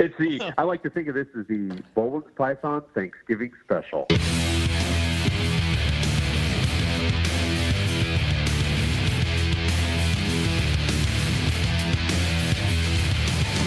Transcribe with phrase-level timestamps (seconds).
[0.00, 0.54] It's the.
[0.56, 4.06] I like to think of this as the Boelen's Python Thanksgiving special.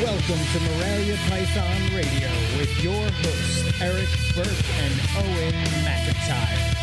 [0.02, 5.54] Welcome to Morelia Python Radio with your hosts, Eric Burke and Owen
[5.84, 6.78] McIntyre.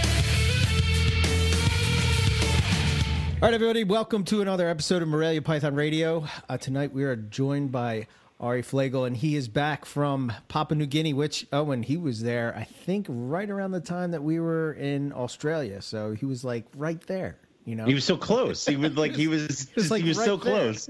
[3.41, 6.27] All right, everybody, welcome to another episode of Morelia Python Radio.
[6.51, 8.07] Uh, tonight we are joined by
[8.41, 12.54] Ari Flagle, and he is back from Papua New Guinea, which, Owen, he was there,
[12.57, 15.82] I think, right around the time that we were in Australia.
[15.82, 17.39] So he was like right there.
[17.64, 17.85] You know?
[17.85, 18.64] He was so close.
[18.64, 20.54] He was like he was just, like he was right so there.
[20.54, 20.89] close.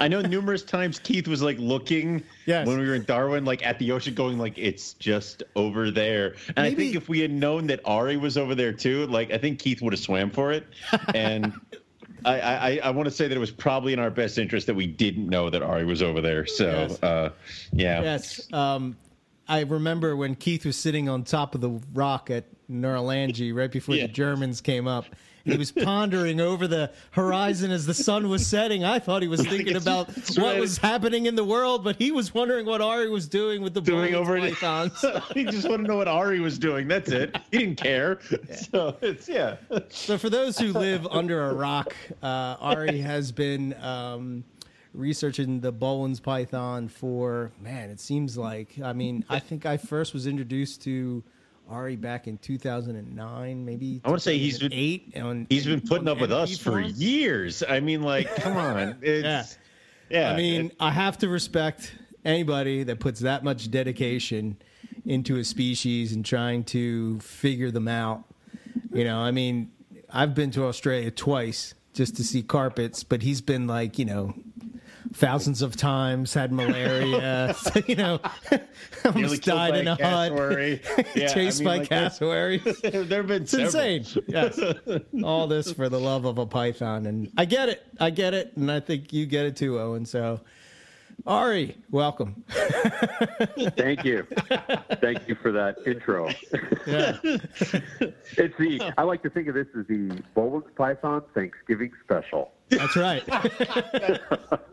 [0.00, 2.66] I know numerous times Keith was like looking Yes.
[2.66, 6.36] when we were in Darwin, like at the ocean, going like it's just over there.
[6.56, 9.38] And I think if we had known that Ari was over there too, like I
[9.38, 10.66] think Keith would have swam for it.
[11.14, 11.52] And
[12.24, 14.74] I I, I want to say that it was probably in our best interest that
[14.74, 16.46] we didn't know that Ari was over there.
[16.46, 17.02] So Yes.
[17.02, 17.30] uh,
[17.72, 18.02] yeah.
[18.02, 18.52] Yes.
[18.52, 18.96] Um,
[19.46, 23.94] I remember when Keith was sitting on top of the rock at Nourlangie right before
[23.94, 24.06] Yeah.
[24.06, 25.04] the Germans came up.
[25.44, 28.82] He was pondering over the horizon as the sun was setting.
[28.82, 32.10] I thought he was thinking about That's what was happening in the world, but he
[32.10, 35.04] was wondering what Ari was doing with the Doing over pythons.
[35.34, 36.88] he just wanted to know what Ari was doing.
[36.88, 37.36] That's it.
[37.50, 38.18] He didn't care.
[38.54, 39.56] So it's yeah.
[39.88, 44.44] So, for those who live under a rock, uh, Ari has been um,
[44.92, 47.90] researching the Boelen's Python for man.
[47.90, 51.22] It seems like I mean I think I first was introduced to
[51.68, 54.00] Ari back in 2009, maybe.
[54.04, 55.12] I wanna say he's been- eight.
[55.16, 57.02] On, He's been putting up with us for years.
[57.02, 57.62] years.
[57.66, 58.96] I mean, like, come on.
[59.02, 59.58] It's,
[60.10, 60.30] yeah.
[60.32, 64.56] I mean, I have to respect anybody that puts that much dedication
[65.06, 68.24] into a species and trying to figure them out.
[68.92, 69.70] You know, I mean,
[70.10, 74.34] I've been to Australia twice just to see carpets, but he's been like, you know,
[75.12, 77.54] thousands of times, had malaria,
[77.86, 78.20] you know,
[79.04, 80.80] almost died in a hut, cassowary.
[81.14, 82.80] Yeah, I chased mean, by like, cassowaries.
[82.82, 83.84] there have been It's several.
[83.84, 84.24] insane.
[84.26, 84.58] Yes.
[85.22, 87.06] All this for the love of a python.
[87.06, 87.84] And I get it.
[88.00, 88.56] I get it.
[88.56, 90.06] And I think you get it too, Owen.
[90.06, 90.40] So,
[91.26, 92.44] Ari, welcome.
[92.50, 94.26] Thank you.
[95.00, 96.28] Thank you for that intro.
[96.86, 97.16] Yeah.
[97.22, 98.92] It's the.
[98.98, 102.52] I like to think of this as the Boelen's Python Thanksgiving special.
[102.68, 103.22] That's right.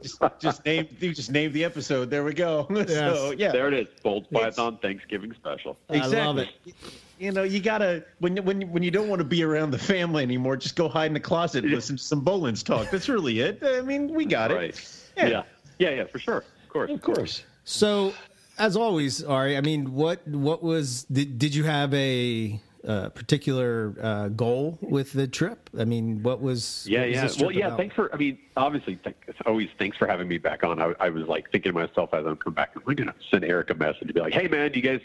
[0.01, 2.09] Just, just name, you just named the episode.
[2.09, 2.67] There we go.
[2.87, 3.87] So yeah, There it is.
[4.03, 5.77] Bold It's- Python Thanksgiving special.
[5.89, 6.73] I love exactly.
[7.19, 10.23] You know, you gotta when when when you don't want to be around the family
[10.23, 12.89] anymore, just go hide in the closet and listen to some Boelen's talk.
[12.89, 13.59] That's really it.
[13.63, 14.55] I mean, we got it.
[14.55, 14.97] Right.
[15.15, 15.27] Yeah.
[15.27, 15.43] Yeah.
[15.81, 15.89] Yeah.
[15.91, 16.05] Yeah.
[16.05, 16.37] For sure.
[16.63, 16.91] Of course.
[16.91, 17.43] Of course.
[17.63, 18.13] So,
[18.57, 23.93] as always, Ari, I mean, what what was did, did you have a uh, particular
[24.01, 25.69] uh, goal with the trip?
[25.77, 27.21] I mean, what was Yeah, what yeah.
[27.23, 27.67] this Well, yeah.
[27.67, 27.77] about?
[27.77, 28.13] Thanks for.
[28.13, 29.15] I mean, obviously, th-
[29.45, 30.81] always thanks for having me back on.
[30.81, 33.69] I, I was like thinking to myself as I'm coming back, I'm gonna send Eric
[33.71, 35.01] a message to be like, "Hey, man, do you guys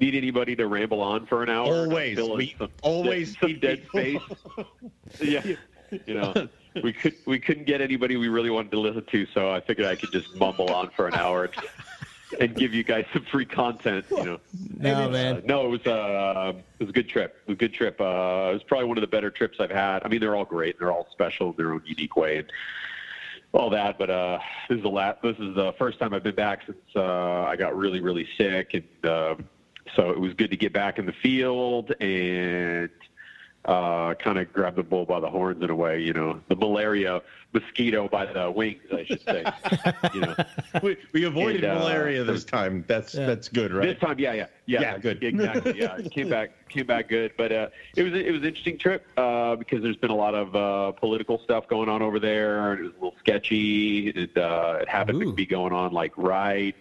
[0.00, 1.66] need anybody to ramble on for an hour?
[1.86, 2.16] Always.
[2.16, 4.66] Fill in We some, always some need dead space." people.
[5.22, 5.42] yeah.
[6.06, 6.48] You know,
[6.82, 9.86] we could we couldn't get anybody we really wanted to listen to, so I figured
[9.86, 11.50] I could just mumble on for an hour
[12.40, 14.06] and give you guys some free content.
[14.10, 14.40] You know.
[14.78, 15.42] No, Uh, man.
[15.44, 17.36] no, it was uh, it was a good trip.
[17.42, 18.00] It was a good trip.
[18.00, 18.04] Uh,
[18.50, 20.02] it was probably one of the better trips I've had.
[20.04, 20.78] I mean, they're all great.
[20.78, 22.50] They're all special in their own unique way, and
[23.52, 23.98] all that.
[23.98, 24.38] But uh,
[24.68, 25.20] this is the last.
[25.22, 28.72] This is the first time I've been back since uh, I got really, really sick,
[28.74, 29.34] and uh,
[29.96, 32.88] so it was good to get back in the field and
[33.64, 36.00] uh, kind of grab the bull by the horns in a way.
[36.00, 39.44] You know, the malaria mosquito by the wings, I should say.
[40.14, 40.34] you know.
[40.82, 42.82] We, we avoided And, uh, malaria this time.
[42.88, 43.26] That's Yeah.
[43.26, 43.86] that's good, right?
[43.86, 45.22] This time, yeah, yeah, yeah, Yeah, good.
[45.22, 45.78] exactly.
[45.78, 47.32] Yeah, it came back, came back good.
[47.36, 50.34] But uh, it was it was an interesting trip uh, because there's been a lot
[50.34, 54.10] of uh, political stuff going on over there, and it was a little sketchy.
[54.10, 55.26] And uh, it happened Ooh.
[55.26, 56.74] to be going on like right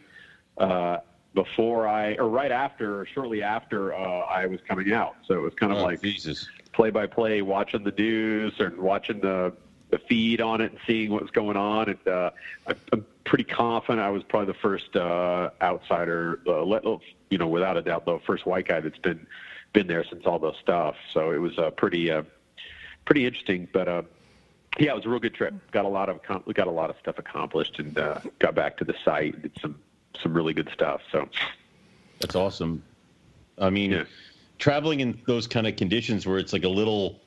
[0.57, 0.97] uh,
[1.33, 5.15] before I, or right after, or shortly after uh, I was coming out.
[5.27, 6.47] So it was kind of Oh, like Jesus.
[6.73, 9.53] Play by play, watching the news or watching the
[9.89, 11.89] the feed on it and seeing what was going on.
[11.89, 12.31] And uh,
[12.65, 16.83] I, I'm pretty confident I was probably the first uh, outsider, uh, let,
[17.29, 19.27] you know, without a doubt, the first white guy that's been
[19.73, 20.95] been there since all this stuff.
[21.13, 22.23] So it was uh, pretty uh,
[23.05, 23.67] pretty interesting.
[23.71, 24.01] But uh,
[24.79, 25.53] yeah, it was a real good trip.
[25.71, 26.21] Got a lot of
[26.53, 29.41] got a lot of stuff accomplished and uh, got back to the site.
[29.41, 29.79] Did some
[30.21, 31.01] some really good stuff.
[31.11, 31.27] So
[32.19, 32.83] That's awesome.
[33.57, 34.03] I mean, Yeah.
[34.61, 37.19] Traveling in those kind of conditions where it's like a little,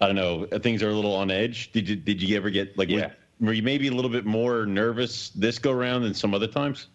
[0.00, 1.72] I don't know, things are a little on edge.
[1.72, 3.10] Did you did you ever get like, Yeah.
[3.40, 6.88] were you maybe a little bit more nervous this go round than some other times?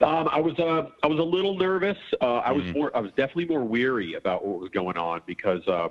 [0.00, 1.96] Um, I was uh, I was a little nervous.
[2.20, 2.74] Uh, I was Mhm.
[2.74, 5.88] more I was definitely more weary about what was going on because uh,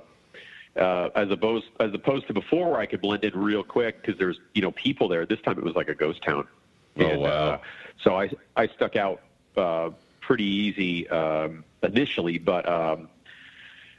[0.76, 4.18] uh, as opposed as opposed to before where I could blend in real quick because
[4.18, 5.24] there's you know people there.
[5.24, 6.46] This time it was like a ghost town.
[6.98, 7.28] Oh, And, wow.
[7.28, 7.58] Uh,
[8.04, 9.22] so I I stuck out
[9.56, 9.90] uh,
[10.26, 13.08] pretty easy um, initially, but um,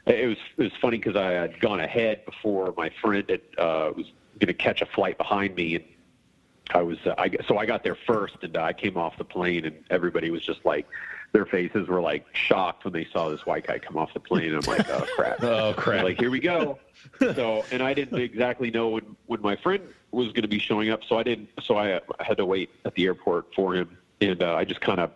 [0.06, 3.92] it was it was funny because I had gone ahead before my friend had, uh,
[3.96, 4.06] was
[4.38, 5.84] going to catch a flight behind me, and
[6.70, 9.64] I was uh, I so I got there first, and I came off the plane,
[9.64, 10.86] and everybody was just like
[11.32, 14.54] their faces were like shocked when they saw this white guy come off the plane.
[14.54, 16.04] I'm like, oh crap, Oh crap!
[16.04, 16.78] like here we go.
[17.20, 20.90] So, and I didn't exactly know when when my friend was going to be showing
[20.90, 21.48] up, so I didn't.
[21.62, 24.80] So I, uh, had to wait at the airport for him, and uh, I just
[24.80, 25.10] kind of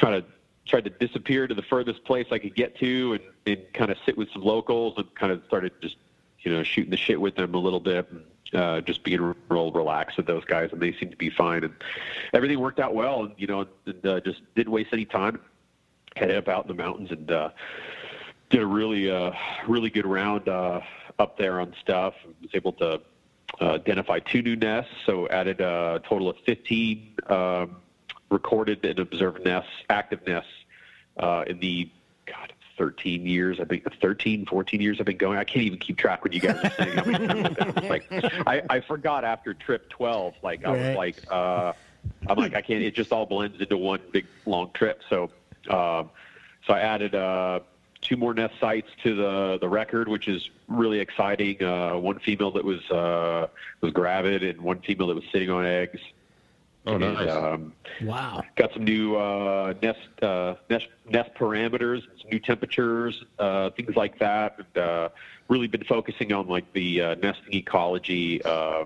[0.00, 0.24] tried to
[0.66, 3.98] tried to disappear to the furthest place I could get to, and and kind of
[4.06, 5.96] sit with some locals, and kind of started just
[6.40, 8.10] you know shooting the shit with them a little bit.
[8.10, 11.62] And, uh, just being real relaxed with those guys, and they seemed to be fine,
[11.62, 11.72] and
[12.32, 13.24] everything worked out well.
[13.24, 15.40] And you know, and uh, just didn't waste any time.
[16.16, 17.50] Headed up out in the mountains and uh,
[18.48, 19.30] did a really, uh,
[19.68, 20.80] really good round uh,
[21.20, 22.14] up there on stuff.
[22.42, 23.00] Was able to
[23.60, 27.76] uh, identify two new nests, so added a total of 15 um,
[28.30, 30.50] recorded and observed nests, active nests
[31.18, 31.90] uh, in the
[32.26, 33.60] God 13 years.
[33.60, 35.38] I think 13, 14 years I've been going.
[35.38, 37.88] I can't even keep track when you guys are saying how many times I've been.
[37.88, 38.06] Like
[38.46, 40.34] I, I forgot after trip 12.
[40.42, 41.72] Like I was like, uh,
[42.26, 42.82] I'm like I can't.
[42.82, 45.02] It just all blends into one big long trip.
[45.10, 45.24] So,
[45.68, 46.10] um,
[46.66, 47.60] so I added uh,
[48.00, 51.62] two more nest sites to the the record, which is really exciting.
[51.62, 53.48] Uh, one female that was uh,
[53.82, 56.00] was gravid, and one female that was sitting on eggs.
[56.86, 57.30] Oh, And, nice.
[57.30, 58.42] um, Wow.
[58.56, 64.18] got some new uh, nest, uh, nest nest parameters, some new temperatures, uh, things like
[64.18, 65.08] that, and uh,
[65.48, 68.84] really been focusing on like the uh, nesting ecology uh,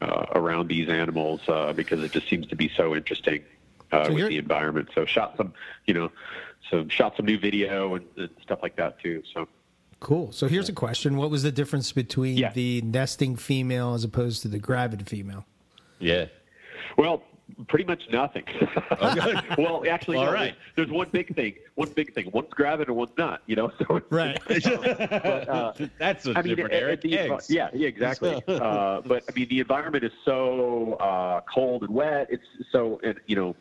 [0.00, 3.42] uh, around these animals uh, because it just seems to be so interesting
[3.92, 4.88] uh, So with the environment.
[4.94, 5.52] So shot some,
[5.86, 6.10] you know,
[6.70, 9.22] so shot some new video and, and stuff like that too.
[9.34, 9.46] So
[10.00, 10.30] Cool.
[10.32, 12.52] So here's a question: What was the difference between Yeah.
[12.52, 15.44] the nesting female as opposed to the gravid female?
[15.98, 16.26] yeah.
[16.96, 17.22] Well,
[17.68, 18.44] pretty much nothing.
[19.58, 20.54] well, actually, All no, right.
[20.74, 21.54] there's, there's one big thing.
[21.76, 22.30] One big thing.
[22.32, 23.42] One's gravid and one's not.
[23.46, 24.36] You know, so Right.
[24.66, 27.00] uh, That's what's I mean, different, it- Eric.
[27.02, 27.48] the- Eggs.
[27.50, 28.42] yeah, yeah, exactly.
[28.48, 32.26] uh, but I mean, the environment is so uh, cold and wet.
[32.30, 33.56] It's so, and, you know,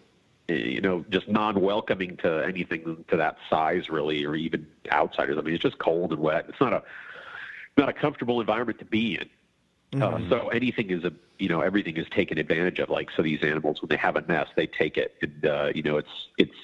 [0.50, 5.38] eh, you know, just non-welcoming to anything to that size, really, or even outsiders.
[5.38, 6.46] I mean, it's just cold and wet.
[6.50, 6.84] It's not a
[7.78, 10.02] not a comfortable environment to be in.
[10.02, 12.90] Uh, so anything is a you know everything is taken advantage of.
[12.90, 15.84] Like so, these animals when they have a nest, they take it, and uh, you
[15.84, 16.56] know it's it's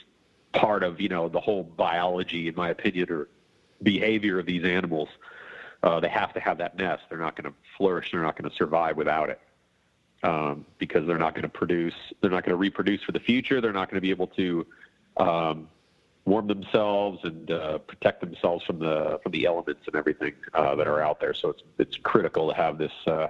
[0.53, 3.27] part of you know the whole biology, in my opinion, or
[3.83, 5.09] behavior of these animals.
[5.83, 7.03] Uh, they have to have that nest.
[7.09, 8.11] They're not going to flourish.
[8.11, 9.41] They're not going to survive without it
[10.23, 11.93] um, because they're not going to produce.
[12.21, 13.61] They're not going to reproduce for the future.
[13.61, 14.65] They're not going to be able to
[15.17, 15.67] um,
[16.25, 20.87] warm themselves and uh, protect themselves from the from the elements and everything uh, that
[20.87, 21.33] are out there.
[21.33, 23.27] So it's it's critical to have this uh,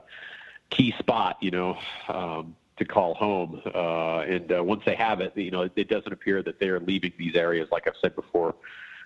[0.71, 1.77] key spot, you know,
[2.09, 3.61] um, to call home.
[3.65, 7.13] Uh, and uh, once they have it, you know, it, doesn't appear that they're leaving
[7.17, 7.69] these areas.
[7.71, 8.55] Like I've said before,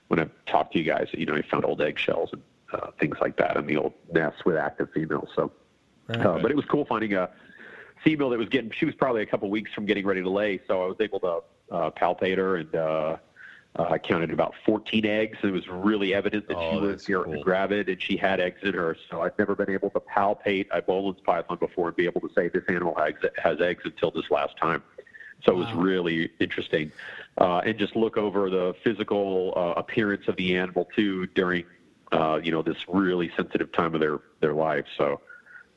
[0.07, 2.41] when I've talked to you guys, you know, I found old eggshells and
[2.71, 5.29] uh, things like that in the old nests with active females.
[5.35, 5.51] So,
[6.09, 7.29] uh, but it was cool finding a
[8.03, 8.71] female that was getting.
[8.71, 11.19] She was probably a couple weeks from getting ready to lay, so I was able
[11.19, 11.41] to
[11.71, 13.19] uh, palpate her and.
[13.77, 15.38] Uh, I counted about 14 eggs.
[15.44, 17.44] It was really evident that Oh, she was that's you know, cool.
[17.44, 18.95] gravid and she had eggs in her.
[19.10, 22.30] So I've never been able to palpate a Boelen's python before and be able to
[22.33, 24.81] say this animal has, has eggs until this last time.
[25.44, 26.92] So it was really interesting.
[27.38, 31.65] Uh, and just look over the physical uh, appearance of the animal too during,
[32.13, 34.86] uh, you know, this really sensitive time of their, their life.
[34.98, 35.20] So,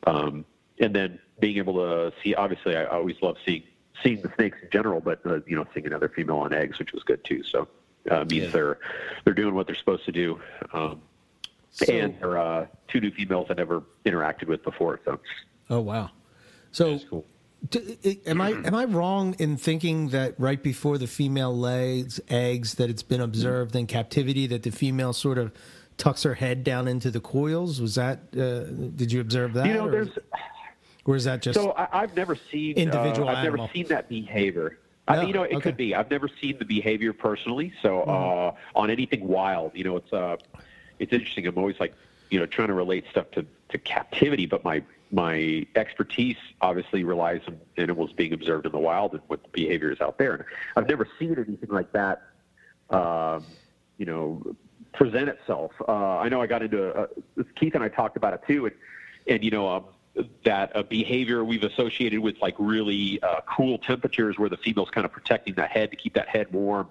[0.06, 0.44] um,
[0.78, 3.64] and then being able to see, obviously I always love seeing,
[4.04, 6.92] seeing the snakes in general, but, uh, you know, seeing another female on eggs, which
[6.92, 7.42] was good too.
[7.42, 7.66] So,
[8.10, 8.50] uh, means Yeah.
[8.50, 8.78] they're,
[9.24, 10.40] they're doing what they're supposed to do.
[10.72, 11.00] Um,
[11.70, 15.00] So- and they're, uh, two new females I never interacted with before.
[15.04, 15.20] So,
[15.70, 16.10] Oh wow.
[16.72, 17.24] So cool.
[17.70, 22.74] d- am I am I wrong in thinking that right before the female lays eggs
[22.76, 25.52] that it's been observed in captivity that the female sort of
[25.98, 27.80] tucks her head down into the coils?
[27.82, 28.64] Was that uh,
[28.96, 29.66] did you observe that?
[29.66, 30.08] you know, or, there's,
[31.04, 33.66] or is that just So I, I've never seen Individual Uh, I've animal.
[33.66, 34.78] never seen that behavior.
[35.08, 35.54] I you know, it okay.
[35.54, 35.62] Mm-hmm.
[35.62, 35.94] could be.
[35.94, 37.72] I've never seen the behavior personally.
[37.82, 40.36] So uh, on anything wild, you know, it's uh,
[40.98, 41.46] it's interesting.
[41.46, 41.94] I'm always like,
[42.30, 47.40] you know, trying to relate stuff to, to captivity, but my my expertise obviously relies
[47.48, 50.34] on animals being observed in the wild and what the behavior is out there.
[50.34, 50.44] And
[50.76, 52.22] I've never seen anything like that.
[52.90, 53.46] Um,
[53.96, 54.42] you know,
[54.92, 55.72] present itself.
[55.86, 57.06] Uh, I know I got into uh,
[57.56, 58.74] Keith and I talked about it too, and
[59.26, 59.84] and you know um,
[60.44, 65.04] that uh, behavior we've associated with like really uh, cool temperatures where the female's kind
[65.04, 66.88] of protecting that head to keep that head warm.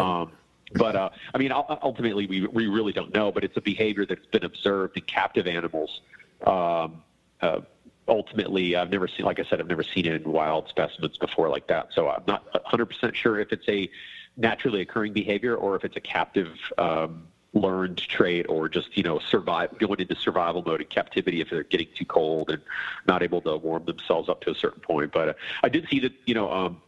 [0.00, 0.32] Um,
[0.74, 3.32] but uh, I mean, ultimately, we we really don't know.
[3.32, 6.00] But it's a behavior that's been observed in captive animals.
[6.46, 7.02] Um,
[7.40, 7.60] uh,
[8.06, 11.48] ultimately, I've never seen, like I said, I've never seen it in wild specimens before
[11.48, 11.88] like that.
[11.94, 13.88] So I'm not 100% sure if it's a
[14.36, 16.48] naturally occurring behavior or if it's a captive
[16.78, 21.48] um, learned trait or just you know survive going into survival mode in captivity if
[21.50, 22.60] they're getting too cold and
[23.06, 25.12] not able to warm themselves up to a certain point.
[25.12, 26.50] But uh, I did see that you know.
[26.52, 26.82] Um,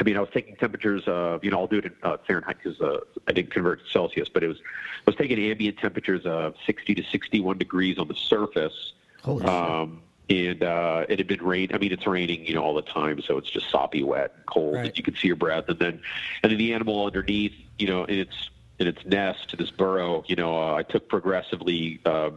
[0.00, 1.04] I mean, I was taking temperatures.
[1.06, 3.88] of, you know, I'll do it in uh, Fahrenheit because uh, I didn't convert to
[3.92, 4.28] Celsius.
[4.28, 8.14] But it was I was taking ambient temperatures of 60 to 61 degrees on the
[8.16, 8.92] surface.
[9.22, 11.68] Holy um, and uh, it had been rain.
[11.72, 14.74] I mean, it's raining, you know, all the time, so it's just soppy, wet, cold,
[14.74, 14.86] Right.
[14.86, 15.68] and you can see your breath.
[15.68, 16.00] And then,
[16.42, 20.24] and then the animal underneath, you know, in its in its nest, to this burrow,
[20.26, 22.00] you know, uh, I took progressively.
[22.04, 22.30] Uh,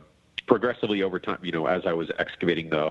[0.46, 2.90] progressively over time you know as i was excavating the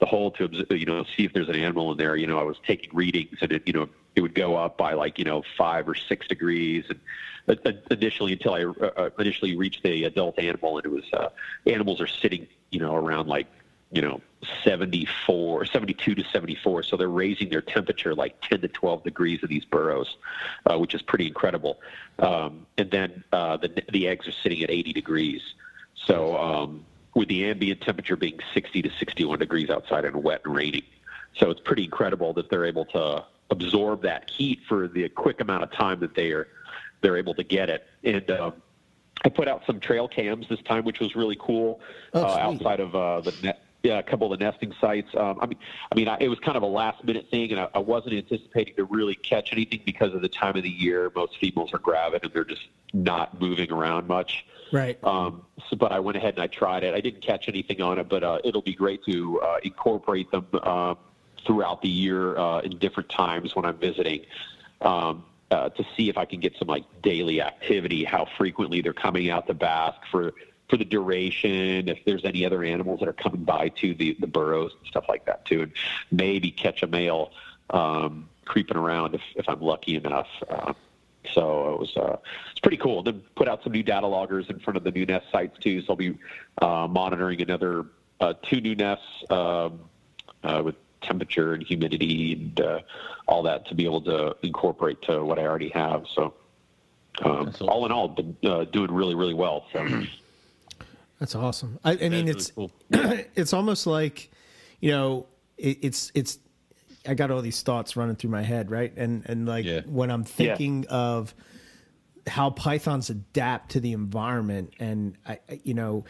[0.00, 2.42] the hole to you know see if there's an animal in there you know i
[2.42, 5.42] was taking readings and it you know it would go up by like you know
[5.56, 7.00] five or six degrees and
[7.48, 11.04] uh, uh, initially until i uh, uh, initially reached the adult animal and it was
[11.14, 11.30] uh,
[11.66, 13.46] animals are sitting you know around like
[13.92, 14.20] you know
[14.64, 19.48] 74 72 to 74 so they're raising their temperature like 10 to 12 degrees in
[19.48, 20.16] these burrows
[20.66, 21.80] uh, which is pretty incredible.
[22.18, 25.42] Um, and then uh, the, the eggs are sitting at 80 degrees.
[25.94, 30.54] So um, with the ambient temperature being 60 to 61 degrees outside and wet and
[30.54, 30.84] raining
[31.36, 35.62] so it's pretty incredible that they're able to absorb that heat for the quick amount
[35.62, 36.48] of time that they are
[37.00, 37.86] they're able to get it.
[38.04, 38.52] And um,
[39.24, 41.80] I put out some trail cams this time, which was really cool.
[42.12, 45.08] Oh, uh, outside of uh, the net, yeah, a couple of the nesting sites.
[45.16, 45.58] Um, I mean,
[45.90, 48.14] I mean, I, it was kind of a last minute thing, and I, I wasn't
[48.14, 51.10] anticipating to really catch anything because of the time of the year.
[51.14, 54.44] Most females are gravid, and they're just not moving around much.
[54.72, 55.02] Right.
[55.02, 56.94] Um, so, but I went ahead and I tried it.
[56.94, 60.46] I didn't catch anything on it, but uh, it'll be great to uh, incorporate them
[60.62, 60.98] um,
[61.46, 64.24] throughout the year uh, in different times when I'm visiting.
[64.82, 68.92] Um, uh, to see if I can get some like daily activity, how frequently they're
[68.92, 70.32] coming out to bask for
[70.70, 74.26] for the duration, if there's any other animals that are coming by to the the
[74.26, 75.72] burrows and stuff like that too, and
[76.10, 77.32] maybe catch a male
[77.70, 80.28] um, creeping around if if I'm lucky enough.
[80.48, 80.72] Uh,
[81.34, 82.16] so it was uh,
[82.50, 83.02] it's pretty cool.
[83.02, 85.82] Then put out some new data loggers in front of the new nest sites too.
[85.82, 86.16] So I'll be
[86.62, 87.86] uh, monitoring another
[88.20, 89.80] uh, two new nests um,
[90.42, 92.80] uh, with temperature and humidity and uh,
[93.26, 96.06] all that to be able to incorporate to what I already have.
[96.14, 96.34] So
[97.24, 99.66] um, all in all, been uh, doing really really well.
[99.72, 99.86] So
[101.20, 101.78] That's awesome.
[101.84, 104.30] I, I mean, That's it's really it's almost like,
[104.80, 106.38] you know, it, it's it's.
[107.06, 108.92] I got all these thoughts running through my head, right?
[108.96, 109.82] And and like Yeah.
[109.86, 111.34] when I'm thinking of
[112.26, 116.04] how pythons adapt to the environment, and I, I- you know,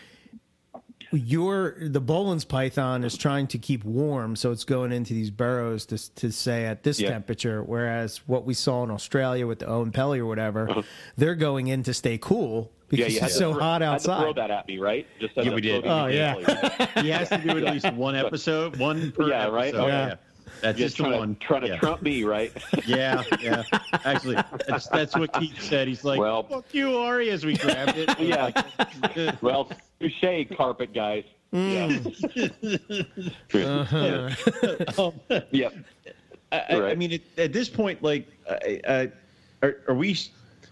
[1.13, 5.87] your the Boelen's python is trying to keep warm, so it's going into these burrows
[5.87, 7.11] to to say at this Yeah.
[7.11, 7.65] temperature.
[7.65, 10.83] Whereas what we saw in Australia with the Oenpelli or whatever, uh-huh.
[11.17, 13.99] they're going in to stay cool yeah, because you had it's so throw- hot had
[13.99, 14.35] to throw outside.
[14.37, 15.07] that at me, right?
[15.21, 15.87] Just Yeah, we did.
[15.87, 16.35] Oh, yeah.
[17.03, 19.69] He has to do at least one episode, one per Yeah, right?
[19.69, 19.85] episode.
[19.85, 20.15] Oh, yeah.
[20.63, 21.35] That's Just just the trying one.
[21.37, 21.79] to, trying to yeah.
[21.79, 22.53] trump me, right?
[22.87, 23.63] Yeah, yeah.
[24.05, 24.37] Actually,
[24.69, 25.89] that's, that's what Keith said.
[25.89, 28.11] He's like, Well- "Fuck you, Ari," as we grabbed it.
[28.11, 28.51] I'm Yeah.
[29.17, 29.71] like, well,
[30.01, 31.25] touche, carpet guys.
[31.55, 33.01] Mm.
[33.53, 33.65] Yeah.
[33.65, 35.07] Uh-huh.
[35.07, 35.21] um,
[35.51, 35.75] Yep.
[36.53, 39.11] I, I- I mean, at, at this point, like, I, I,
[39.63, 40.19] are, are we?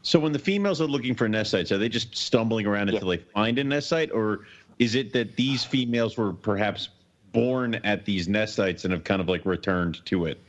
[0.03, 3.09] So when the females are looking for nest sites, are they just stumbling around until
[3.09, 4.41] they find a nest site, or
[4.79, 6.89] is it that these females were perhaps
[7.33, 10.41] born at these nest sites and have kind of like returned to it?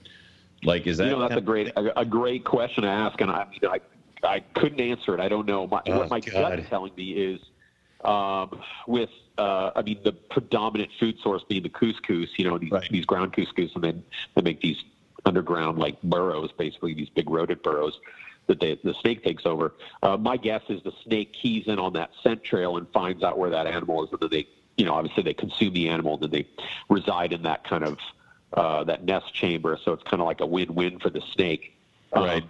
[0.64, 1.06] Like, is that?
[1.06, 3.80] You know, that's a great a, a great question to ask, and I mean, I
[4.28, 5.20] I couldn't answer it.
[5.20, 5.68] I don't know.
[5.68, 6.34] My, Oh, what my God.
[6.34, 7.40] gut is telling me is,
[8.04, 12.30] um, with uh, I mean, the predominant food source being the cuscus.
[12.38, 12.88] You know, these Right.
[12.92, 14.04] these ground cuscus, and then
[14.36, 14.78] they make these
[15.26, 18.00] underground like burrows, basically these big rodent burrows
[18.50, 19.74] that they, the snake takes over.
[20.04, 23.38] Uh, my guess is the snake keys in on that scent trail and finds out
[23.38, 26.24] where that animal is, and then they, you know, obviously they consume the animal, and
[26.24, 26.48] then they
[26.90, 27.98] reside in that kind of
[28.54, 29.78] uh, that nest chamber.
[29.86, 31.78] So it's kind of like a win-win for the snake.
[32.14, 32.44] Um, Right.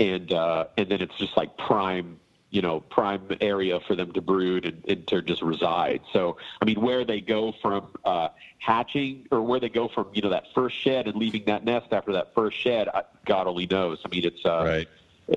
[0.00, 2.18] and uh, and then it's just like prime,
[2.50, 6.00] you know, prime area for them to brood and, and to just reside.
[6.14, 8.28] So I mean, where they go from uh,
[8.58, 11.88] hatching or where they go from, you know, that first shed and leaving that nest
[11.92, 13.98] after that first shed, I, God only knows.
[14.04, 14.88] I mean, it's uh, Right.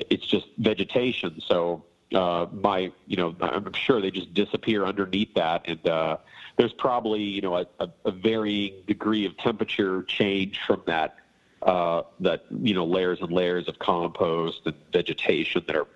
[0.10, 1.42] It's just vegetation.
[1.48, 1.84] So
[2.14, 6.18] uh, my, you know, I'm sure they just disappear underneath that, and uh,
[6.58, 11.18] there's probably you know a, a, varying degree of temperature change from that.
[11.62, 15.88] Uh, that you know layers and layers of compost and vegetation that are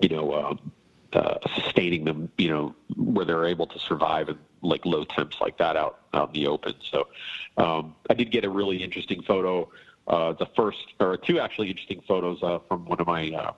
[0.00, 0.72] you know um,
[1.14, 5.56] uh, sustaining them you know where they're able to survive in like low temps like
[5.56, 7.08] that out out in the open so
[7.56, 9.70] um, I did get a really interesting photo
[10.06, 13.52] uh, the first or two actually interesting photos uh, from one of my uh,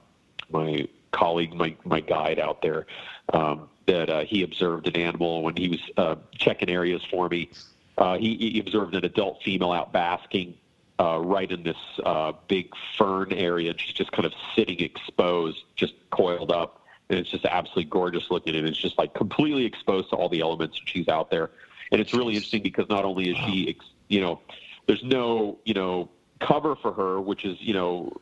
[0.50, 2.86] my colleague my my guide out there
[3.32, 7.50] um, that uh, he observed an animal when he was uh, checking areas for me.
[7.98, 10.54] Uh, he, he observed an adult female out basking
[10.98, 15.62] uh, right in this uh, big fern area, and she's just kind of sitting exposed,
[15.74, 20.10] just coiled up, and it's just absolutely gorgeous looking, and it's just like completely exposed
[20.10, 21.50] to all the elements, and she's out there,
[21.90, 24.40] and it's really interesting because not only is she, ex- you know,
[24.86, 26.08] there's no, you know,
[26.46, 28.12] cover for her, which is, you know,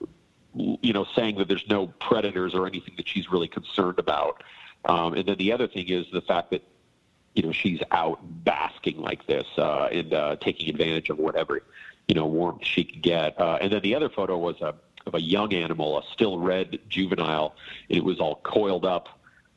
[0.54, 4.42] you know, saying that there's no predators or anything that she's really concerned about.
[4.84, 6.62] Um, and then the other thing is the fact that,
[7.34, 11.62] you know, she's out basking like this uh, and uh, taking advantage of whatever,
[12.08, 13.40] you know, warmth she could get.
[13.40, 14.74] Uh, and then the other photo was a,
[15.06, 17.54] of a young animal, a still red juvenile,
[17.88, 19.08] and it was all coiled up,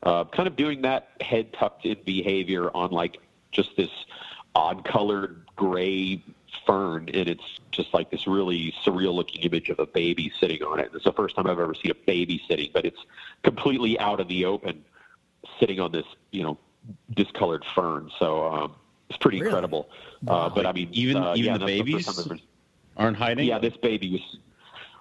[0.04, 3.18] uh, kind of doing that head tucked in behavior on like
[3.50, 3.90] just this
[4.54, 6.22] odd colored gray
[6.66, 10.78] fern, and it's just like this really surreal looking image of a baby sitting on
[10.80, 10.90] it.
[10.94, 13.00] It's the first time I've ever seen a baby sitting, but it's
[13.42, 14.84] completely out in the open,
[15.60, 16.58] sitting on this, you know,
[17.14, 18.10] discolored fern.
[18.18, 18.74] So um,
[19.08, 19.48] it's pretty Really?
[19.48, 19.88] incredible.
[20.26, 22.06] Uh, but I mean, Even- uh, even yeah, the babies?
[22.06, 22.40] time I've ever-
[22.96, 23.46] Aren't hiding?
[23.46, 24.36] yeah, this baby was.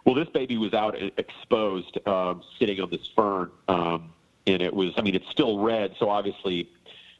[0.05, 4.09] Well, this baby was out e- exposed, um, sitting on this fern, um,
[4.47, 4.91] and it was.
[4.97, 6.67] I mean, it's still red, so obviously,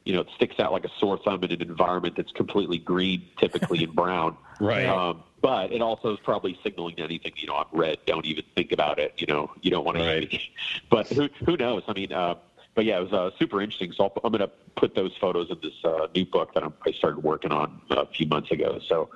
[0.04, 3.22] you know, it sticks out like a sore thumb in an environment that's completely green,
[3.38, 4.36] typically and brown.
[4.60, 4.86] Right.
[4.86, 7.32] Um, but it also is probably signaling anything.
[7.36, 7.98] You know, I'm red.
[8.06, 9.12] Don't even think about it.
[9.18, 10.02] You know, you don't want to.
[10.02, 10.40] Right.
[10.90, 11.82] But who who knows?
[11.86, 12.36] I mean, uh,
[12.74, 13.92] but yeah, it was uh, super interesting.
[13.92, 16.72] So I'll, I'm going to put those photos in this uh, new book that I'm,
[16.86, 18.80] I started working on a few months ago.
[18.88, 19.10] So.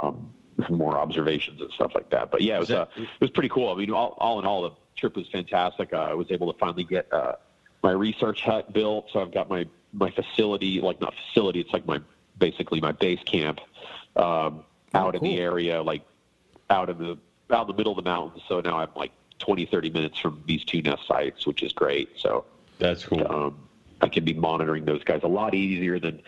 [0.00, 0.32] Um,
[0.68, 2.30] some more observations and stuff like that.
[2.30, 3.72] But yeah, it was uh, it was pretty cool.
[3.72, 5.92] I mean, all, all in all, the trip was fantastic.
[5.92, 7.32] Uh, I was able to finally get uh,
[7.82, 11.86] my research hut built, so I've got my my facility, like not facility, it's like
[11.86, 12.00] my
[12.38, 13.58] basically my base camp
[14.14, 16.02] um, out in the area, like
[16.70, 17.18] out in the
[17.50, 18.42] out in the middle of the mountains.
[18.48, 22.08] So now I'm like 20, 30 minutes from these two nest sites, which is great.
[22.16, 22.44] So
[22.78, 23.26] That's cool.
[23.30, 23.68] um,
[24.00, 26.22] I can be monitoring those guys a lot easier than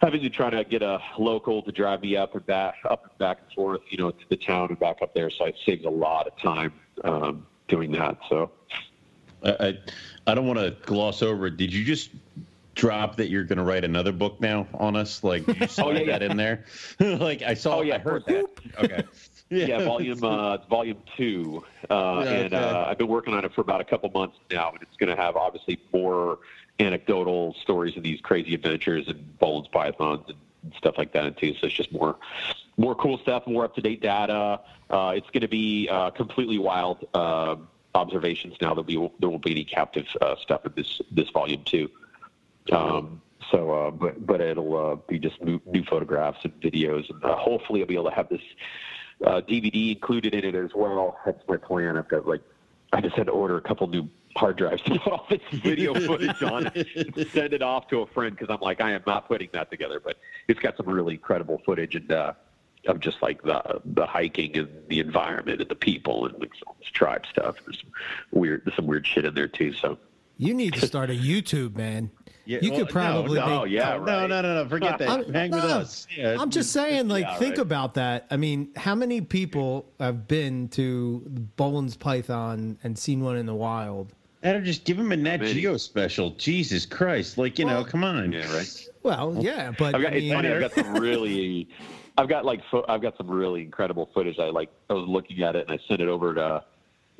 [0.00, 3.18] having to try to get a local to drive me up and back, up and
[3.18, 5.30] back and forth, you know, to the town and back up there.
[5.30, 6.72] So it saves a lot of time
[7.04, 8.18] um, doing that.
[8.28, 8.50] So
[9.44, 9.78] I, I,
[10.28, 11.56] I don't want to gloss over it.
[11.56, 12.10] Did you just
[12.80, 15.22] drop that you're going to write another book now on us?
[15.22, 16.64] Like, you saw Oh, yeah, that in there?
[17.00, 17.78] like, I saw.
[17.78, 18.46] Oh, yeah, I heard that.
[18.78, 19.04] Okay.
[19.50, 22.64] yeah, volume uh, volume two, uh, Yeah, and okay.
[22.64, 25.14] uh, I've been working on it for about a couple months now, and it's going
[25.14, 26.38] to have obviously more
[26.78, 31.52] anecdotal stories of these crazy adventures and Boelen's pythons and stuff like that too.
[31.54, 32.16] So it's just more
[32.78, 34.60] more cool stuff, more up to date data.
[34.88, 37.56] Uh, it's going to be uh, completely wild uh,
[37.94, 38.68] observations now.
[38.70, 41.90] There'll be there won't be any captive uh, stuff in this this volume two.
[42.72, 47.24] Um, so, uh, but but it'll uh, be just new, new photographs and videos, and
[47.24, 48.42] uh, hopefully I'll be able to have this
[49.24, 51.18] uh, DVD included in it as well.
[51.24, 51.96] That's my plan.
[51.96, 52.42] I've got like
[52.92, 55.94] I just had to order a couple new hard drives to put all this video
[56.06, 59.26] footage on and send it off to a friend because I'm like I am not
[59.26, 60.16] putting that together, but
[60.48, 62.10] it's got some really incredible footage and.
[62.10, 62.32] Uh,
[62.86, 66.74] of just like the the hiking and the environment and the people and like some
[66.92, 67.56] tribe stuff.
[67.64, 67.90] There's some
[68.30, 69.74] weird there's some weird shit in there too.
[69.74, 69.98] So
[70.38, 72.10] You need to start a YouTube, man.
[72.58, 73.60] You well, could probably no, make.
[73.60, 74.28] Oh, yeah, no, right.
[74.28, 74.68] no, no, no.
[74.68, 75.08] Forget that.
[75.08, 76.06] I'm- Hang with no, us.
[76.16, 77.62] Yeah, I'm just saying, like, Yeah, think right.
[77.62, 78.26] about that.
[78.30, 81.22] I mean, how many people have been to
[81.56, 84.12] Boelen's Python and seen one in the wild?
[84.42, 85.52] Adam, just give him a Nat many?
[85.52, 86.30] Geo special.
[86.30, 87.36] Jesus Christ!
[87.36, 88.32] Like you know, come on.
[88.32, 88.88] yeah, right.
[89.02, 90.48] Well, yeah, but I've got, I it's funny.
[90.48, 91.68] I've got some really,
[92.16, 94.38] I've got like, fo- I've got some really incredible footage.
[94.38, 96.64] I like, I was looking at it and I sent it over to,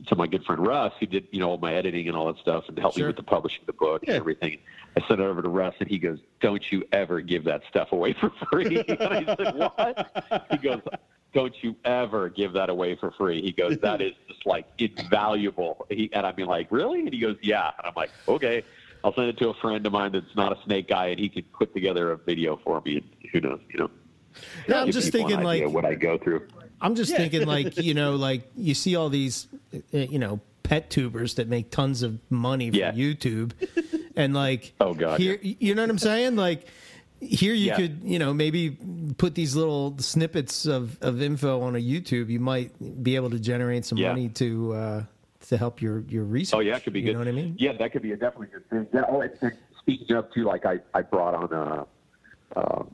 [0.06, 2.40] to my good friend Russ, who did, you know, all my editing and all that
[2.40, 3.04] stuff, and helped Sure.
[3.04, 4.14] me with the publishing of the book Yeah.
[4.14, 4.58] and everything.
[4.96, 7.92] I sent it over to Russ, and he goes, "Don't you ever give that stuff
[7.92, 10.81] away for free." and I said, "What?" He goes,
[11.33, 15.87] "Don't you ever give that away for free?" He goes, "That is just like invaluable."
[15.90, 17.00] He, and I mean, like, really?
[17.00, 18.64] And he goes, "Yeah." And I'm like, "Okay."
[19.03, 21.31] I'll send it to a friend of mine that's not a snake guy, and he
[21.31, 22.98] could put together a video for me.
[22.98, 23.90] And who knows, you know?
[24.68, 26.48] Yeah, I'm just thinking, like- what I go through.
[26.83, 30.88] I'm just thinking, like, you know, like you see all these, uh, you know, pet
[30.88, 32.92] tubers that make tons of money from Yeah.
[32.92, 33.50] YouTube,
[34.16, 36.37] and like, Oh, God, here, you know what I'm saying?
[36.37, 36.64] Like,
[37.20, 37.76] here you Yeah.
[37.76, 38.78] could, you know, maybe
[39.18, 42.28] put these little snippets of, of info on a YouTube.
[42.28, 42.70] You might
[43.02, 44.11] be able to generate some Yeah.
[44.11, 45.04] money to uh,
[45.48, 46.56] to help your your research.
[46.56, 47.12] Oh yeah, it could be you good.
[47.14, 47.56] know what I mean?
[47.59, 48.87] Yeah, that could be a definitely good thing.
[48.94, 51.87] Yeah, oh, and, and speaking of too, like I, I brought on a
[52.61, 52.85] uh,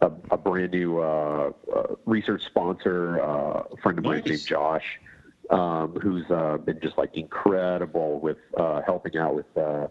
[0.00, 4.26] a, a brand new uh, uh, research sponsor, uh, a friend of mine Nice.
[4.28, 4.98] named Josh,
[5.50, 9.56] um, who's uh, been just like incredible with uh, helping out with.
[9.56, 9.88] Uh,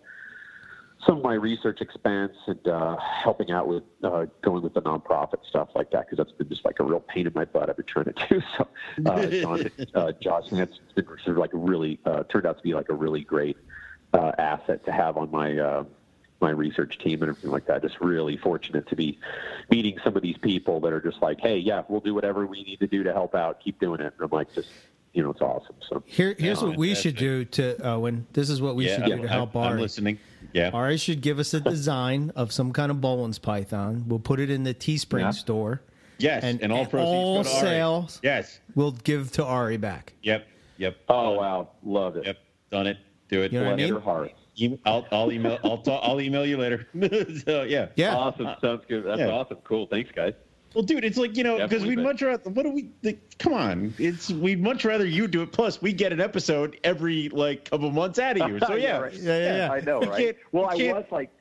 [1.06, 5.38] some of my research expense and uh, helping out with uh, going with the nonprofit
[5.48, 7.70] stuff like that because that's been just like a real pain in my butt.
[7.70, 8.68] I've been trying to do so.
[9.06, 12.64] Uh, John, uh, Josh, and that's been sort of like really uh, turned out to
[12.64, 13.56] be like a really great
[14.14, 15.84] uh, asset to have on my uh,
[16.42, 17.82] my research team and everything like that.
[17.82, 19.20] Just really fortunate to be
[19.70, 22.64] meeting some of these people that are just like, hey, yeah, we'll do whatever we
[22.64, 23.62] need to do to help out.
[23.62, 24.14] Keep doing it.
[24.18, 24.70] And I'm like, just
[25.14, 25.76] you know, it's awesome.
[25.90, 28.28] So Here, here's Yeah, what we should do to uh, Owen.
[28.34, 30.20] This is what we should do to help I, I'm listening.
[30.54, 30.70] Yeah.
[30.74, 34.06] Ari should give us a design of some kind of Boelen's python.
[34.08, 35.32] We'll put it in the Teespring Yeah.
[35.32, 35.82] store.
[36.18, 37.60] Yes, And- and, all and proceeds all go to Ari.
[37.62, 38.20] sales.
[38.24, 38.60] Yes.
[38.76, 40.14] We'll give to Ari back.
[40.24, 40.48] Yep.
[40.78, 40.96] Yep.
[41.10, 42.26] oh wow, love it.
[42.26, 42.38] Yep.
[42.72, 42.98] Done it.
[43.30, 43.52] Do it.
[43.52, 43.88] You know what I mean?
[43.88, 44.32] your heart.
[44.86, 45.58] I'll, I'll email.
[45.64, 46.88] I'll, ta- I'll email you later.
[47.46, 47.88] so yeah.
[47.96, 48.16] Yeah.
[48.16, 48.48] Awesome.
[48.62, 49.06] Sounds good.
[49.06, 49.28] That's yeah.
[49.30, 49.58] awesome.
[49.64, 49.88] Cool.
[49.88, 50.34] Thanks, guys.
[50.74, 52.04] Well, dude, it's like you know because we'd been.
[52.04, 52.50] much rather.
[52.50, 52.92] What do we?
[53.02, 55.52] The, come on, it's we'd much rather you do it.
[55.52, 58.60] Plus, we get an episode every like couple months out of you.
[58.60, 59.14] So yeah, right.
[59.14, 59.72] Yeah, yeah, yeah.
[59.72, 60.18] I know, right?
[60.18, 61.32] can't- well, you I was like,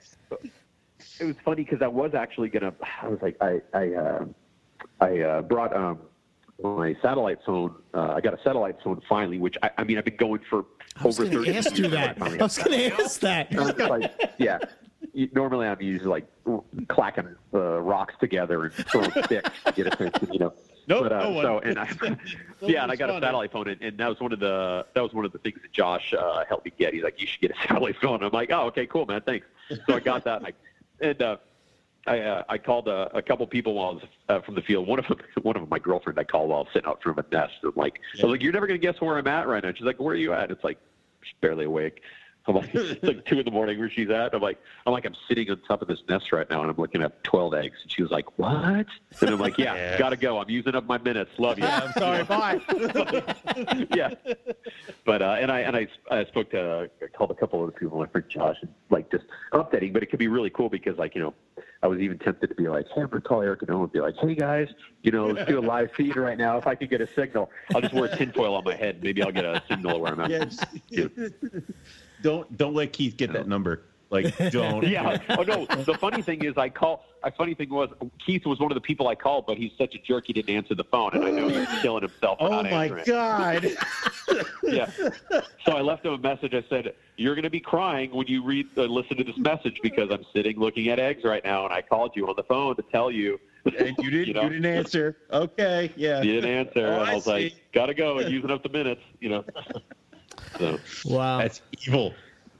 [1.21, 2.73] it was funny because I was actually gonna.
[3.03, 4.25] I was like, I, I, uh,
[5.01, 5.99] I uh, brought um,
[6.62, 7.75] my satellite phone.
[7.93, 10.64] Uh, I got a satellite phone finally, which I, I mean, I've been going for
[10.97, 11.53] I was over going thirty.
[11.53, 12.21] to ask you that.
[12.23, 13.53] I was going to ask that.
[13.79, 14.59] Like, yeah.
[15.12, 16.26] You- Normally, I'm usually like
[16.88, 20.52] clacking uh, rocks together and throwing sticks to get attention, you know.
[20.87, 21.44] Nope, but, uh, no one.
[21.44, 21.88] so and I,
[22.62, 25.02] yeah, and I got a satellite phone, and, and that was one of the that
[25.02, 26.94] was one of the things that Josh uh, helped me get.
[26.94, 28.22] He's like, you should get a satellite phone.
[28.22, 29.46] I'm like, oh, okay, cool, man, thanks.
[29.87, 30.52] So I got that, and I,
[31.06, 31.37] and, uh,
[32.06, 34.87] I, uh, I called a, a couple people while I was uh, from the field.
[34.88, 37.02] One of them, one of them, my girlfriend, I called while I was sitting out
[37.02, 37.52] from a nest.
[37.62, 39.72] I'm like, I was like, you're never gonna guess where I'm at right now.
[39.74, 40.50] She's like, where are you at?
[40.50, 40.78] It's like,
[41.22, 42.00] she's barely awake.
[42.48, 44.34] I'm like, it's like two in the morning where she's at.
[44.34, 46.76] I'm like, I'm like, I'm sitting on top of this nest right now, and I'm
[46.76, 47.76] looking at 12 eggs.
[47.82, 48.50] And she was like, what?
[48.56, 48.87] And
[49.22, 49.98] I'm like, yeah, Yeah.
[49.98, 50.38] gotta go.
[50.38, 51.30] I'm using up my minutes.
[51.38, 51.64] Love you.
[51.66, 52.24] I'm sorry.
[52.24, 52.61] Bye.
[53.94, 54.14] yeah.
[55.04, 57.98] But uh, and I and I, I spoke to I called a couple other people,
[57.98, 59.92] my friend Josh, and like just updating.
[59.92, 61.34] But it could be really cool because like you know,
[61.82, 63.92] I was even tempted to be like, hey, I'm gonna call Eric and Owen and
[63.92, 64.68] be like, hey guys,
[65.02, 66.58] you know, let's do a live feed right now.
[66.58, 69.02] If I could get a signal, I'll just wear a tinfoil on my head.
[69.02, 70.30] Maybe I'll get a signal where I'm at.
[70.30, 70.58] Yes.
[72.22, 73.83] Don't don't let Keith get that number.
[74.11, 74.85] Like don't.
[74.88, 75.18] Yeah.
[75.31, 75.66] Oh no.
[75.66, 77.04] The funny thing is, I call.
[77.24, 77.90] A funny thing was,
[78.24, 80.24] Keith was one of the people I called, but he's such a jerk.
[80.28, 82.38] He didn't answer the phone, and I know he's killing himself.
[82.38, 83.04] For Oh not my answering.
[83.07, 83.66] God.
[84.62, 84.88] yeah.
[85.66, 86.54] So I left him a message.
[86.54, 89.81] I said, "You're going to be crying when you read, uh, listen to this message
[89.83, 92.76] because I'm sitting looking at eggs right now, and I called you on the phone
[92.76, 94.28] to tell you." And you didn't.
[94.28, 94.48] you, know?
[94.48, 95.16] didn't answer.
[95.33, 95.92] Okay.
[95.96, 96.22] Yeah.
[96.22, 99.02] You didn't answer, Oh, and I I was like, "Gotta go, using up the minutes,"
[99.20, 99.44] you know.
[100.59, 101.38] So Wow.
[101.38, 102.14] That's evil.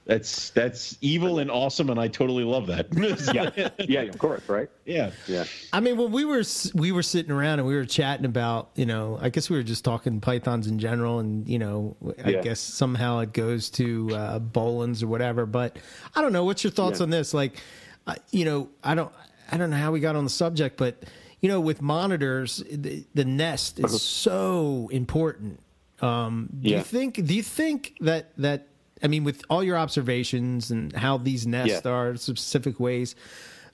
[0.05, 2.87] That's that's evil and awesome, and I totally love that.
[3.31, 4.67] yeah, yeah, of course, right?
[4.83, 5.11] yeah.
[5.27, 6.41] Yeah, I mean, when we were
[6.73, 9.61] we were sitting around and we were chatting about, you know, I guess we were
[9.61, 12.41] just talking pythons in general, and you know, I Yeah.
[12.41, 15.45] guess somehow it goes to uh, Boelen's or whatever.
[15.45, 15.77] But
[16.15, 16.43] I don't know.
[16.43, 17.03] What's your thoughts Yeah.
[17.03, 17.31] on this?
[17.35, 17.61] Like,
[18.07, 19.11] uh, you know, I don't,
[19.51, 21.03] I don't know how we got on the subject, but
[21.39, 25.59] you know, with monitors, the, the nest is so important.
[26.01, 27.25] Um, do you think?
[27.25, 28.67] Do you think that that?
[29.01, 31.91] I mean, with all your observations and how these nests Yeah.
[31.91, 33.15] are specific ways,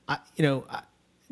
[0.08, 0.84] I, you know, I-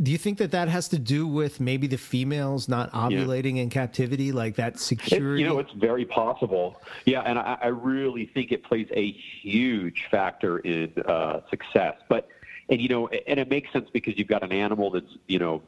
[0.02, 3.70] do you think that that has to do with maybe the females not ovulating in
[3.70, 5.44] captivity, like that It- security?
[5.44, 6.82] you know, it's very possible.
[7.06, 11.96] Yeah, and I, I really think it plays a huge factor in uh, success.
[12.10, 12.28] But
[12.70, 15.62] and you know, and it makes sense because you've got an animal that's you know,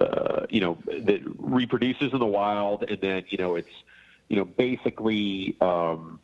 [0.00, 3.68] uh, you know, that reproduces in the wild, and then you know, it's
[4.30, 5.56] you know, basically.
[5.60, 6.20] Um,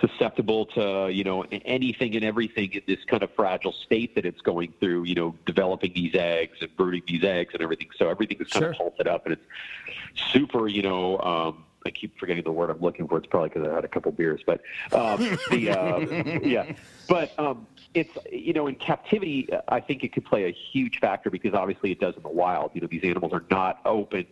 [0.00, 4.40] susceptible to you know anything and everything in this kind of fragile state that it's
[4.40, 8.36] going through you know developing these eggs and brooding these eggs and everything so everything
[8.40, 8.70] is kind Sure.
[8.72, 12.80] of pulsed up and it's super you know um I keep forgetting the word I'm
[12.80, 13.18] looking for.
[13.18, 15.98] It's probably because I had a couple beers, but um, the uh,
[16.42, 16.72] yeah,
[17.08, 21.28] but um, it's you know in captivity, I think it could play a huge factor
[21.30, 22.70] because obviously it does in the wild.
[22.72, 24.24] You know these animals are not open.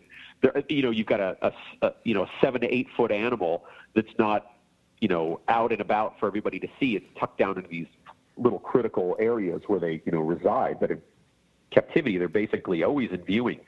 [0.43, 1.51] They're, you know you've got a, a,
[1.81, 4.53] a you know seven to eight foot animal that's not
[5.03, 6.95] you know, out and about for everybody to see.
[6.95, 7.87] It's tucked down into these
[8.37, 10.79] little critical areas where they, you know, reside.
[10.79, 11.01] But in
[11.71, 13.59] captivity, they're basically always in viewing.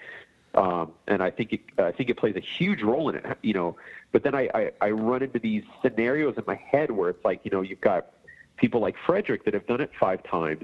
[0.53, 3.53] Um, and I think it, I think it plays a huge role in it, you
[3.53, 3.75] know.
[4.13, 7.41] But then I, I, I run into these scenarios in my head where it's like,
[7.43, 8.13] you know, you've got
[8.55, 10.63] people like Frederick that have done it five times,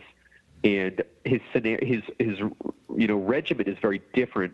[0.63, 2.39] and his scenario, his his
[2.95, 4.53] you know regimen is very different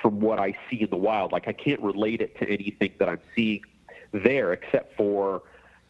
[0.00, 1.32] from what I see in the wild.
[1.32, 3.62] Like I can't relate it to anything that I'm seeing
[4.12, 5.42] there, except for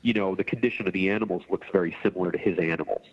[0.02, 3.07] you know the condition of the animals looks very similar to his animals.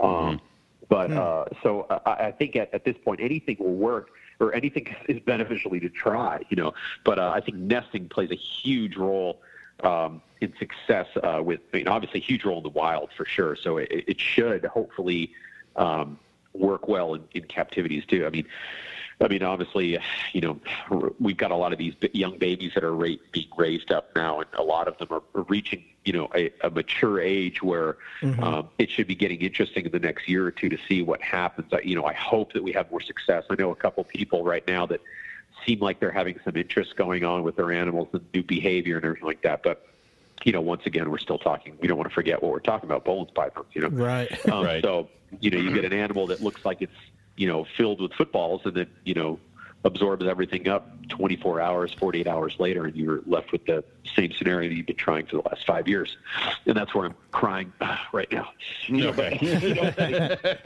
[0.00, 0.40] Um,
[0.88, 4.94] but uh, so I, I think at, at this point anything will work or anything
[5.08, 6.42] is beneficially to try.
[6.48, 6.74] You know,
[7.04, 9.40] but uh, I think nesting plays a huge role.
[9.80, 13.24] Um, in success uh, with, I mean, obviously, a huge role in the wild for
[13.24, 13.54] sure.
[13.54, 15.32] So it, it should hopefully
[15.76, 16.18] um,
[16.52, 18.26] work well in, in captivities too.
[18.26, 18.46] I mean,
[19.20, 19.98] I mean, obviously,
[20.32, 23.90] you know, we've got a lot of these young babies that are ra- being raised
[23.90, 27.20] up now, and a lot of them are, are reaching, you know a, a mature
[27.20, 28.42] age where Mm-hmm.
[28.42, 31.20] um, it should be getting interesting in the next year or two to see what
[31.22, 31.72] happens.
[31.72, 33.44] I, you know, I hope that we have more success.
[33.50, 35.00] I know a couple people right now that
[35.66, 39.04] seem like they're having some interest going on with their animals and new behavior and
[39.04, 39.84] everything like that, but.
[40.44, 41.76] You know, once again, we're still talking.
[41.80, 43.04] We don't want to forget what we're talking about.
[43.04, 43.66] Boelen's pythons.
[43.72, 44.30] You know, Right.
[44.48, 44.80] um, Right.
[44.84, 45.08] So,
[45.40, 46.92] you know, you get an animal that looks like it's,
[47.38, 49.38] you know, filled with footballs and then, you know,
[49.84, 53.84] absorbs everything up 24 hours, 48 hours later, and you're left with the
[54.16, 56.16] same scenario that you've been trying for the last five years.
[56.66, 57.72] And that's where I'm crying
[58.12, 58.50] right now.
[58.86, 59.92] You know, but, you know,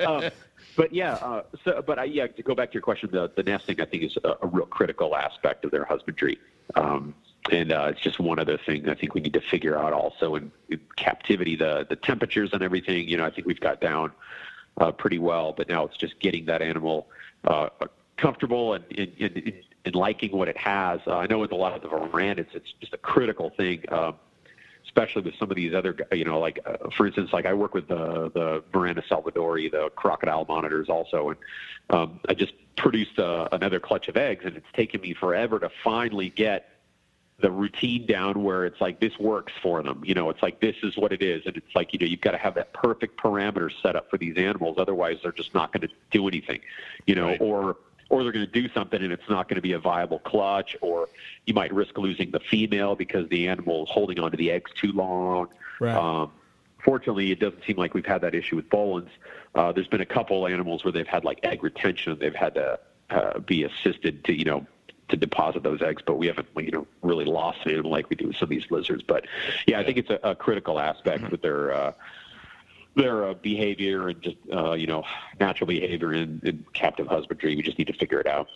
[0.01, 0.31] um,
[0.77, 3.43] but yeah, uh, so, but I, yeah, to go back to your question, the, the
[3.43, 6.39] nesting, I think, is a, a real critical aspect of their husbandry.
[6.75, 7.15] Um,
[7.51, 10.37] and uh, it's just one other thing I think we need to figure out also
[10.37, 14.13] in, in captivity, the, the temperatures and everything, you know, I think we've got down
[14.79, 17.09] uh, pretty well, but now it's just getting that animal
[17.45, 17.69] uh,
[18.17, 19.53] comfortable and, and, and,
[19.85, 21.01] and liking what it has.
[21.07, 23.85] Uh, I know with a lot of the Varandas, it's just a critical thing.
[23.89, 24.15] Um,
[24.85, 27.73] especially with some of these other, you know, like uh, for instance, like I work
[27.73, 31.39] with the the Varanus salvadorii, the crocodile monitors also, and
[31.91, 35.71] um, I just produced uh, another clutch of eggs, and it's taken me forever to
[35.83, 36.72] finally get
[37.43, 40.03] the routine down where it's like this works for them.
[40.07, 42.21] You know, it's like this is what it is, and it's like you know you've
[42.23, 45.73] got to have that perfect parameter set up for these animals, otherwise they're just not
[45.73, 46.61] going to do anything.
[47.07, 47.41] You know, Right.
[47.41, 47.77] or
[48.09, 50.77] or they're going to do something and it's not going to be a viable clutch,
[50.81, 51.09] or
[51.47, 54.93] you might risk losing the female because the animal is holding onto the eggs too
[54.93, 55.49] long.
[55.81, 55.97] Right.
[55.97, 56.31] Um,
[56.85, 59.11] fortunately, it doesn't seem like we've had that issue with Boelen's.
[59.55, 62.19] Uh, there's been a couple animals where they've had like egg retention.
[62.21, 62.79] They've had to
[63.11, 64.67] uh, be assisted to, you know,
[65.09, 68.17] to deposit those eggs, but we haven't, you know, really lost an animal like we
[68.17, 69.03] do with some of these lizards.
[69.03, 69.27] But
[69.67, 71.93] yeah, I think it's a, a critical aspect with their uh,
[72.95, 75.05] their uh, behavior and just uh, you know
[75.41, 77.57] natural behavior in, in captive husbandry.
[77.57, 78.49] We just need to figure it out.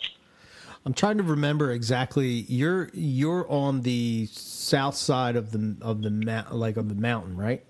[0.84, 2.44] I'm trying to remember exactly.
[2.48, 7.36] You're you're on the south side of the of the mount, like of the mountain,
[7.36, 7.64] right?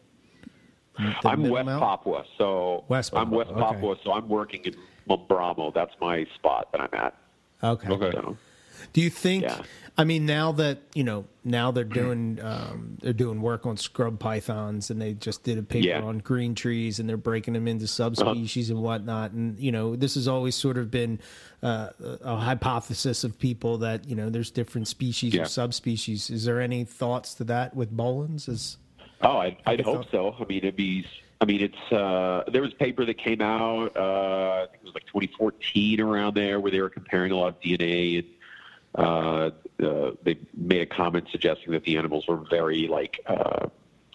[0.99, 1.89] The I'm middle West mountain?
[1.89, 3.61] Papua, so West I'm West okay.
[3.61, 4.75] Papua, so I'm working in
[5.09, 5.73] Mamberamo.
[5.73, 7.15] That's my spot that I'm at.
[7.63, 7.89] Okay.
[7.89, 8.11] Okay.
[8.13, 8.37] So,
[8.93, 9.45] Do you think?
[9.45, 9.63] Yeah.
[9.99, 14.19] I mean, now that you know, now they're doing um, they're doing work on scrub
[14.19, 16.03] pythons, and they just did a paper Yeah.
[16.03, 19.31] on green trees, and they're breaking them into subspecies and whatnot.
[19.33, 21.19] And you know, this has always sort of been
[21.63, 21.91] uh,
[22.23, 25.43] a hypothesis of people that you know there's different species Yeah.
[25.43, 26.29] or subspecies.
[26.29, 28.49] Is there any thoughts to that with Boelens?
[28.51, 28.77] Is
[29.23, 30.35] Oh, I'd, I'd hope so.
[30.39, 31.07] I mean, it'd be.
[31.41, 31.93] I mean, it's.
[31.93, 33.97] Uh, there was a paper that came out.
[33.97, 37.49] Uh, I think it was like 2014 around there, where they were comparing a lot
[37.49, 38.27] of DNA, and
[38.97, 39.51] uh,
[39.83, 43.67] uh, they made a comment suggesting that the animals were very like uh,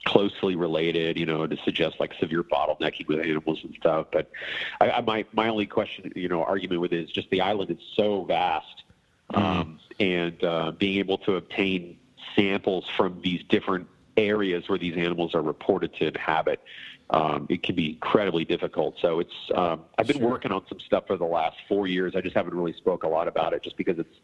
[0.06, 1.18] closely related.
[1.20, 4.08] You know, to suggest like severe bottlenecking with animals and stuff.
[4.12, 4.32] But
[4.80, 7.70] I, I, my my only question, you know, argument with it is just the island
[7.70, 8.84] is so vast,
[9.34, 11.98] um, and uh, being able to obtain
[12.36, 16.60] samples from these different areas where these animals are reported to inhabit,
[17.12, 18.96] um, it can be incredibly difficult.
[19.02, 20.30] So it's um, I've been Sure.
[20.30, 22.16] working on some stuff for the last four years.
[22.16, 24.16] I just haven't really spoke a lot about it, just because it's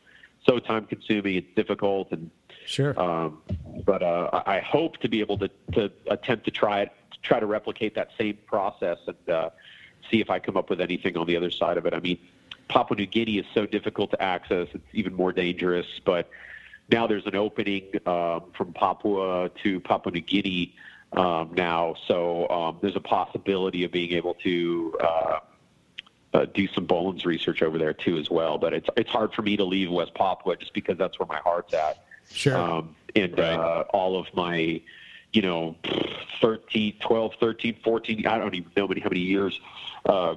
[0.47, 1.35] so time consuming.
[1.35, 2.31] It's difficult, and
[2.65, 2.99] sure.
[2.99, 3.41] um,
[3.85, 7.45] but uh, I hope to be able to, to attempt to try it, try to
[7.45, 9.49] replicate that same process and uh,
[10.09, 11.93] see if I come up with anything on the other side of it.
[11.93, 12.19] I mean,
[12.69, 15.87] Papua New Guinea is so difficult to access; it's even more dangerous.
[16.05, 16.29] But
[16.89, 20.73] now there's an opening um, from Papua to Papua New Guinea
[21.13, 24.97] um, now, so um, there's a possibility of being able to.
[25.01, 25.39] Uh,
[26.37, 29.41] uh, do some Boelen's research over there too as well, but it's it's hard for
[29.41, 32.03] me to leave West Papua just because that's where my heart's at.
[32.31, 32.57] Sure.
[32.57, 33.53] Um, and Right.
[33.53, 34.81] uh, all of my,
[35.33, 35.75] you know,
[36.41, 39.59] 13, 12, 13, 14, I don't even know many, how many years,
[40.05, 40.35] uh,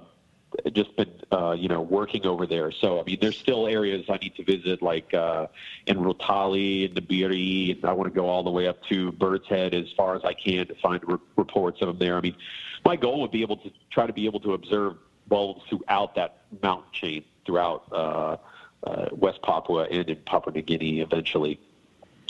[0.72, 2.72] just been, uh, you know, working over there.
[2.72, 5.48] So, I mean, there's still areas I need to visit, like uh,
[5.86, 9.46] in Rotali and Nabire, and I want to go all the way up to Bird's
[9.48, 12.16] Head as far as I can to find re- reports of them there.
[12.16, 12.36] I mean,
[12.84, 14.96] my goal would be able to try to be able to observe
[15.30, 18.36] bulbs throughout that mountain chain, throughout uh,
[18.84, 21.58] uh, West Papua and in Papua New Guinea eventually.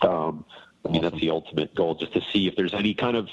[0.02, 0.44] Um,
[0.86, 3.28] I mean, that's the ultimate goal, just to see if there's any kind of,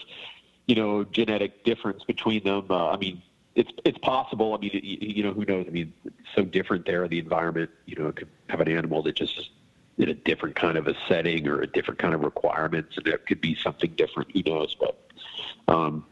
[0.66, 2.66] you know, genetic difference between them.
[2.70, 3.22] Uh, I mean,
[3.56, 4.54] it's it's possible.
[4.54, 5.66] I mean, you, you know, who knows?
[5.68, 7.04] I mean, it's so different there.
[7.04, 9.50] In the environment, you know, it could have an animal that just is
[9.98, 13.26] in a different kind of a setting or a different kind of requirements, and it
[13.26, 14.32] could be something different.
[14.32, 14.76] Who knows?
[14.80, 15.00] But
[15.68, 16.06] um,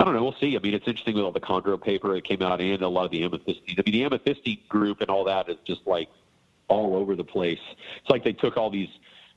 [0.00, 0.22] I don't know.
[0.22, 0.56] We'll see.
[0.56, 3.04] I mean, it's interesting with all the chondro paper that came out and a lot
[3.06, 3.78] of the amethystine.
[3.78, 6.08] I mean, the amethystine group and all that is just like
[6.68, 7.58] all over the place.
[8.00, 8.88] It's like they took all these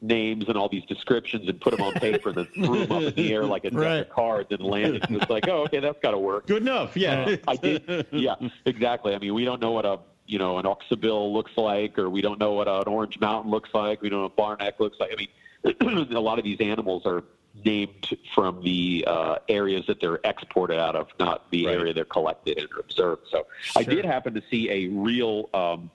[0.02, 3.04] names and all these descriptions and put them on paper and then threw them up
[3.04, 3.98] in the air like a deck Right.
[4.02, 5.04] of cards and landed.
[5.08, 6.46] And it's like, oh, okay, that's got to work.
[6.48, 6.96] Good enough.
[6.98, 7.22] Yeah.
[7.24, 8.06] Uh, I did.
[8.12, 9.16] Yeah, exactly.
[9.16, 12.22] I mean, we don't know what a you know an Oksibil looks like, or we
[12.22, 14.02] don't know what an orange mountain looks like.
[14.02, 15.12] We don't know what a barnack looks like.
[15.12, 17.24] I mean, a lot of these animals are
[17.66, 21.76] named from the uh, areas that they're exported out of, not the Right.
[21.78, 23.24] area they're collected and observed.
[23.30, 25.92] So I did happen to see a real um,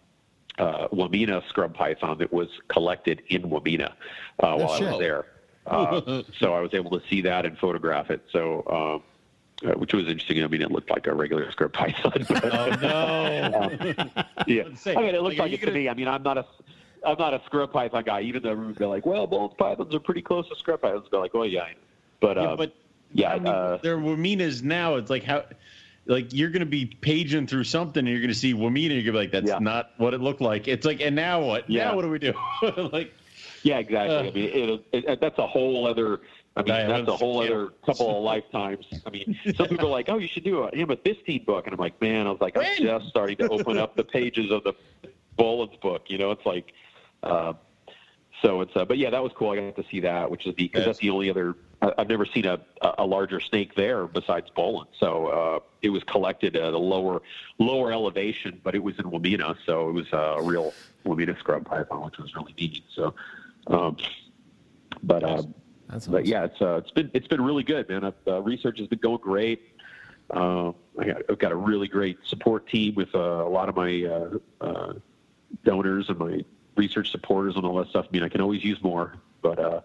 [0.59, 3.93] uh, Wamena scrub python that was collected in Wamena
[4.41, 5.27] uh, while I was there.
[5.67, 8.23] Uh, so I was able to see that and photograph it.
[8.31, 8.63] So.
[8.71, 9.03] Um,
[9.69, 10.45] uh, which was interesting.
[10.45, 12.25] I mean, it looked like a regular scrub python.
[12.31, 13.95] Oh no!
[14.47, 14.63] yeah,
[14.95, 15.89] I mean, it looked like, like it to gonna- me.
[15.89, 16.45] I mean, I'm not a,
[17.07, 18.21] I'm not a scrub python guy.
[18.23, 21.09] Even though everyone would be like, well, both pythons are pretty close to scrub pythons.
[21.09, 21.69] Be like, well, yeah,
[22.21, 22.75] but Yeah, uh, but
[23.13, 24.97] yeah, I mean, uh, there are Wamenas now.
[24.97, 25.45] It's like how,
[26.07, 28.91] like you're going to be paging through something, and you're going to see Wamena.
[28.91, 29.59] You're going to be like, that's Yeah.
[29.61, 30.69] not what it looked like.
[30.69, 31.69] It's like, and now what?
[31.71, 31.85] Yeah.
[31.85, 32.33] Now what do we do?
[32.93, 33.13] like,
[33.63, 34.17] yeah, exactly.
[34.17, 36.21] uh, I mean, it, it, that's a whole other.
[36.59, 38.87] I mean, that's a whole other couple of lifetimes.
[39.07, 41.81] I mean, some people are like, oh, you should do a amethystine book, and I'm
[41.81, 44.73] like, man, I was like, I'm just starting to open up the pages of the
[45.39, 46.05] Boelen's book.
[46.09, 46.73] You know, it's like.
[47.27, 47.53] Uh,
[48.43, 49.51] so it's, uh, but yeah, that was cool.
[49.51, 50.87] I got to see that, which is the because Yes.
[50.87, 51.55] that's the only other.
[51.99, 52.61] I've never seen a
[52.99, 54.87] a larger snake there besides Boelen.
[54.99, 57.23] So uh, it was collected at a lower
[57.59, 60.73] lower elevation, but it was in Wamena, so it was a real
[61.05, 62.83] Wamena scrub python, which was really neat.
[62.95, 63.15] So,
[63.69, 63.97] um,
[65.03, 65.55] but um,
[65.89, 68.13] That's but yeah, it's uh, it's been it's been really good, man.
[68.27, 69.63] Uh, research has been going great.
[70.31, 73.77] Uh, I got, I've got a really great support team with uh, a lot of
[73.77, 74.93] my uh, uh,
[75.65, 76.45] donors and my
[76.77, 78.07] research supporters and all that stuff.
[78.09, 79.81] I mean, I can always use more, but uh,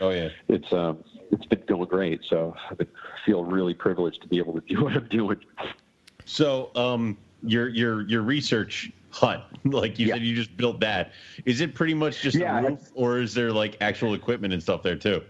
[0.00, 2.20] oh yeah, it's um, it's been going great.
[2.28, 2.86] So I
[3.24, 5.38] feel really privileged to be able to do what I'm doing.
[6.24, 10.14] So, um, your your your research hut, like you Yeah.
[10.14, 11.12] said, you just built that.
[11.44, 14.62] Is it pretty much just Yeah, a roof, or is there like actual equipment and
[14.62, 15.22] stuff there too?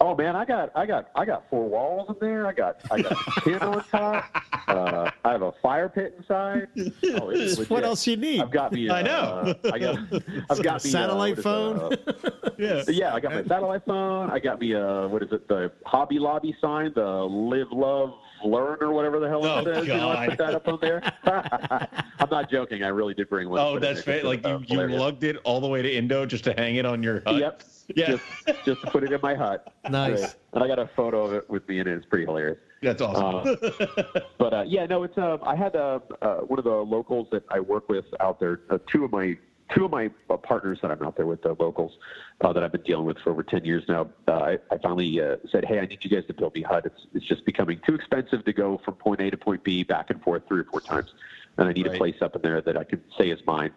[0.00, 2.46] Oh man, I got I got I got four walls in there.
[2.46, 4.24] I got I got a tin on top.
[4.68, 6.68] Uh, I have a fire pit inside.
[7.14, 7.32] Oh,
[7.68, 8.38] what else you need?
[8.42, 8.90] I've got me.
[8.90, 9.54] I Uh, know.
[9.72, 9.98] I got.
[10.50, 10.90] I've got me.
[10.90, 12.82] A satellite uh, what is it, uh, Yeah.
[12.88, 14.28] yeah, I got my satellite phone.
[14.30, 14.74] I got me.
[14.74, 15.48] Uh, what is it?
[15.48, 16.92] The Hobby Lobby sign.
[16.94, 18.12] The Live, Love,
[18.44, 19.86] Learn, or whatever the hell Oh, it says.
[19.86, 21.02] You know, I put that up on there.
[22.18, 22.82] I'm not joking.
[22.84, 23.58] I really did bring one.
[23.60, 24.22] Oh, Put it that's fair.
[24.22, 25.00] Like you, Uh, you hilarious.
[25.00, 27.36] lugged it all the way to Indo just to hang it on your hut.
[27.36, 27.62] Yep.
[27.96, 28.06] Yeah.
[28.06, 28.24] Just,
[28.64, 29.72] just to put it in my hut.
[29.90, 30.20] Nice.
[30.20, 30.34] Right.
[30.52, 31.96] And I got a photo of it with me in it.
[31.96, 32.58] It's pretty hilarious.
[32.82, 33.56] That's awesome.
[34.38, 37.42] But uh, yeah, no, it's uh, I had uh, uh, one of the locals that
[37.50, 38.60] I work with out there.
[38.70, 39.36] Uh, two of my
[39.74, 41.92] two of my uh, partners that I'm out there with, the locals
[42.40, 44.08] uh, that I've been dealing with for over ten years now.
[44.26, 46.68] Uh, I, I finally uh, said, hey, I need you guys to build me a
[46.68, 46.86] hut.
[46.86, 50.10] It's it's just becoming too expensive to go from point A to point B back
[50.10, 51.10] and forth three or four times,
[51.56, 51.94] and I need Right.
[51.96, 53.72] a place up in there that I can say is mine,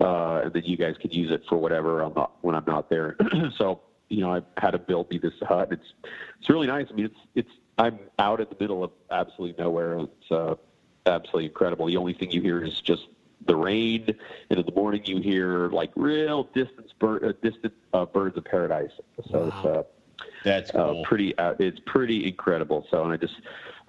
[0.00, 2.90] uh, and then you guys can use it for whatever I'm not when I'm not
[2.90, 3.16] there.
[3.58, 5.68] so you know, I had to build me this hut.
[5.72, 5.92] It's
[6.40, 6.86] it's really nice.
[6.90, 9.98] I mean, it's it's I'm out in the middle of absolutely nowhere.
[9.98, 10.54] It's uh,
[11.06, 11.86] absolutely incredible.
[11.86, 13.06] The only thing you hear is just
[13.46, 14.04] the rain,
[14.50, 18.44] and in the morning you hear like real distance bird, uh, distant uh, birds of
[18.44, 18.90] paradise.
[19.30, 19.82] So it's uh,
[20.44, 21.04] That's uh, cool.
[21.04, 22.86] pretty uh, it's pretty incredible.
[22.90, 23.34] So and I just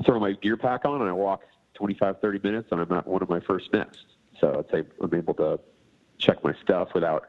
[0.06, 1.44] throw my gear pack on and I walk
[1.76, 4.04] 25, 30 minutes, and I'm at one of my first nests.
[4.40, 5.60] So it's a, I'm able to
[6.18, 7.26] check my stuff without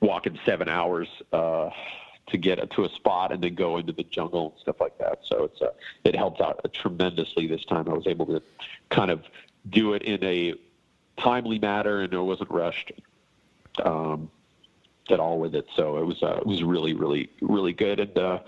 [0.00, 1.70] walking seven hours uh,
[2.28, 5.20] to get to a spot and then go into the jungle and stuff like that.
[5.24, 5.70] So it's uh,
[6.04, 7.88] it helped out tremendously this time.
[7.88, 8.42] I was able to
[8.90, 9.22] kind of
[9.68, 10.54] do it in a
[11.20, 12.92] timely manner and it wasn't rushed
[13.84, 14.30] um,
[15.10, 15.66] at all with it.
[15.74, 18.18] So it was uh, it was really really really good and.
[18.18, 18.38] Uh,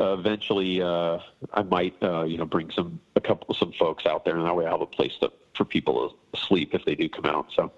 [0.00, 1.18] uh, eventually, uh,
[1.52, 4.56] I might, uh, you know, bring some a couple some folks out there, and that
[4.56, 7.48] way I have a place to, for people to sleep if they do come out.
[7.54, 7.70] So,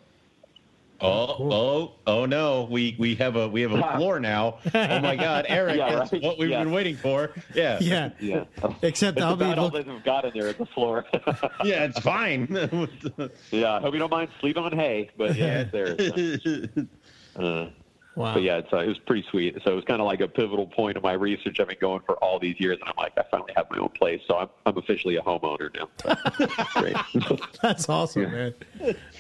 [1.01, 2.69] Oh, oh, oh no!
[2.71, 4.59] We we have a we have a floor now.
[4.75, 6.23] Oh my God, Eric, Yeah, that's right?
[6.23, 6.63] what we've Yeah.
[6.63, 7.33] been waiting for.
[7.55, 8.11] Yeah, yeah.
[8.21, 8.45] yeah,
[8.83, 11.05] Except it's I'll be all look, they've got in there at the floor.
[11.65, 12.47] yeah, it's fine.
[13.51, 16.89] yeah, I hope you don't mind sleeping on hay, but yeah, it's there.
[17.37, 17.69] Uh,
[18.15, 18.35] wow.
[18.35, 19.57] but yeah, it's, uh, it was pretty sweet.
[19.65, 21.59] So it was kind of like a pivotal point of my research.
[21.59, 23.89] I've been going for all these years, and I'm like, I finally have my own
[23.91, 24.21] place.
[24.29, 25.89] So I'm I'm officially a homeowner now.
[27.21, 27.37] So.
[27.63, 28.55] That's awesome, man.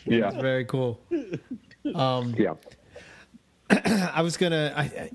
[0.06, 1.00] yeah, That's very cool.
[1.94, 2.54] Um, yeah.
[3.70, 5.10] I was gonna, I, I,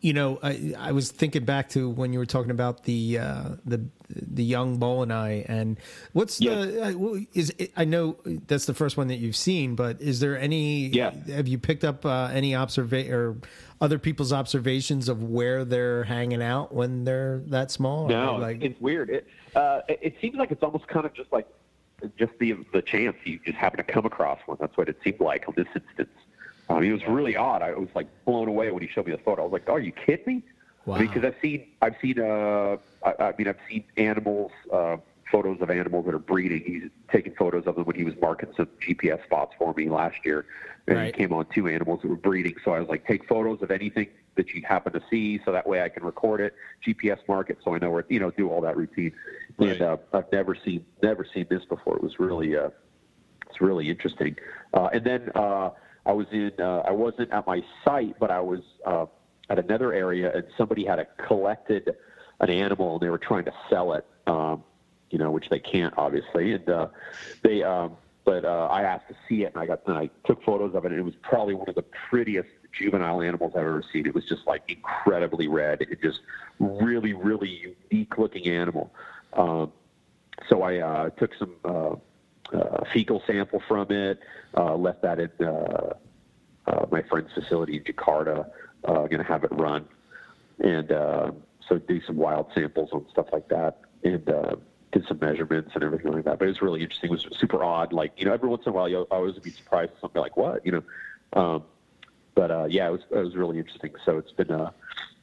[0.00, 3.48] you know, I, I was thinking back to when you were talking about the uh,
[3.64, 5.78] the the young bull and I, and
[6.12, 10.00] what's the uh, is it, I know that's the first one that you've seen, but
[10.00, 10.86] is there any?
[10.86, 11.12] Yeah.
[11.28, 13.36] Have you picked up uh, any observa or
[13.80, 18.08] other people's observations of where they're hanging out when they're that small?
[18.08, 19.10] No, like it's weird.
[19.10, 21.48] It, uh, it seems like it's almost kind of just like
[22.18, 24.58] just the the chance you just happen to come across one.
[24.60, 26.16] That's what it seemed like on this instance.
[26.68, 27.62] I mean, it was really odd.
[27.62, 29.42] I was like blown away when he showed me the photo.
[29.42, 30.42] I was like, "Oh, are you kidding me?"
[30.84, 30.98] Wow.
[30.98, 34.96] Because I've seen I've seen uh I, I mean I've seen animals uh,
[35.30, 36.62] photos of animals that are breeding.
[36.64, 40.16] He's taking photos of them when he was marking some GPS spots for me last
[40.24, 40.46] year,
[40.86, 41.06] and Right.
[41.06, 42.54] he came on two animals that were breeding.
[42.64, 45.66] So I was like, take photos of anything that you happen to see, so that
[45.66, 46.54] way I can record it,
[46.86, 49.12] GPS mark it, so I know where you know do all that routine.
[49.58, 49.72] Right.
[49.72, 51.96] And uh, I've never seen never seen this before.
[51.96, 52.70] It was really uh,
[53.48, 54.36] it's really interesting.
[54.74, 55.70] Uh, and then uh,
[56.04, 59.06] I was in uh, I wasn't at my site, but I was uh,
[59.50, 61.96] at another area, and somebody had a collected
[62.40, 64.06] an animal, and they were trying to sell it.
[64.26, 64.64] Um,
[65.10, 66.88] you know, which they can't obviously, and uh,
[67.42, 67.62] they.
[67.62, 70.74] Um, but uh, I asked to see it, and I got and I took photos
[70.74, 74.06] of it, and it was probably one of the prettiest juvenile animals I've ever seen.
[74.06, 75.82] It was just like incredibly red.
[75.82, 76.20] It just
[76.58, 78.92] really, really unique looking animal.
[79.32, 79.72] Um,
[80.48, 81.96] so I uh, took some uh,
[82.54, 84.20] uh, fecal sample from it,
[84.56, 85.94] uh, left that in uh,
[86.90, 88.46] my friend's facility in Jakarta.
[88.84, 89.84] Uh, going to have it run,
[90.60, 90.88] and
[91.68, 94.24] so do some wild samples and stuff like that, and
[94.92, 96.38] did some measurements and everything like that.
[96.38, 97.10] But it was really interesting.
[97.10, 97.92] It was super odd.
[97.92, 100.64] Like you know, every once in a while, you always be surprised something like what
[100.64, 100.82] you know.
[101.32, 101.64] Um,
[102.36, 103.92] but uh, yeah, it was it was really interesting.
[104.04, 104.70] So it's been uh,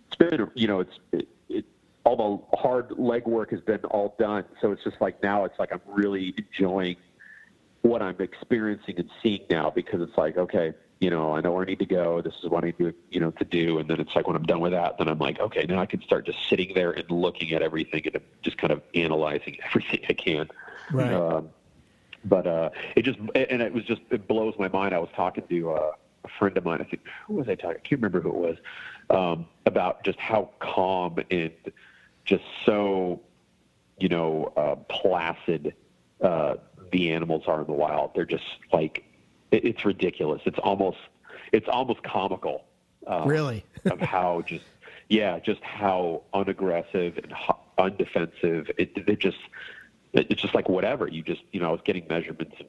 [0.07, 1.65] it's been you know it's it, it
[2.03, 4.43] all the hard legwork has been all done.
[4.59, 6.97] So it's just like now it's like I'm really enjoying
[7.83, 11.61] what I'm experiencing and seeing now because it's like okay, you know I know where
[11.61, 12.19] I need to go.
[12.19, 14.35] This is what I need to you know to do, and then it's like when
[14.35, 16.91] I'm done with that, then I'm like okay, now I can start just sitting there
[16.91, 20.49] and looking at everything and just kind of analyzing everything I can.
[20.91, 21.13] Right.
[21.13, 21.49] Um,
[22.25, 24.95] but uh, it just and it was just it blows my mind.
[24.95, 25.91] I was talking to uh,
[26.43, 26.81] friend of mine.
[26.81, 27.77] I think who was I talking?
[27.77, 28.57] I can't remember who it was
[29.09, 31.51] um, about just how calm and
[32.25, 33.21] just so
[33.97, 35.73] you know uh, placid
[36.21, 36.55] uh,
[36.91, 38.11] the animals are in the wild.
[38.13, 39.05] They're just like
[39.51, 40.41] it, it's ridiculous.
[40.45, 40.97] It's almost
[41.53, 42.65] it's almost comical.
[43.07, 43.63] Um, Really?
[43.85, 44.65] of how just
[45.07, 48.69] yeah, just how unaggressive and ho- undefensive.
[48.77, 49.37] It, it just
[50.11, 51.07] it's just like whatever.
[51.07, 52.67] You just you know I was getting measurements and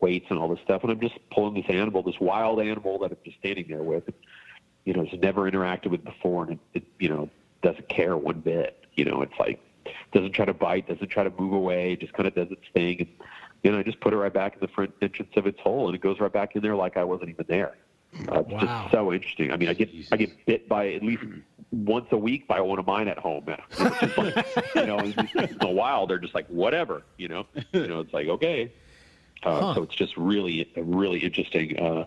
[0.00, 3.10] weights and all this stuff, and I'm just pulling this animal, this wild animal that
[3.12, 4.04] I'm just standing there with.
[4.84, 7.28] You know, has never interacted with before, and it, it you know
[7.62, 8.84] doesn't care one bit.
[8.94, 9.60] You know, it's like
[10.12, 13.00] doesn't try to bite, doesn't try to move away, just kind of does its thing.
[13.00, 13.08] And
[13.64, 15.86] you know, I just put it right back in the front entrance of its hole,
[15.88, 17.74] and it goes right back in there like I wasn't even there.
[18.30, 18.60] Uh, it's Wow.
[18.60, 19.50] just so interesting.
[19.50, 21.24] I mean, I get I get bit by at least
[21.72, 23.44] once a week by one of mine at home.
[23.48, 27.02] It's just like, you know, in the wild, they're just like whatever.
[27.18, 28.72] You know, you know, it's like okay.
[29.42, 29.74] Uh, Huh.
[29.74, 31.78] So it's just really, really interesting.
[31.78, 32.04] Uh,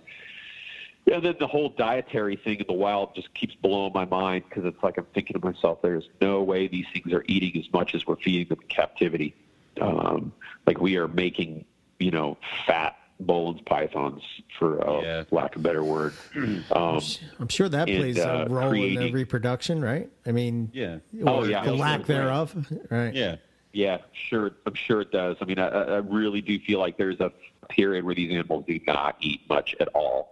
[1.05, 4.65] yeah, then the whole dietary thing in the wild just keeps blowing my mind because
[4.65, 7.95] it's like I'm thinking to myself, there's no way these things are eating as much
[7.95, 9.35] as we're feeding them in captivity.
[9.81, 10.33] Um,
[10.67, 11.65] like we are making,
[11.99, 14.21] you know, fat Boelen's pythons,
[14.57, 15.23] for uh, Yeah.
[15.31, 16.17] lack of a better word.
[16.71, 16.99] Um,
[17.39, 20.09] I'm sure that and, plays uh, a role in the reproduction, right?
[20.25, 20.99] I mean, Yeah.
[21.25, 22.55] Oh, yeah, the lack thereof,
[22.91, 23.13] right?
[23.13, 23.37] Yeah.
[23.71, 24.51] Yeah, sure.
[24.65, 25.37] I'm sure it does.
[25.41, 27.31] I mean, I, I really do feel like there's a
[27.69, 30.31] period where these animals do not eat much at all,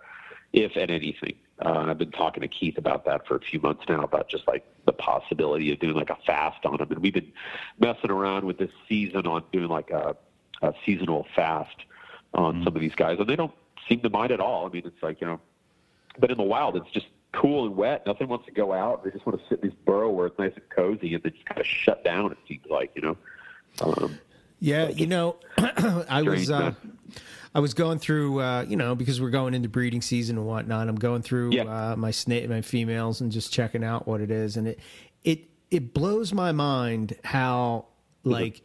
[0.54, 1.36] if at anything.
[1.64, 4.28] Uh, and I've been talking to Keith about that for a few months now, about
[4.30, 6.92] just like the possibility of doing like a fast on them.
[6.92, 7.32] And we've been
[7.80, 10.16] messing around with this season on doing like a,
[10.62, 11.76] a seasonal fast
[12.34, 13.54] on some of these guys, and they don't
[13.88, 14.68] seem to mind at all.
[14.68, 15.40] I mean, it's like you know,
[16.20, 17.08] but in the wild, it's just
[17.42, 18.06] cool and wet.
[18.06, 19.04] Nothing wants to go out.
[19.04, 21.30] They just want to sit in this burrow where it's nice and cozy, and they
[21.30, 22.32] just kind of shut down.
[22.32, 23.18] It seems like you know.
[23.82, 24.20] Um,
[24.60, 26.74] Yeah, you know, I was uh.
[27.56, 30.90] I was going through, uh, you know, because we're going into breeding season and whatnot.
[30.90, 31.64] I'm going through Yeah.
[31.64, 34.80] uh, my snake, my females, and just checking out what it is, and it
[35.24, 37.86] it it blows my mind how
[38.26, 38.32] Mm-hmm.
[38.32, 38.62] like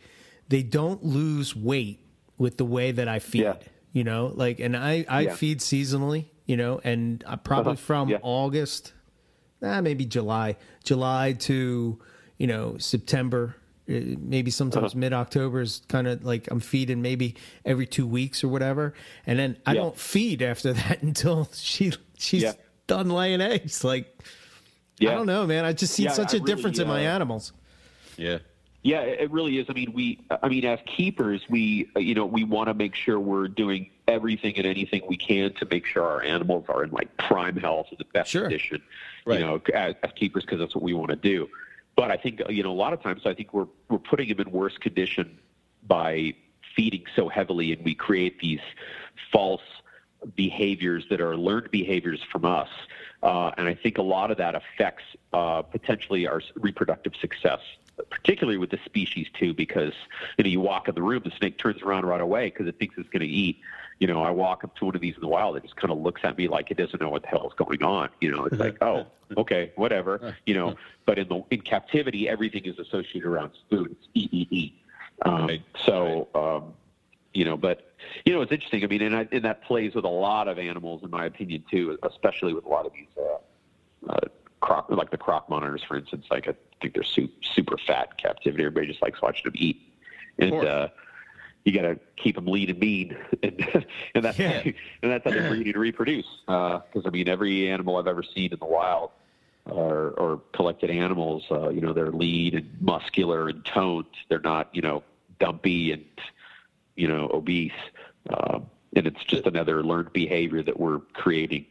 [0.48, 2.00] they don't lose weight
[2.36, 3.42] with the way that I feed.
[3.42, 3.54] Yeah.
[3.92, 5.34] You know, like, and I I Yeah.
[5.36, 7.80] feed seasonally, you know, and I probably Uh-huh.
[7.80, 8.18] from Yeah.
[8.22, 8.92] August,
[9.62, 11.98] ah, maybe July, July to
[12.38, 13.56] you know September.
[13.88, 14.98] uh, Maybe sometimes Uh-huh.
[15.00, 17.34] mid October is kind of like I'm feeding maybe
[17.64, 18.94] every two weeks or whatever,
[19.26, 19.80] and then I Yeah.
[19.82, 22.52] don't feed after that until she she's Yeah.
[22.86, 23.82] done laying eggs.
[23.84, 24.06] Like
[25.00, 25.64] I don't know, man.
[25.64, 27.52] I just see Yeah, such I a difference really, in my uh, animals.
[28.16, 28.38] Yeah.
[28.84, 29.66] Yeah, it it really is.
[29.68, 32.94] I mean, we, I mean, as keepers, we, uh, you know, we want to make
[32.94, 36.90] sure we're doing everything and anything we can to make sure our animals are in
[36.90, 38.42] like prime health and the best Sure.
[38.42, 38.82] condition,
[39.24, 39.40] Right.
[39.40, 41.48] you know, as, as keepers because that's what we want to do.
[41.96, 44.40] But I think, you know, a lot of times I think we're we're putting them
[44.40, 45.38] in worse condition
[45.86, 46.34] by
[46.76, 48.60] feeding so heavily, and we create these
[49.32, 49.60] false
[50.36, 52.68] behaviors that are learned behaviors from us.
[53.22, 57.60] Uh, and I think a lot of that affects uh, potentially our reproductive success,
[58.10, 59.92] particularly with the species too, because
[60.38, 62.78] you know you walk in the room, the snake turns around right away because it
[62.78, 63.60] thinks it's going to eat.
[64.02, 65.92] You know, I walk up to one of these in the wild, it just kind
[65.92, 68.08] of looks at me like it doesn't know what the hell is going on.
[68.20, 70.34] You know, it's like, oh, okay, whatever.
[70.44, 70.74] You know,
[71.06, 73.92] but in the in captivity, everything is associated around food.
[73.92, 74.74] It's eat, eat, eat.
[75.24, 75.62] Um, Right.
[75.86, 76.28] So.
[76.34, 76.74] Um,
[77.34, 77.94] you know but
[78.26, 80.58] you know it's interesting i mean and, I, and that plays with a lot of
[80.58, 84.28] animals in my opinion too especially with a lot of these uh, uh,
[84.62, 86.26] croc, like the croc monitors, for instance.
[86.30, 88.64] Like I think they're super, super fat in captivity.
[88.64, 89.82] Everybody just likes watching them eat,
[90.38, 90.88] and uh,
[91.64, 94.62] you got to keep them lean and mean, and, and that's Yeah.
[95.02, 96.26] and that's how they breed and reproduce.
[96.46, 99.10] Because I mean, every animal I've ever seen in the wild
[99.66, 104.06] or, or collected animals, uh, you know, they're lean and muscular and toned.
[104.28, 105.02] They're not, you know,
[105.38, 106.04] dumpy and
[106.96, 107.72] you know obese.
[108.30, 111.66] Um, and it's just another learned behavior that we're creating.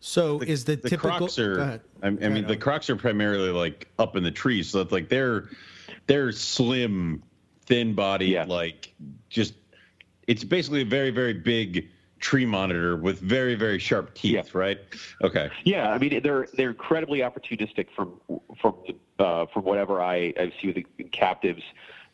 [0.00, 1.18] So is the, the typical?
[1.18, 1.80] crocs are.
[2.02, 4.92] I, I mean ahead, the crocs are primarily like up in the trees so it's
[4.92, 5.48] like they're
[6.06, 7.22] they're slim
[7.66, 8.44] thin body Yeah.
[8.44, 8.94] like
[9.28, 9.54] just
[10.26, 11.88] it's basically a very very big
[12.18, 14.42] tree monitor with very very sharp teeth Yeah.
[14.54, 14.78] right
[15.22, 18.20] okay Yeah, I mean they're they're incredibly opportunistic from
[18.60, 18.74] from
[19.18, 21.62] uh, from whatever I, I see with the captives.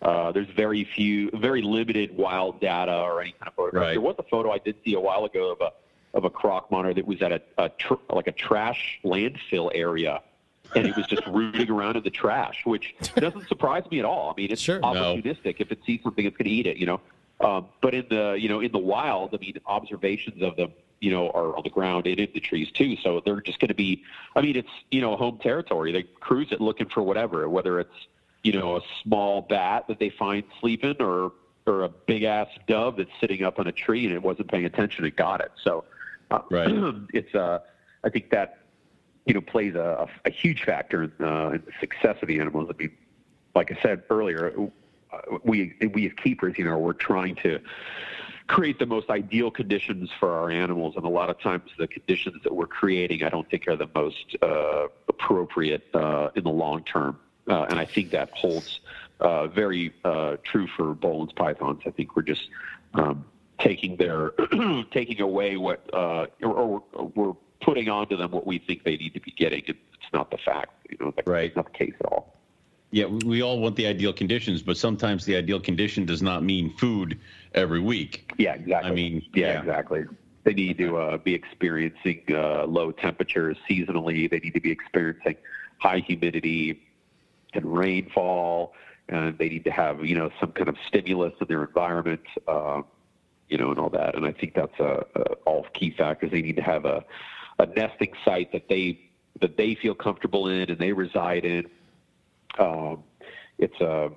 [0.01, 3.85] Uh, there's very few, very limited wild data or any kind of photographs.
[3.87, 3.93] Right.
[3.93, 5.73] There was a photo I did see a while ago of a
[6.15, 10.21] of a croc monitor that was at a, a tr- like a trash landfill area,
[10.75, 14.31] and it was just rooting around in the trash, which doesn't surprise me at all.
[14.31, 14.81] I mean, it's Sure.
[14.81, 14.89] No.
[14.93, 15.57] opportunistic.
[15.59, 16.77] If it sees something, it's going to eat it.
[16.77, 17.01] You know.
[17.41, 21.11] Um, but in the you know in the wild, I mean, observations of them you
[21.11, 22.97] know are on the ground and in the trees too.
[23.03, 24.03] So they're just going to be.
[24.37, 25.91] I mean, it's you know home territory.
[25.93, 28.07] They cruise it looking for whatever, whether it's
[28.45, 31.33] you know a small bat that they find sleeping or
[31.67, 34.65] or a big ass dove that's sitting up on a tree and it wasn't paying
[34.65, 35.53] attention and got it.
[35.63, 35.85] So
[36.31, 36.69] uh, Right.
[37.13, 37.59] it's uh
[38.05, 38.59] I think that
[39.27, 42.69] you know plays a, a, huge factor in, uh, in the success of the animals.
[42.71, 42.93] I mean,
[43.55, 44.53] like I said earlier,
[45.13, 47.61] uh, we we as keepers, you know, we're trying to
[48.49, 52.43] create the most ideal conditions for our animals, and a lot of times the conditions
[52.43, 56.83] that we're creating, I don't think are the most uh, appropriate uh, in the long
[56.85, 57.19] term.
[57.49, 58.81] Uh, and I think that holds
[59.21, 59.93] uh, very
[60.45, 61.83] true for Boelen's pythons.
[61.87, 62.49] I think we're just
[62.95, 63.25] um,
[63.59, 64.31] taking their
[64.91, 66.83] taking away what or, or
[67.15, 67.33] we're
[67.63, 69.63] putting onto them what we think they need to be getting.
[69.67, 71.55] It's not the fact, you know, that's Right.
[71.57, 72.25] not the case at all.
[72.91, 76.67] yeah we, all want the ideal conditions but sometimes the ideal condition does not mean
[76.77, 77.19] food
[77.55, 78.91] every week Yeah, exactly.
[78.91, 79.59] I mean, yeah, yeah.
[79.61, 80.05] exactly.
[80.45, 84.29] They need to uh, be experiencing uh, low temperatures seasonally.
[84.29, 85.37] They need to be experiencing
[85.79, 86.83] high humidity
[87.55, 88.75] and rainfall,
[89.09, 92.83] and they need to have you know some kind of stimulus in their environment, uh,
[93.49, 94.17] you know, and all that.
[94.17, 95.05] And I think that's uh,
[95.47, 96.31] all key factors.
[96.33, 97.05] They need to have a,
[97.63, 98.99] a nesting site that they
[99.41, 101.67] that they feel comfortable in and they reside in.
[102.59, 103.03] Um,
[103.59, 104.11] it's uh,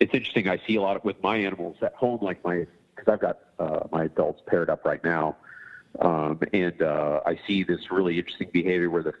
[0.00, 0.48] it's interesting.
[0.48, 3.38] I see a lot of, with my animals at home, like my because I've got
[3.58, 5.36] uh, my adults paired up right now,
[6.00, 9.12] um, and uh, I see this really interesting behavior where the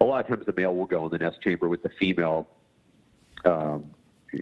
[0.00, 2.48] a lot of times the male will go in the nest chamber with the female.
[3.44, 3.90] Um,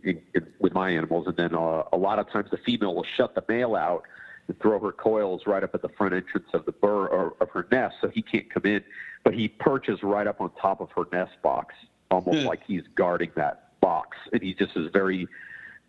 [0.05, 3.07] in, in, with my animals, and then uh, a lot of times the female will
[3.16, 4.05] shut the male out
[4.51, 7.48] and throw her coils right up at the front entrance of the burr or of
[7.51, 8.82] her nest, so he can't come in.
[9.22, 11.72] But he perches right up on top of her nest box,
[12.11, 12.46] almost Hmm.
[12.48, 15.28] like he's guarding that box, and he just is very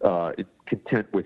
[0.03, 0.33] uh,
[0.67, 1.25] content with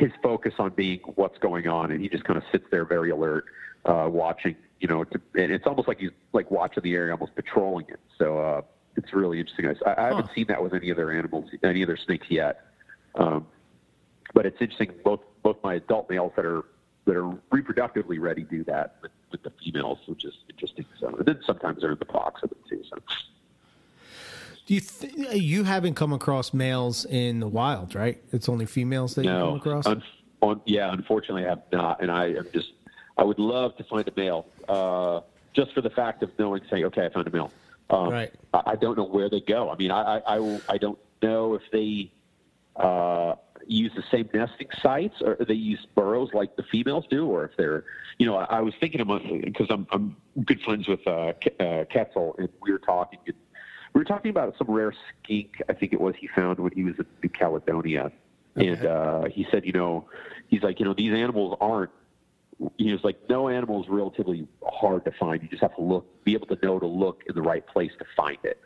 [0.00, 3.10] his focus on being what's going on, and he just kind of sits there very
[3.10, 3.44] alert,
[3.84, 4.56] uh, watching.
[4.80, 8.00] You know, to, and it's almost like he's like watching the area, almost patrolling it.
[8.18, 8.62] So uh,
[8.96, 9.72] it's really interesting.
[9.86, 12.64] I, I haven't seen that with any other animals, any other snakes yet.
[13.14, 13.46] Um,
[14.34, 14.92] but it's interesting.
[15.04, 16.64] Both both my adult males that are
[17.06, 20.84] that are reproductively ready do that with, with the females, which is interesting.
[20.98, 22.82] So and then sometimes they're in the box with them too.
[22.88, 22.96] So
[24.66, 28.22] Do you th- you haven't come across males in the wild, right?
[28.32, 29.86] It's only females that you come across.
[29.86, 30.02] un-
[30.42, 32.72] on, yeah, unfortunately, I have not, and I am just
[33.18, 35.20] I would love to find a male, uh,
[35.52, 37.52] just for the fact of knowing, saying, okay, I found a male.
[37.90, 38.32] Um, Right.
[38.54, 39.68] I, I don't know where they go.
[39.70, 42.10] I mean, I I, I, I don't know if they
[42.76, 43.34] uh,
[43.66, 47.56] use the same nesting sites or they use burrows like the females do, or if
[47.56, 47.84] they're,
[48.18, 51.60] you know, I, I was thinking about because I'm I'm good friends with uh, Ke-
[51.60, 53.18] uh, Ketzel, and we were talking.
[53.26, 53.36] And
[53.94, 54.92] we were talking about some rare
[55.22, 55.62] skink.
[55.68, 58.12] I think it was he found when he was in New Caledonia,
[58.56, 60.08] and uh, he said, you know,
[60.48, 61.90] he's like, you know, these animals aren't.
[62.76, 65.42] He was like, no animal is relatively hard to find.
[65.42, 67.92] You just have to look, be able to know to look in the right place
[67.98, 68.60] to find it.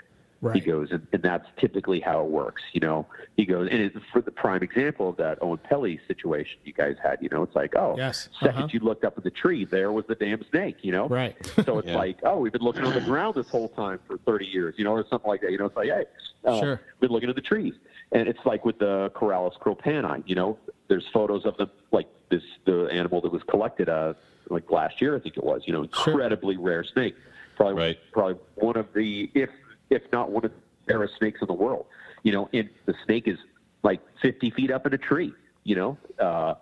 [0.52, 2.60] He goes, and, and that's typically how it works.
[2.74, 3.06] You know,
[3.36, 7.16] he goes, and it's for the prime example of that Oenpelli situation you guys had.
[7.22, 8.68] You know, it's like, oh, Yes, second uh-huh.
[8.72, 10.76] you looked up in the tree, there was the damn snake.
[10.82, 11.34] You know, Right.
[11.64, 11.96] so it's Yeah.
[11.96, 14.84] like, oh, we've been looking on the ground this whole time for 30 years, you
[14.84, 15.50] know, or something like that.
[15.50, 16.04] You know, it's like, hey,
[16.44, 16.80] uh, Sure.
[17.00, 17.72] been looking at the trees.
[18.12, 20.58] And it's like with the Corallus cropani, you know,
[20.88, 24.12] there's photos of them, like this, the animal that was collected, uh,
[24.50, 26.12] like last year, I think it was, you know, Sure.
[26.12, 27.14] incredibly rare snake.
[27.56, 27.98] Probably, Right.
[28.12, 29.48] probably one of the, if,
[29.94, 30.52] if not one of
[30.86, 31.86] the rarest snakes in the world,
[32.22, 33.38] you know, and the snake is
[33.82, 35.32] like 50 feet up in a tree,
[35.64, 36.54] you know, uh,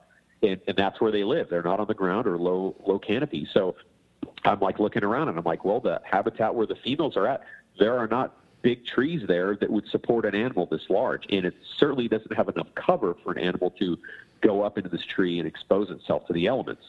[0.42, 1.48] and, and that's where they live.
[1.50, 3.48] They're not on the ground or low, low canopy.
[3.52, 3.76] So
[4.44, 7.42] I'm like looking around and I'm like, well, the habitat where the females are at,
[7.78, 11.54] there are not big trees there that would support an animal this large, and it
[11.78, 13.98] certainly doesn't have enough cover for an animal to
[14.40, 16.82] go up into this tree and expose itself to the elements.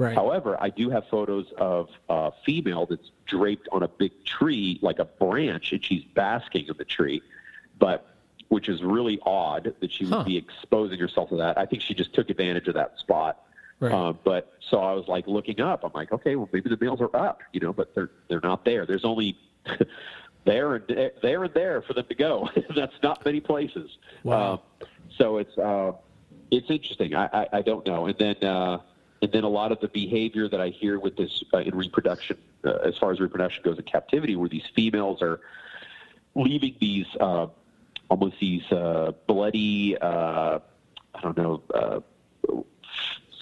[0.00, 0.14] Right.
[0.14, 4.98] However, I do have photos of a female that's draped on a big tree, like
[4.98, 7.22] a branch, and she's basking in the tree,
[7.78, 8.06] but
[8.48, 10.24] which is really odd that she would Huh.
[10.24, 11.58] be exposing herself to that.
[11.58, 13.42] I think she just took advantage of that spot.
[13.78, 13.92] Right.
[13.92, 15.84] Um, but so I was like looking up.
[15.84, 18.64] I'm like, okay, well maybe the males are up, you know, but they're they're not
[18.64, 18.86] there.
[18.86, 19.36] There's only
[20.46, 22.48] there and there and there for them to go.
[22.74, 23.98] That's not many places.
[24.22, 24.52] Wow.
[24.80, 25.92] Um, so it's uh,
[26.50, 27.14] it's interesting.
[27.14, 28.06] I, I, I don't know.
[28.06, 28.78] And then uh,
[29.22, 32.38] and then a lot of the behavior that I hear with this uh, in reproduction,
[32.64, 35.40] uh, as far as reproduction goes in captivity, where these females are
[36.34, 37.46] leaving these uh,
[38.08, 40.58] almost these uh, bloody, uh,
[41.14, 42.00] I don't know, uh,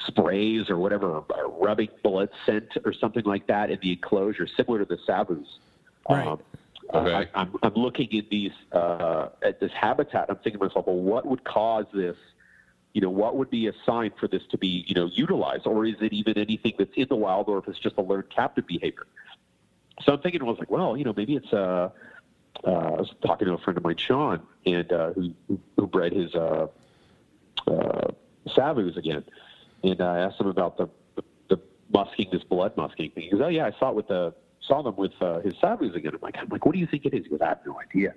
[0.06, 4.80] sprays or whatever, uh, rubbing blood scent or something like that in the enclosure, similar
[4.80, 5.46] to the savus.
[6.08, 6.26] Right.
[6.26, 6.40] Um,
[6.94, 7.14] Okay.
[7.14, 10.26] I, I'm, I'm looking at these uh, at this habitat.
[10.30, 12.16] I'm thinking to myself, well, what would cause this?
[12.94, 15.84] You know, what would be a sign for this to be you know utilized, or
[15.84, 18.66] is it even anything that's in the wild, or if it's just a learned captive
[18.66, 19.06] behavior?
[20.02, 21.52] So I'm thinking, I was like, well, you know, maybe it's.
[21.52, 21.90] Uh,
[22.66, 25.32] uh, I was talking to a friend of mine, Sean, and uh, who,
[25.76, 26.66] who bred his uh,
[27.68, 28.08] uh,
[28.48, 29.24] savus again,
[29.84, 31.60] and I asked him about the, the the
[31.92, 33.24] musking, this blood musking thing.
[33.24, 34.34] He goes, "Oh yeah, I saw it with the
[34.68, 37.04] saw them with uh, his savus again." I'm like, "I'm like, what do you think
[37.06, 38.14] it is?" He goes, "I have no idea."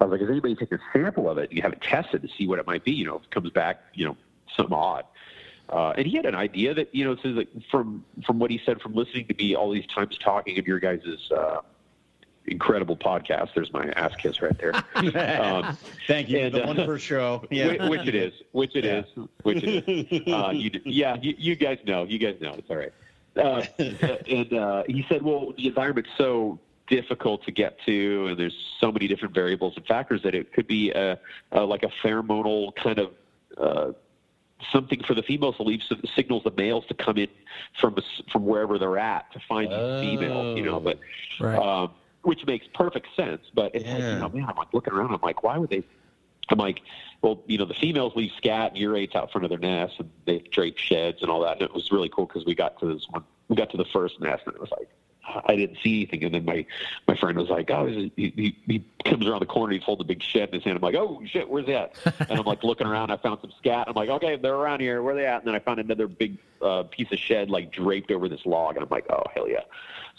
[0.00, 1.50] I was like, "Has anybody taken a sample of it?
[1.52, 2.92] You have it tested to see what it might be?
[2.92, 4.16] You know, if it comes back, you know,
[4.56, 5.04] some odd."
[5.68, 8.60] Uh, and he had an idea that you know, says like from from what he
[8.64, 11.02] said from listening to me all these times talking of your guys'
[11.36, 11.60] uh,
[12.46, 13.48] incredible podcast.
[13.54, 14.72] There's my ass kiss right there.
[15.42, 15.76] Um,
[16.06, 16.38] Thank you.
[16.38, 17.44] and, the uh, one per show.
[17.50, 17.88] Yeah.
[17.88, 18.98] which it is, which it Yeah.
[19.00, 20.22] is, which it is.
[20.32, 22.92] Uh, you, yeah, you, you guys know, you guys know, it's all right.
[23.36, 26.58] Uh, and uh, he said, well, the environment's so
[26.88, 30.66] difficult to get to, and there's so many different variables and factors that it could
[30.66, 31.18] be a,
[31.52, 33.10] a like a pheromonal kind of.
[33.58, 33.92] Uh,
[34.72, 35.80] Something for the females to leave
[36.16, 37.28] signals the males to come in
[37.78, 37.94] from
[38.32, 40.76] from wherever they're at to find these females, you know.
[40.76, 40.80] Oh.
[40.80, 40.98] But
[41.38, 41.58] Right.
[41.58, 41.90] um,
[42.22, 43.42] which makes perfect sense.
[43.54, 45.12] But it's like, you know, man, I'm like looking around.
[45.12, 45.84] I'm like, why would they?
[46.48, 46.82] I'm like,
[47.22, 50.10] well, you know, the females leave scat and urates out front of their nests, and
[50.26, 51.54] they drape sheds and all that.
[51.54, 53.24] And it was really cool because we got to this one.
[53.48, 54.88] We got to the first nest, and it was like,
[55.46, 56.24] I didn't see anything.
[56.24, 56.66] And then my
[57.08, 60.08] my friend was like, oh, he, he, he comes around the corner, he's holding a
[60.08, 60.76] big shed in his hand.
[60.76, 61.94] I'm like, oh shit, where's that?
[62.28, 63.10] and I'm like looking around.
[63.10, 63.88] I found some scat.
[63.88, 65.02] I'm like, okay, they're around here.
[65.02, 65.38] Where are they at?
[65.38, 68.76] And then I found another big uh, piece of shed like draped over this log,
[68.76, 69.60] and I'm like, oh hell yeah.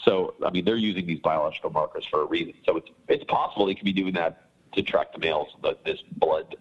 [0.04, 2.54] So I mean, they're using these biological markers for a reason.
[2.66, 4.47] So it's it's possible they could be doing that
[4.78, 6.56] to track the males, the, this blood,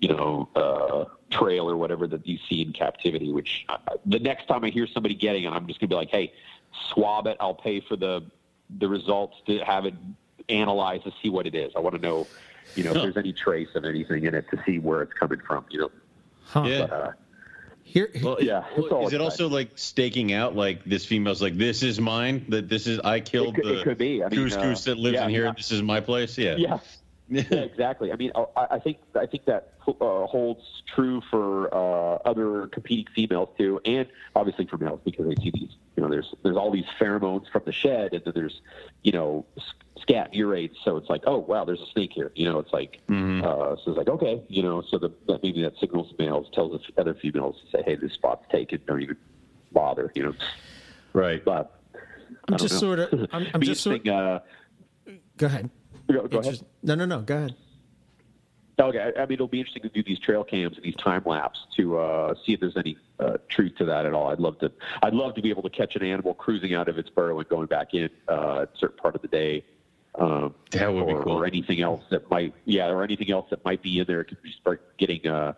[0.00, 3.32] you know, uh, trail or whatever that you see in captivity.
[3.32, 6.10] Which uh, the next time I hear somebody getting it, I'm just gonna be like,
[6.10, 6.32] hey,
[6.90, 7.36] swab it.
[7.40, 8.22] I'll pay for the
[8.78, 9.94] the results to have it
[10.48, 11.72] analyzed to see what it is.
[11.76, 12.26] I want to know,
[12.74, 15.40] you know, if there's any trace of anything in it to see where it's coming
[15.46, 15.64] from.
[15.70, 15.90] You know,
[16.44, 16.64] Huh.
[16.66, 16.86] Yeah.
[16.86, 17.12] but, uh,
[17.84, 21.56] Here, Well, Yeah, it's all is it also like staking out like this female's like
[21.56, 24.22] this is mine that this is I it killed could, the it could be.
[24.22, 25.44] I mean, goose uh, goose that lives yeah, in here.
[25.46, 25.52] yeah.
[25.56, 26.36] This is my place.
[26.38, 26.56] Yeah.
[26.56, 26.78] Yeah.
[27.32, 28.12] Yeah, exactly.
[28.12, 30.60] I mean, I, I think I think that uh, holds
[30.94, 34.06] true for uh, other competing females too, and
[34.36, 35.70] obviously for males because they see these.
[35.96, 38.60] You know, there's there's all these pheromones from the shed, and then there's
[39.02, 39.46] you know
[40.00, 40.76] scat urates.
[40.84, 42.32] So it's like, oh wow, there's a snake here.
[42.34, 43.42] You know, it's like Mhm.
[43.42, 46.80] uh, so it's like okay, you know, so the, that maybe that signals males tells
[46.94, 48.80] the other females to say, hey, this spot's taken.
[48.86, 49.16] Don't even
[49.72, 50.12] bother.
[50.14, 50.34] You know,
[51.12, 51.44] Right.
[51.44, 51.78] but
[52.48, 52.80] I'm just know.
[52.80, 53.12] sort of.
[53.32, 53.96] I'm, I'm just sort.
[54.06, 54.40] interesting, uh,
[55.36, 55.70] Go ahead.
[56.12, 56.60] Go, go ahead.
[56.82, 57.20] No, no, no.
[57.20, 57.54] Go ahead.
[58.80, 61.66] Okay, I mean, it'll be interesting to do these trail cams and these time lapse
[61.76, 64.28] to uh, see if there's any uh, truth to that at all.
[64.28, 64.72] I'd love to.
[65.02, 67.48] I'd love to be able to catch an animal cruising out of its burrow and
[67.48, 69.64] going back in uh, at a certain part of the day.
[70.14, 71.32] Um, That would be or, cool.
[71.38, 74.24] or anything else that might, yeah, or anything else that might be in there.
[74.24, 75.52] Could start getting, uh,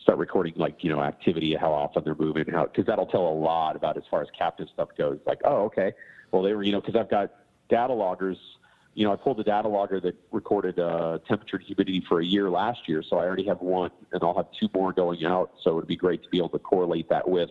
[0.00, 3.34] start recording like you know activity, how often they're moving, how because that'll tell a
[3.34, 5.18] lot about as far as captive stuff goes.
[5.26, 5.92] Like, oh, okay,
[6.30, 7.32] well they were, you know, because I've got
[7.68, 8.38] data loggers
[8.94, 12.24] you know, I pulled a data logger that recorded uh, temperature and humidity for a
[12.24, 15.52] year last year, so I already have one, and I'll have two more going out.
[15.62, 17.50] So it'd be great to be able to correlate that with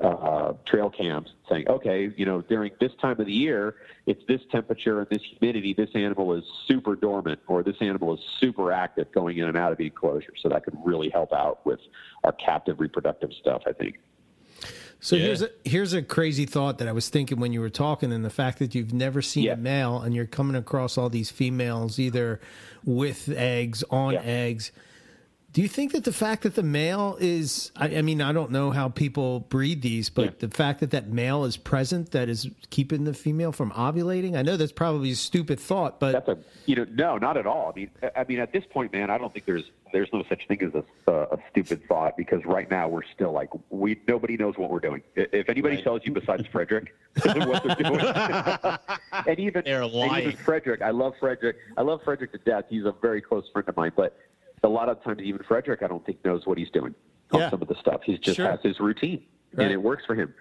[0.00, 4.40] uh, trail cams, saying, okay, you know, during this time of the year, it's this
[4.50, 5.74] temperature and this humidity.
[5.74, 9.70] This animal is super dormant, or this animal is super active going in and out
[9.70, 10.32] of the enclosure.
[10.42, 11.80] So that could really help out with
[12.24, 13.62] our captive reproductive stuff.
[13.66, 13.98] I think.
[15.00, 15.24] So Yeah.
[15.26, 18.24] here's a here's a crazy thought that I was thinking when you were talking, and
[18.24, 19.52] the fact that you've never seen Yeah.
[19.52, 22.40] a male, and you're coming across all these females either
[22.84, 24.22] with eggs, on Yeah.
[24.22, 24.72] eggs.
[25.52, 28.50] Do you think that the fact that the male is, I, I mean, I don't
[28.50, 32.48] know how people breed these, but the fact that that male is present that is
[32.70, 34.34] keeping the female from ovulating?
[34.34, 37.46] I know that's probably a stupid thought, but That's a you know no, not at
[37.46, 37.72] all.
[37.72, 40.46] I mean, I mean at this point, man, I don't think there's there's no such
[40.48, 44.36] thing as a, a, a stupid thought because right now we're still like we nobody
[44.36, 45.00] knows what we're doing.
[45.14, 48.00] If anybody tells you besides Frederick what they're doing,
[49.26, 51.56] and even and even Frederick, I love Frederick.
[51.78, 52.64] I love Frederick to death.
[52.68, 54.18] He's a very close friend of mine, but
[54.64, 56.94] a lot of times even Frederick, I don't think knows what he's doing
[57.32, 57.50] on Yeah.
[57.50, 58.00] some of the stuff.
[58.04, 58.50] He just Sure.
[58.50, 59.22] has his routine,
[59.54, 59.64] Right.
[59.64, 60.34] and it works for him.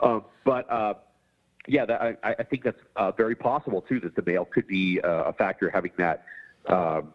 [0.00, 0.94] Um, but uh,
[1.68, 4.00] yeah, that, I, I think that's uh, very possible too.
[4.00, 6.24] That the male could be uh, a factor having that
[6.66, 7.14] um,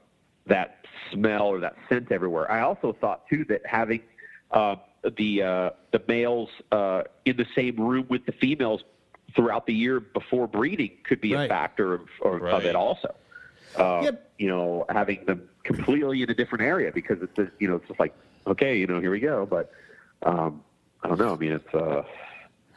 [0.52, 2.50] that smell or that scent everywhere.
[2.52, 4.02] I also thought too that having
[4.52, 4.76] uh,
[5.18, 8.82] the uh, the males uh, in the same room with the females
[9.36, 11.46] throughout the year before breeding could be Right.
[11.46, 13.16] a factor of, of, of it also.
[13.78, 14.32] Uh, Yep.
[14.38, 17.88] You know, having them completely in a different area because it's a, you know it's
[17.88, 18.14] just like
[18.46, 19.46] okay, you know, here we go.
[19.46, 19.72] But
[20.24, 20.62] um,
[21.04, 21.34] I don't know.
[21.34, 22.04] I mean, it's uh,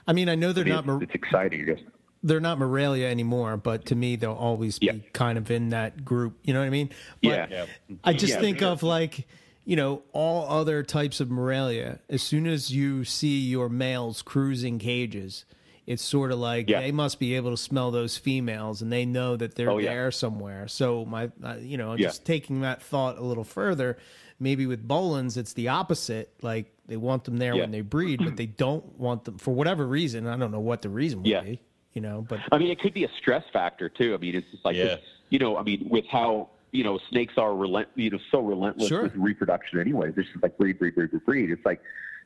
[0.06, 0.86] I mean, I know they're I mean, not.
[0.86, 1.62] Mar- it's exciting.
[1.62, 1.80] I guess.
[2.24, 4.92] They're not Morelia anymore, but to me, they'll always be Yeah.
[5.12, 6.38] kind of in that group.
[6.42, 6.88] You know what I mean?
[7.22, 7.46] But Yeah.
[7.50, 7.66] Yeah.
[8.02, 9.28] I just Yeah, think of like,
[9.66, 12.00] you know, all other types of Morelia.
[12.08, 15.44] As soon as you see your males cruising cages,
[15.86, 19.36] it's sort of like they must be able to smell those females, and they know
[19.36, 20.66] that they're Oh, there somewhere.
[20.66, 23.98] So my, uh, you know, just taking that thought a little further.
[24.40, 26.32] Maybe with Boelens, it's the opposite.
[26.40, 29.86] Like they want them there when they breed, but they don't want them for whatever
[29.86, 30.26] reason.
[30.26, 31.60] I don't know what the reason would be.
[31.94, 34.14] You know, but I mean, it could be a stress factor too.
[34.14, 34.96] I mean, it's just like, Yeah.
[35.30, 38.88] you know, I mean, with how you know snakes are relent, you know, so relentless
[38.88, 39.02] Sure.
[39.02, 39.78] with reproduction.
[39.78, 41.50] Anyways, it's just like breed, breed, breed, breed, breed.
[41.50, 41.80] It's like,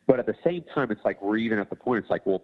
[0.06, 2.02] but at the same time, it's like we're even at the point.
[2.02, 2.42] It's like, well,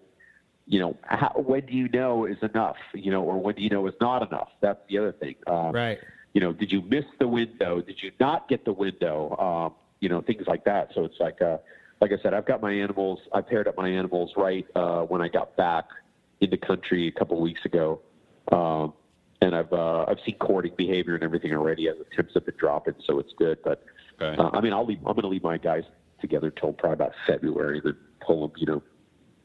[0.67, 2.77] you know, how, when do you know is enough?
[2.93, 4.51] You know, or when do you know is not enough?
[4.61, 5.37] That's the other thing.
[5.47, 5.99] Um, right.
[6.35, 7.81] you know, did you miss the window?
[7.81, 9.35] Did you not get the window?
[9.39, 10.91] Um, you know, things like that.
[10.95, 11.57] So it's like, uh,
[12.03, 13.21] like I said, I've got my animals.
[13.33, 15.87] I paired up my animals right uh, when I got back
[16.41, 18.01] in the country a couple weeks ago,
[18.53, 18.93] um,
[19.41, 22.57] and I've uh, I've seen courting behavior and everything already as the temps have been
[22.59, 23.59] dropping, so it's good.
[23.65, 23.83] But
[24.21, 24.41] Okay.
[24.41, 24.99] uh, I mean, I'll leave.
[24.99, 25.83] I'm going to leave my guys
[26.21, 28.53] together till probably about February, then pull them.
[28.57, 28.83] You know,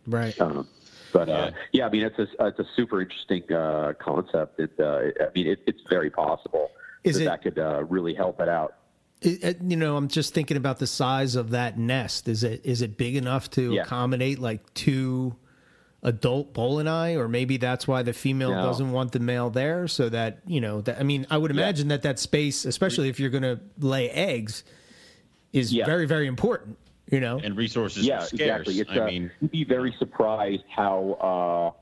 [0.08, 0.40] Right.
[0.40, 0.68] um,
[1.12, 1.52] but uh, Yeah.
[1.72, 1.86] yeah.
[1.88, 5.60] I mean, it's a it's a super interesting uh, concept, and uh, I mean, it,
[5.66, 6.70] it's very possible
[7.04, 8.76] Is that it- that could uh, really help it out.
[9.22, 12.28] It, it- you know, I'm just thinking about the size of that nest.
[12.28, 13.82] Is it is it big enough to Yeah.
[13.82, 15.36] accommodate like two
[16.04, 18.64] adult boeleni, or maybe that's why the female No.
[18.64, 20.82] doesn't want the male there, so that you know.
[20.82, 24.10] That I mean, I would imagine that that space, especially if you're going to lay
[24.10, 24.64] eggs,
[25.54, 25.86] is Yeah.
[25.86, 26.78] very very important.
[27.12, 28.40] You know, and resources yeah, are scarce.
[28.68, 28.80] exactly.
[28.82, 31.74] It's, I uh, mean, you'd be very surprised how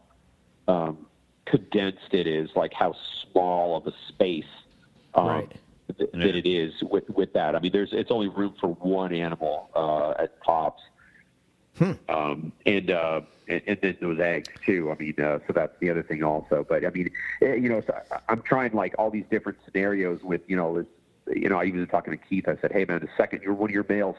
[0.67, 1.05] uh, um,
[1.45, 4.45] condensed it is, like how small of a space
[5.15, 5.53] um, Right.
[5.97, 6.25] th- Yeah.
[6.27, 7.55] that it is with with that.
[7.55, 10.81] I mean, there's it's only room for one animal uh, at tops,
[12.09, 14.91] um, and, uh, and and then those eggs too.
[14.91, 16.65] I mean, uh, so that's the other thing also.
[16.67, 17.09] But I mean,
[17.41, 17.95] eh, you know, so
[18.27, 20.87] I'm trying like all these different scenarios with you know, this,
[21.35, 22.47] you know, I even was talking to Keith.
[22.47, 24.15] I said, hey man, the second you're one of your males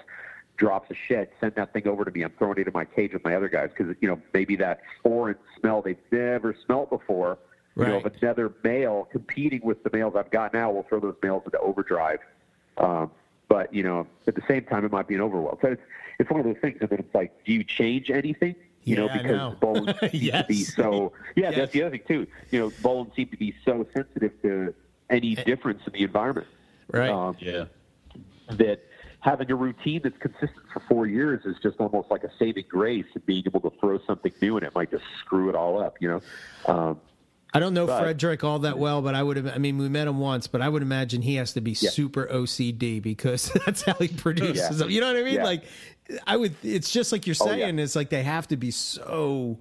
[0.57, 2.23] drops a shed, send that thing over to me.
[2.23, 4.81] I'm throwing it in my cage with my other guys because you know maybe that
[5.03, 7.39] foreign smell they've never smelt before.
[7.77, 8.07] You know, Right.
[8.07, 11.61] of another male competing with the males I've got now, we'll throw those males into
[11.61, 12.19] overdrive.
[12.77, 13.13] Um,
[13.49, 15.59] but you know, at the same time, it might be an overwhelm.
[15.63, 15.83] So it's
[16.19, 16.79] it's one of those things.
[16.81, 18.55] And it's like, do you change anything?
[18.85, 19.57] You know, Yeah, I because know.
[19.61, 20.75] bones seem to be Yes.
[20.75, 21.13] so.
[21.37, 21.57] Yeah, Yes.
[21.57, 22.27] that's the other thing too.
[22.51, 24.75] You know, bones seem to be so sensitive to
[25.11, 26.47] any difference in the environment.
[26.93, 27.11] right?
[27.11, 27.65] Um, yeah.
[28.51, 28.81] that
[29.21, 33.05] having a routine that's consistent for four years is just almost like a saving grace
[33.15, 35.97] and being able to throw something new and it might just screw it all up,
[36.01, 36.23] you know?
[36.73, 37.01] Um,
[37.55, 39.47] I don't know but- Frederick all that well, but I would have.
[39.49, 41.91] I mean, we met him once, but I would imagine he has to be Yeah.
[41.91, 44.77] super OCD because that's how he produces Yeah.
[44.77, 44.91] them.
[44.91, 45.35] You know what I mean?
[45.35, 45.45] Yeah.
[45.45, 45.65] Like,
[46.27, 46.55] I would.
[46.63, 47.79] It's just like you're Oh, saying.
[47.79, 49.59] It's like they have to be so.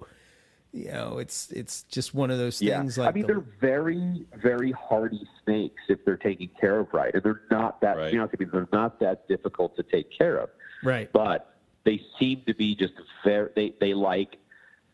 [0.70, 2.98] You know, it's it's just one of those things.
[2.98, 7.12] Like I mean, the- they're very, very hardy snakes if they're taken care of right.
[7.14, 8.12] And they're not that, Right.
[8.12, 10.50] you know, I mean, they're not that difficult to take care of.
[10.84, 11.10] right.
[11.12, 12.92] but they seem to be just
[13.24, 14.36] very they, they like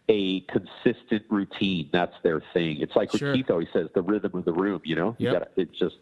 [0.08, 1.88] a consistent routine.
[1.92, 2.80] That's their thing.
[2.80, 3.30] It's like Sure.
[3.30, 5.16] what keith always says the rhythm of the room you know?
[5.18, 5.32] You Yep.
[5.32, 5.96] gotta, it's just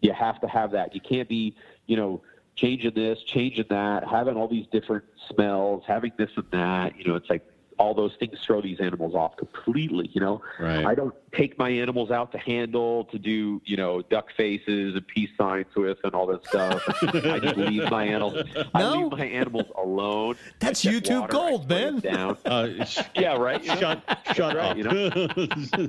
[0.00, 0.94] you have to have that.
[0.94, 1.54] You can't be
[1.86, 2.22] you know
[2.56, 6.96] changing this changing that having all these different smells having this and that.
[6.98, 7.46] You know it's like
[7.78, 10.84] all those things throw these animals off completely you know Right.
[10.86, 15.06] i don't take my animals out to handle to do you know duck faces and
[15.06, 18.70] peace signs with and all that stuff i just leave my animals No.
[18.74, 21.98] i leave my animals alone That's YouTube water, gold, man.
[22.00, 23.76] down Uh, sh- yeah right you know?
[23.80, 24.76] shut, shut Right, up.
[24.76, 25.08] you know?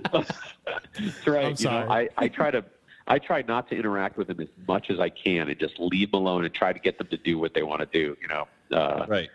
[0.11, 1.45] That's right.
[1.45, 1.85] I'm you sorry.
[1.87, 2.63] know, I, I try to
[3.07, 6.11] I try not to interact with them as much as I can and just leave
[6.11, 8.17] them alone and try to get them to do what they want to do.
[8.21, 9.29] You know, uh, Right.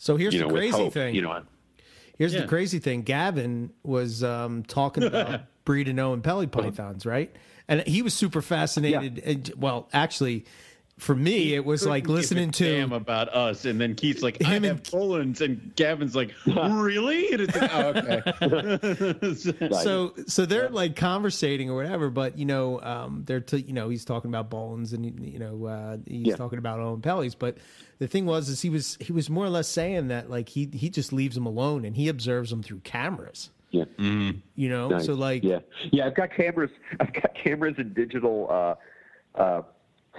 [0.00, 1.14] So here's you know, the crazy hope, thing.
[1.14, 1.42] You know,
[2.16, 2.40] Here's Yeah.
[2.42, 3.02] the crazy thing.
[3.02, 6.46] Gavin was um, talking about breeding Oenpelli Uh-huh.
[6.62, 7.30] pythons, right?
[7.68, 9.18] And he was super fascinated.
[9.18, 10.46] And, well, actually,
[11.00, 14.48] for me, it was like listening to damn about us, and then Keith's like, "I
[14.50, 20.46] Him have and- Boelen's," and Gavin's like, "Really?" And it's like, "Oh, okay." so so
[20.46, 24.30] they're like conversating or whatever but you know um they're t- you know he's talking
[24.30, 26.36] about Bones and you know uh he's Yeah.
[26.36, 27.56] talking about Oenpelli's but
[27.98, 30.68] the thing was is he was he was more or less saying that like he
[30.72, 33.84] he just leaves them alone and he observes them through cameras yeah.
[33.98, 35.06] you know Nice.
[35.06, 35.60] so like yeah,
[35.92, 36.06] yeah.
[36.06, 36.70] I've got cameras.
[36.98, 39.62] I've got cameras and digital uh, uh,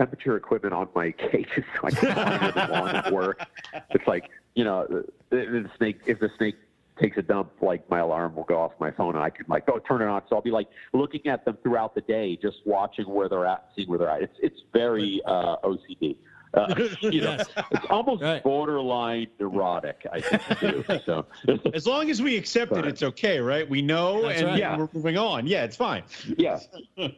[0.01, 3.47] temperature equipment on my cages, so I can monitor them at work.
[3.91, 5.99] It's like you know, the, the snake.
[6.07, 6.55] If the snake
[6.99, 9.67] takes a dump, like my alarm will go off my phone, and I can like
[9.67, 10.23] go turn it on.
[10.27, 13.69] So I'll be like looking at them throughout the day, just watching where they're at,
[13.75, 14.23] seeing where they're at.
[14.23, 16.15] It's it's very uh, OCD.
[16.53, 17.47] Uh, you know, Yes.
[17.71, 18.43] it's almost Right.
[18.43, 20.05] borderline neurotic.
[20.11, 20.99] I think too.
[21.05, 21.25] So
[21.73, 23.67] as long as we accept it, it's okay, right?
[23.69, 24.59] We know, and right.
[24.59, 24.77] Yeah.
[24.77, 25.47] we're moving on.
[25.47, 26.03] Yeah, it's fine.
[26.37, 26.59] Yeah,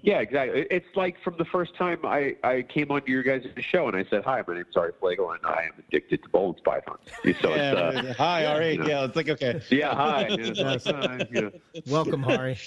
[0.01, 0.67] yeah, exactly.
[0.69, 4.05] It's like from the first time I, I came onto your guys' show and I
[4.09, 7.43] said, "Hi, my name's Ari Flagle, and I am addicted to Bones pythons." So it's,
[7.43, 8.73] uh, Yeah, hi, all right.
[8.73, 8.87] you know.
[8.87, 9.61] Yeah, it's like okay.
[9.69, 10.27] yeah, hi.
[10.29, 11.51] It's like, hi, you know.
[11.87, 12.57] welcome Hari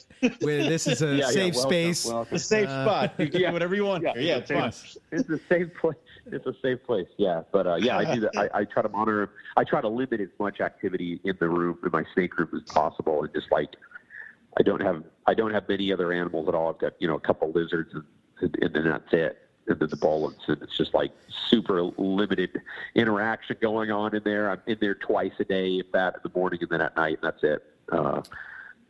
[0.41, 2.35] this is a Yeah, yeah, safe welcome, space welcome.
[2.35, 3.15] It's a safe Uh, spot.
[3.19, 3.49] You can yeah.
[3.49, 4.23] do whatever you want Yeah, here.
[4.23, 4.73] Yeah, it's fine.
[5.13, 5.97] It's a safe place.
[6.33, 7.07] It's a safe place.
[7.17, 8.37] Yeah, but uh, yeah, I do that.
[8.37, 9.31] I, I try to monitor.
[9.57, 12.63] I try to limit as much activity in the room in my snake room as
[12.73, 13.77] possible, and just like
[14.59, 16.71] I don't have I don't have many other animals at all.
[16.71, 17.95] I've got you know a couple lizards,
[18.41, 19.39] and, and then that's it.
[19.69, 21.11] And then the Boelens, and it's just like
[21.49, 22.61] super limited
[22.95, 24.51] interaction going on in there.
[24.51, 27.19] I'm in there twice a day, if that, in the morning and then at night,
[27.21, 27.65] and that's it.
[27.91, 28.23] Uh,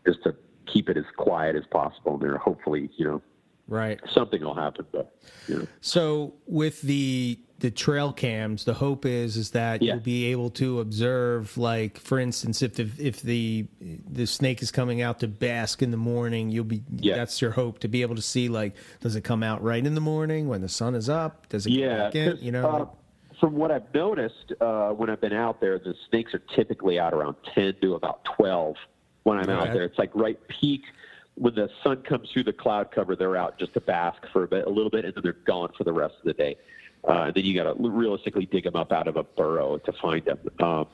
[0.07, 0.34] just to
[0.66, 2.37] keep it as quiet as possible in there.
[2.37, 3.22] Hopefully, you know,
[3.69, 5.14] right something will happen, but
[5.49, 5.67] you know.
[5.81, 9.95] So with the the trail cams, the hope is is that Yeah.
[9.95, 14.71] you'll be able to observe, like for instance, if the if the the snake is
[14.71, 17.17] coming out to bask in the morning, you'll be Yeah.
[17.17, 19.95] that's your hope to be able to see like does it come out right in
[19.95, 21.49] the morning when the sun is up?
[21.49, 22.37] Does it Yeah, back in?
[22.41, 22.87] You know, uh,
[23.41, 27.12] from what I've noticed uh, when I've been out there, the snakes are typically out
[27.14, 28.77] around ten to about twelve
[29.25, 29.83] when I'm out there.
[29.85, 30.83] It's like right peak
[31.37, 33.14] when the sun comes through the cloud cover.
[33.14, 35.70] They're out just to bask for a bit, a little bit, and then they're gone
[35.76, 36.57] for the rest of the day.
[37.07, 39.93] Uh, and then you got to realistically dig them up out of a burrow to
[39.93, 40.39] find them.
[40.61, 40.87] Um,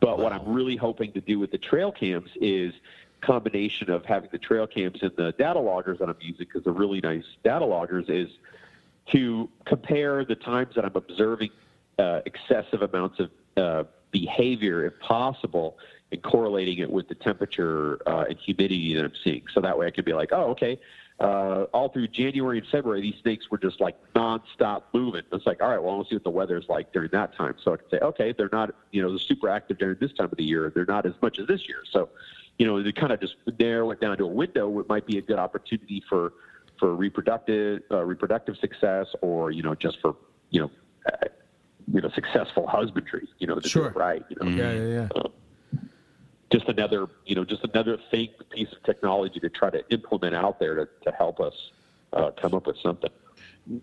[0.00, 2.72] but what I'm really hoping to do with the trail cams is
[3.20, 6.72] combination of having the trail cams and the data loggers that I'm using because they're
[6.72, 8.30] really nice data loggers is
[9.12, 11.50] to compare the times that I'm observing
[11.98, 15.76] uh, excessive amounts of uh, behavior, if possible,
[16.12, 19.44] and correlating it with the temperature uh, and humidity that I'm seeing.
[19.54, 20.78] So that way I can be like, oh, okay,
[21.20, 25.22] uh, all through January and February, these snakes were just like nonstop moving.
[25.32, 27.54] It's like, all right, well, let's see what the weather's like during that time.
[27.62, 30.28] So I can say, okay, they're not, you know, they're super active during this time
[30.32, 30.72] of the year.
[30.74, 31.82] They're not as much as this year.
[31.92, 32.08] So,
[32.58, 35.18] you know, to kind of just narrow it down to a window, it might be
[35.18, 36.32] a good opportunity for
[36.78, 40.16] for reproductive uh, reproductive success, or you know, just for
[40.48, 40.70] you know,
[41.12, 41.26] uh,
[41.92, 43.28] you know, successful husbandry.
[43.38, 43.84] You know, to Sure.
[43.84, 44.24] do it right.
[44.30, 45.22] You know, yeah, yeah, yeah.
[46.52, 50.58] Just another you know, just another thing, piece of technology to try to implement out
[50.58, 51.54] there to, to help us
[52.12, 53.10] uh, come up with something.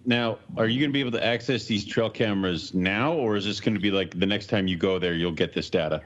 [0.05, 3.45] Now, are you going to be able to access these trail cameras now, or is
[3.45, 6.01] this going to be like the next time you go there, you'll get this data?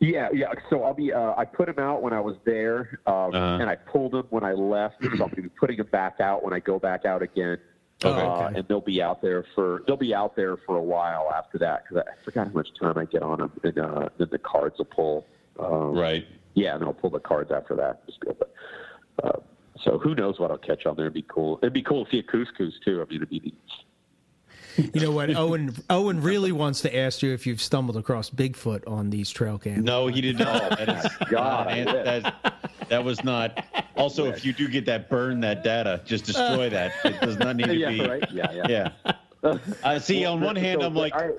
[0.00, 0.52] Yeah, yeah.
[0.70, 1.12] So I'll be.
[1.12, 3.58] Uh, I put them out when I was there, um, Uh-huh.
[3.60, 5.02] and I pulled them when I left.
[5.02, 7.58] So I'm going to be putting them back out when I go back out again.
[8.04, 8.20] Okay.
[8.20, 11.58] Uh, and they'll be out there for they'll be out there for a while after
[11.58, 14.38] that because I forgot how much time I get on them, and uh, then the
[14.38, 15.26] cards will pull.
[15.58, 16.26] Um, Right.
[16.54, 18.06] Yeah, and I'll pull the cards after that.
[18.06, 19.40] Just be able to, uh,
[19.82, 21.06] so who knows what I'll catch on there?
[21.06, 21.58] It'd be cool.
[21.62, 23.02] It'd be cool to see a cuscus too.
[23.02, 24.90] I mean, it'd be neat.
[24.94, 25.30] You know what?
[25.36, 29.56] Owen Owen really wants to ask you if you've stumbled across Bigfoot on these trail
[29.58, 29.84] cams.
[29.84, 30.76] No, he did not.
[30.78, 32.04] That is God, I man, wish.
[32.04, 32.54] that,
[32.88, 33.64] that was not.
[33.96, 36.00] Also, if you do get that, burn that data.
[36.04, 36.92] Just destroy that.
[37.04, 38.00] It does not need to yeah, be.
[38.00, 38.24] right.
[38.32, 38.88] Yeah, yeah.
[39.44, 39.58] Yeah.
[39.84, 40.24] I see.
[40.24, 41.30] On one hand, So, I'm like, I-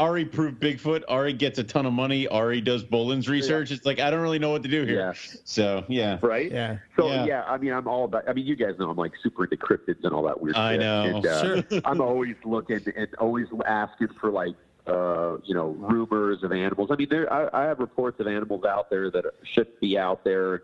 [0.00, 1.02] Ari proved Bigfoot.
[1.08, 2.26] Ari gets a ton of money.
[2.28, 3.70] Ari does Boelen's research.
[3.70, 4.96] It's like I don't really know what to do here.
[4.96, 5.12] Yeah.
[5.44, 6.18] So yeah.
[6.22, 6.50] right?
[6.50, 6.78] Yeah.
[6.96, 7.26] So Yeah.
[7.26, 7.44] yeah.
[7.46, 8.26] I mean, I'm all about.
[8.26, 10.56] I mean, you guys know I'm like super into cryptids and all that weird.
[10.56, 10.80] I shit.
[10.80, 11.02] know.
[11.02, 11.80] And, uh, Sure.
[11.84, 14.54] I'm always looking and always asking for like,
[14.86, 16.88] uh, you know, rumors of animals.
[16.90, 17.30] I mean, there.
[17.30, 20.62] I, I have reports of animals out there that should be out there,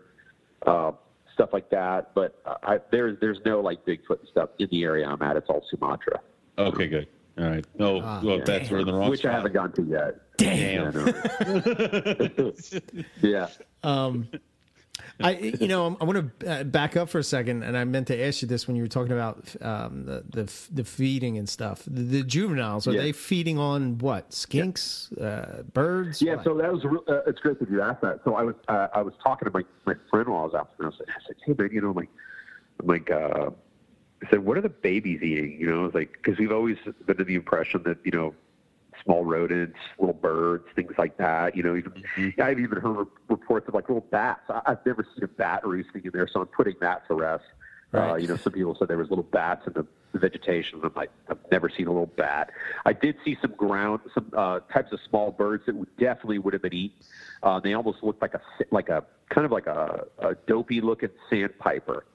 [0.65, 0.93] uh,
[1.35, 2.15] stuff like that.
[2.15, 5.37] But I, there's there's no like Bigfoot stuff in the area I'm at.
[5.37, 6.21] It's all Sumatra,
[6.57, 6.87] Okay.
[6.87, 7.07] Good.
[7.37, 7.65] All right.
[7.79, 10.15] Oh, Ah, well, that's we're in the wrong which I haven't gone to yet.
[10.37, 10.91] Damn.
[10.91, 12.53] Damn.
[13.21, 13.47] Yeah.
[13.83, 14.27] Um,
[15.19, 18.19] I, you know, I want to back up for a second, and I meant to
[18.19, 21.83] ask you this when you were talking about um, the, the the feeding and stuff.
[21.85, 23.01] The, the juveniles are Yeah.
[23.03, 26.19] they feeding on what skinks, uh, birds?
[26.21, 26.45] Yeah, What?
[26.45, 28.21] so that was re- uh, it's great that you asked that.
[28.25, 30.75] So I was uh, I was talking to my, my friend while I was out
[30.79, 30.87] there.
[30.87, 32.09] And I was like, said, hey man, you know, like
[32.83, 33.51] like uh,
[34.25, 35.59] I said, what are the babies eating?
[35.59, 38.33] You know, like, because we've always been under the impression that you know,
[39.03, 41.55] small rodents, little birds, things like that.
[41.55, 42.03] You know, even,
[42.41, 44.41] I've even heard reports of like little bats.
[44.49, 47.45] I, I've never seen a bat roosting in there, so I'm putting that to rest.
[47.93, 50.81] Uh, you know, some people said there was little bats in the, the vegetation.
[50.83, 52.51] I'm like, I've never seen a little bat.
[52.85, 56.53] I did see some ground, some uh, types of small birds that would definitely would
[56.53, 56.97] have been eaten.
[57.41, 58.41] Uh, they almost looked like a
[58.71, 62.05] like a kind of like a, a dopey looking sandpiper.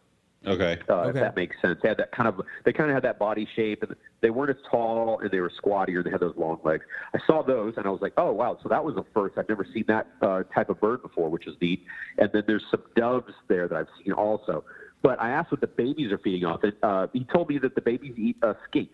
[0.46, 0.78] Okay.
[0.88, 1.08] Uh, Okay.
[1.10, 1.78] If that makes sense.
[1.82, 4.50] They had that kind of they kind of had that body shape, and they weren't
[4.50, 6.02] as tall, and they were squattier.
[6.02, 6.84] They had those long legs.
[7.14, 8.58] I saw those, and I was like, oh wow!
[8.62, 9.38] So that was the first.
[9.38, 11.84] I've never seen that uh, type of bird before, which is neat.
[12.18, 14.64] And then there's some doves there that I've seen also.
[15.02, 17.74] But I asked what the babies are feeding off, and uh, he told me that
[17.74, 18.90] the babies eat uh, skinks.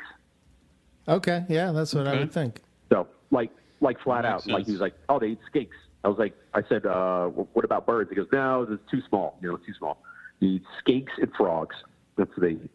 [1.07, 2.61] okay, yeah, that's what I would think.
[2.90, 5.68] So like like flat Makes out, like he was like, oh, they eat skinks.
[6.05, 8.09] I was like, I said, uh, what about birds?
[8.11, 9.36] He goes, no, it's too small.
[9.42, 10.01] You know, it's too small.
[10.41, 11.76] You eat skinks and frogs.
[12.16, 12.70] That's what they eat.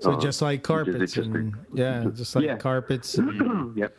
[0.00, 1.54] So Uh, just like which is carpets and interesting.
[1.74, 2.56] yeah, just like Yeah.
[2.56, 3.96] carpets and Yep.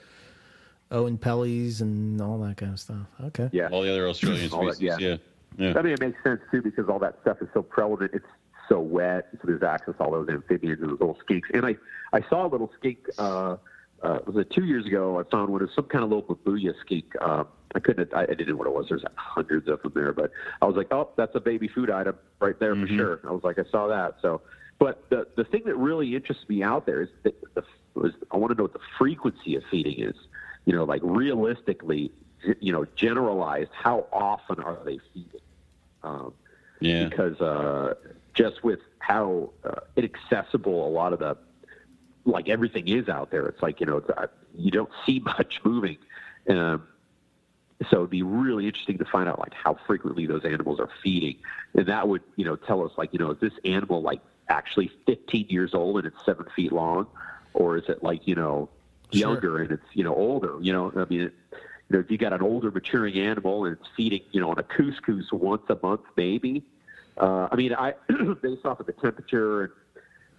[0.92, 3.08] Oenpellis and all that kind of stuff.
[3.26, 3.50] Okay.
[3.52, 3.68] Yeah.
[3.70, 5.00] All the other Australian All that, species.
[5.00, 5.08] yeah.
[5.10, 5.18] yeah.
[5.58, 5.74] Yeah.
[5.78, 8.12] I mean, it makes sense too because all that stuff is so prevalent.
[8.14, 8.26] It's
[8.70, 11.46] so wet, so there's access to all those amphibians and those little skinks.
[11.54, 11.76] And I,
[12.14, 13.00] I saw a little skink.
[13.18, 13.58] Uh,
[14.04, 15.20] uh, was it two years ago?
[15.20, 17.20] I found one of some kind of little Mabuya skink.
[17.22, 18.14] Um, I couldn't.
[18.14, 18.88] I, I didn't know what it was.
[18.90, 20.32] There's hundreds of them there, but
[20.62, 23.20] I was like, oh, that's a baby food item right there for sure.
[23.28, 24.16] I was like, I saw that.
[24.22, 24.42] So,
[24.80, 27.64] but the the thing that really interests me out there is that the
[27.96, 30.16] was I want to know what the frequency of feeding is.
[30.66, 32.12] You know, like realistically,
[32.60, 35.42] you know, generalized, how often are they feeding?
[36.04, 36.34] Um,
[36.80, 37.08] Yeah.
[37.08, 37.96] because uh,
[38.34, 41.38] just with how uh, inaccessible a lot of the
[42.28, 44.10] like everything is out there, it's like you know it's,
[44.56, 45.98] you don't see much moving.
[46.50, 46.88] Um,
[47.90, 51.38] so it'd be really interesting to find out like how frequently those animals are feeding,
[51.74, 54.90] and that would you know tell us like you know is this animal like actually
[55.06, 57.08] 15 years old and it's seven feet long,
[57.54, 58.70] or is it like you know
[59.14, 59.20] Sure.
[59.22, 60.58] younger and it's you know older?
[60.62, 61.22] You know, I mean.
[61.22, 61.34] It,
[61.90, 64.60] you know, if you got an older maturing animal and it's feeding, you know, on
[64.60, 66.64] a cuscus once a month, maybe.
[67.18, 67.94] Uh, I mean, I
[68.42, 69.72] based off of the temperature and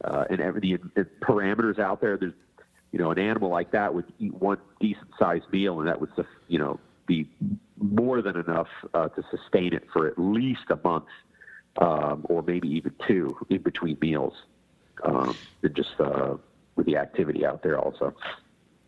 [0.05, 2.35] uh, and everything and, and parameters out there, there's
[2.93, 6.11] you know, an animal like that would eat one decent sized meal, and that would,
[6.49, 7.29] you know, be
[7.79, 11.05] more than enough uh, to sustain it for at least a month,
[11.83, 14.33] um, or maybe even two in between meals,
[15.05, 16.35] um, and just uh,
[16.77, 18.15] with the activity out there also.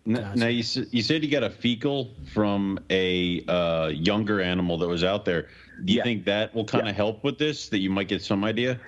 [0.06, 4.88] N- Now you you said you got a fecal from a uh, younger animal that
[4.88, 5.48] was out there.
[5.84, 6.04] Do you Yeah.
[6.04, 6.96] think that will kind of Yeah.
[7.04, 7.68] help with this?
[7.68, 8.80] That you might get some idea.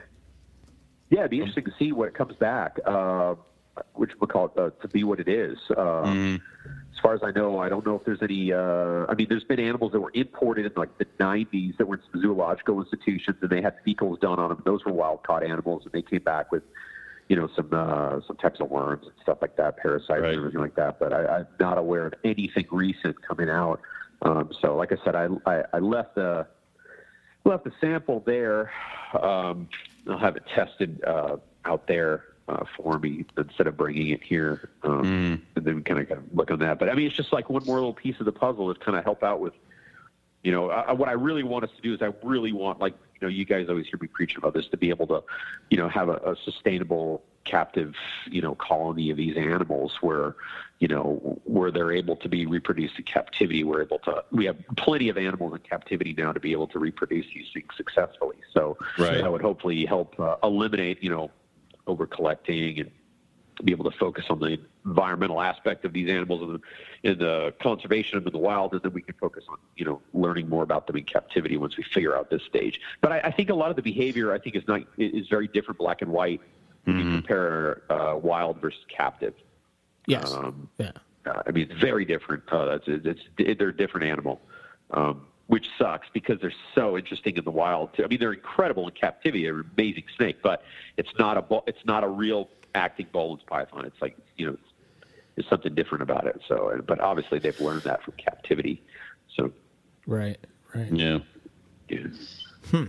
[1.13, 3.35] Yeah, it'd be interesting to see what it comes back, uh,
[3.93, 5.59] which we'll call it uh, to be what it is.
[5.71, 6.41] Uh, Mm.
[6.95, 8.53] As far as I know, I don't know if there's any.
[8.53, 11.97] Uh, I mean, there's been animals that were imported in like the 90s that were
[11.97, 14.63] in some zoological institutions, and they had fecals done on them.
[14.65, 16.63] Those were wild caught animals, and they came back with,
[17.29, 20.29] you know, some uh, some types of worms and stuff like that, parasites Right.
[20.31, 21.01] and everything like that.
[21.01, 23.81] But I, I'm not aware of anything recent coming out.
[24.21, 26.47] Um, so, like I said, I, I, I left the
[27.45, 28.71] left the sample there.
[29.21, 29.69] Um,
[30.09, 34.71] I'll have it tested uh, out there uh, for me instead of bringing it here,
[34.83, 36.79] um, and then kind of, kind of look on that.
[36.79, 38.99] But I mean, it's just like one more little piece of the puzzle to kind
[38.99, 39.55] of help out with.
[40.43, 42.95] You know, I, what I really want us to do is I really want, like,
[43.15, 45.23] you know, you guys always hear me preaching about this, to be able to,
[45.71, 47.95] you know, have a, a sustainable captive,
[48.31, 50.37] you know, colony of these animals where,
[50.79, 53.65] you know, where they're able to be reproduced in captivity.
[53.65, 56.79] We're able to, we have plenty of animals in captivity now to be able to
[56.79, 58.37] reproduce these things successfully.
[58.53, 59.21] So Right.
[59.21, 61.31] that would hopefully help uh, eliminate, you know,
[61.87, 62.91] over collecting and
[63.65, 67.55] be able to focus on the environmental aspect of these animals and the, and the
[67.61, 70.49] conservation of them in the wild, and then we can focus on you know learning
[70.49, 72.81] more about them in captivity once we figure out this stage.
[73.01, 75.49] But I, I think a lot of the behavior I think is not is very
[75.49, 76.41] different, black and white,
[76.85, 79.35] when you compare uh, wild versus captive.
[80.07, 80.33] Yes.
[80.33, 80.91] Um, yeah.
[81.27, 82.43] uh, I mean, it's very different.
[82.51, 84.41] Uh, that's it's, it's they're a different animal,
[84.91, 87.95] um, which sucks because they're so interesting in the wild.
[87.95, 88.05] Too.
[88.05, 89.45] I mean, they're incredible in captivity.
[89.45, 90.65] They're an amazing snake, but
[90.97, 93.85] it's not a it's not a real acting Boelen's python.
[93.85, 94.57] It's like you know,
[95.37, 96.41] there's something different about it.
[96.49, 98.83] So, but obviously they've learned that from captivity.
[99.37, 99.53] So,
[100.07, 100.39] Right.
[100.75, 100.93] Right.
[100.93, 101.19] Yeah.
[101.89, 102.07] yeah.
[102.71, 102.85] Hmm.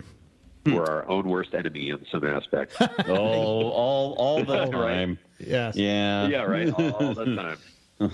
[0.66, 2.76] We're our own worst enemy in some aspects.
[3.08, 4.72] all, all, all the Right.
[4.72, 5.20] time.
[5.40, 5.76] Yes.
[5.76, 6.28] Yeah.
[6.28, 6.70] yeah, right.
[6.72, 7.58] All the time.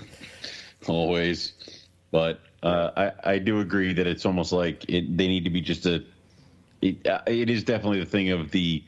[0.88, 1.52] Always.
[2.10, 5.60] But uh, I, I do agree that it's almost like it, they need to be
[5.60, 6.04] just a
[6.82, 8.82] it, uh, it is definitely the thing of the.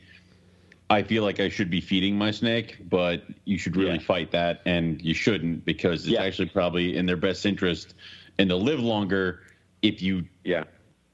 [0.89, 3.99] I feel like I should be feeding my snake, but you should really Yeah.
[3.99, 6.23] fight that, and you shouldn't because it's Yeah.
[6.23, 7.93] actually probably in their best interest,
[8.37, 9.39] and they'll live longer
[9.81, 10.65] if you Yeah.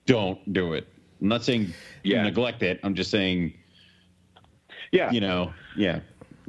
[0.06, 0.88] don't do it.
[1.22, 2.24] I'm not saying Yeah.
[2.24, 2.80] neglect it.
[2.84, 3.54] I'm just saying,
[4.92, 5.12] Yeah.
[5.12, 6.00] you know, yeah,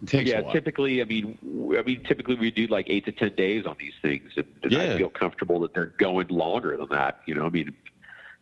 [0.03, 1.37] it takes yeah, typically, I mean,
[1.77, 4.73] I mean, typically we do like eight to ten days on these things, and, and
[4.73, 4.95] Yeah.
[4.95, 7.21] I feel comfortable that they're going longer than that.
[7.27, 7.75] You know, I mean,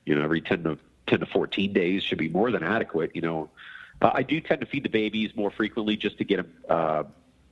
[0.05, 3.13] you know, every ten to ten to fourteen days should be more than adequate.
[3.15, 3.51] You know,
[4.03, 7.05] uh, I do tend to feed the babies more frequently just to get them uh,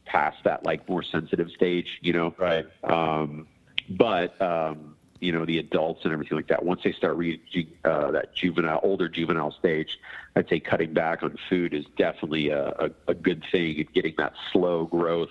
[0.04, 1.98] past that like more sensitive stage.
[2.02, 2.66] You know, Right.
[2.84, 3.48] um,
[3.88, 6.64] but um, you know the adults and everything like that.
[6.64, 9.98] Once they start reaching uh, that juvenile, older juvenile stage,
[10.34, 13.78] I'd say cutting back on food is definitely a, a, a good thing.
[13.78, 15.30] And getting that slow growth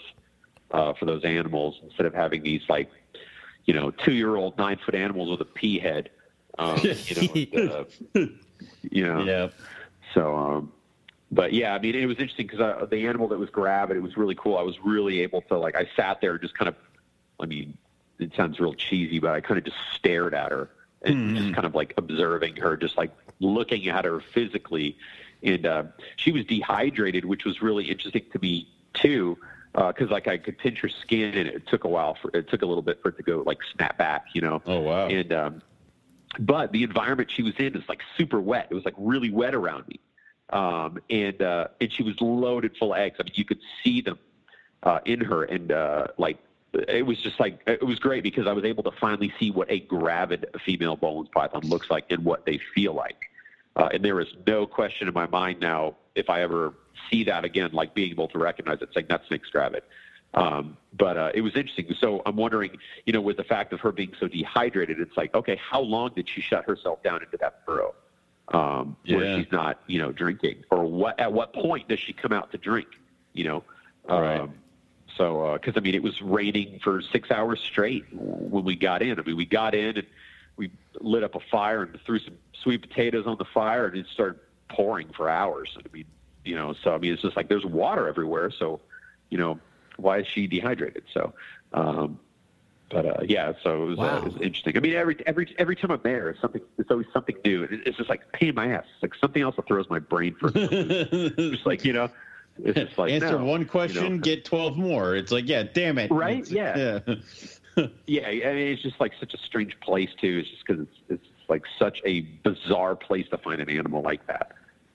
[0.71, 2.89] uh, for those animals instead of having these like
[3.65, 6.09] you know two year old nine foot animals with a pea head.
[6.57, 8.25] Um, you know, uh,
[8.89, 9.23] you know.
[9.23, 9.49] Yeah.
[10.13, 10.71] So, um,
[11.31, 14.15] but yeah, I mean, it was interesting because the animal that was grabbed, it was
[14.15, 14.57] really cool.
[14.57, 16.75] I was really able to like, I sat there and just kind of,
[17.39, 17.77] I mean,
[18.20, 20.70] it sounds real cheesy, but I kind of just stared at her
[21.01, 24.97] and just kind of like observing her, just like looking at her physically.
[25.43, 25.84] And uh,
[26.16, 29.38] she was dehydrated, which was really interesting to me too,
[29.74, 32.61] because like I could pinch her skin, and it took a while for it took
[32.61, 34.61] a little bit for it to go like snap back, you know.
[34.66, 35.07] Oh wow.
[35.07, 35.61] And um,
[36.39, 38.68] but the environment she was in is like super wet.
[38.72, 39.99] It was like really wet around me,
[40.51, 43.18] um, and uh, and she was loaded full of eggs.
[43.20, 44.18] I mean, you could see them
[44.84, 46.39] uh, in her, and uh, like
[46.88, 49.69] it was just like it was great because I was able to finally see what
[49.69, 53.30] a gravid female Boelen's python looks like and what they feel like.
[53.76, 56.73] Uh, and there is no question in my mind now if I ever
[57.09, 59.84] see that again, like being able to recognize it, saying that's snake's gravid.
[60.34, 61.93] Um, but uh, it was interesting.
[61.99, 65.34] So I'm wondering, you know, with the fact of her being so dehydrated, it's like,
[65.34, 67.95] okay, how long did she shut herself down into that burrow
[68.49, 69.17] um, Yeah.
[69.17, 71.19] where she's not, you know, drinking, or what?
[71.19, 72.88] At what point does she come out to drink?
[73.34, 73.63] You know,
[74.09, 74.49] um, Right.
[75.18, 79.20] So because I mean, it was raining for six hours straight when we got in.
[79.20, 80.07] I mean, we got in and
[80.57, 84.05] we lit up a fire and threw some sweet potatoes on the fire, and it
[84.13, 84.39] started
[84.70, 85.78] pouring for hours.
[85.78, 86.05] I mean,
[86.43, 88.51] you know, so I mean, it's just like there's water everywhere.
[88.51, 88.80] So,
[89.30, 89.59] you know,
[89.97, 91.03] why is she dehydrated?
[91.13, 91.34] So,
[91.74, 92.20] um,
[92.89, 94.16] but uh, yeah, so it was, Wow.
[94.16, 94.78] uh, it was interesting.
[94.78, 96.61] I mean, every every every time I'm there, it's something.
[96.78, 97.63] It's always something new.
[97.70, 98.86] It's just like pain in my ass.
[98.93, 100.51] It's like something else that throws my brain for.
[100.51, 102.09] just like you know,
[102.64, 104.18] it's just like Answer no, one question, you know.
[104.18, 105.16] get twelve more.
[105.16, 106.12] It's like, yeah, damn it.
[106.12, 106.39] Right?
[106.39, 106.99] It's- Yeah.
[107.08, 107.16] yeah.
[108.08, 110.38] Yeah, I mean, it's just like such a strange place too.
[110.39, 114.26] It's just because it's it's like such a bizarre place to find an animal like
[114.28, 114.53] that.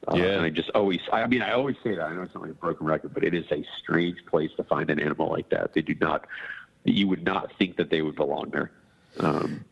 [0.09, 0.25] Uh, Yeah.
[0.37, 2.03] and I just always, I mean, I always say that.
[2.03, 4.65] I know it's not like a broken record, but it is a strange place to
[4.65, 5.75] find an animal like that.
[5.75, 6.27] They do not,
[6.85, 8.71] you would not think that they would belong there.
[9.19, 9.63] Um,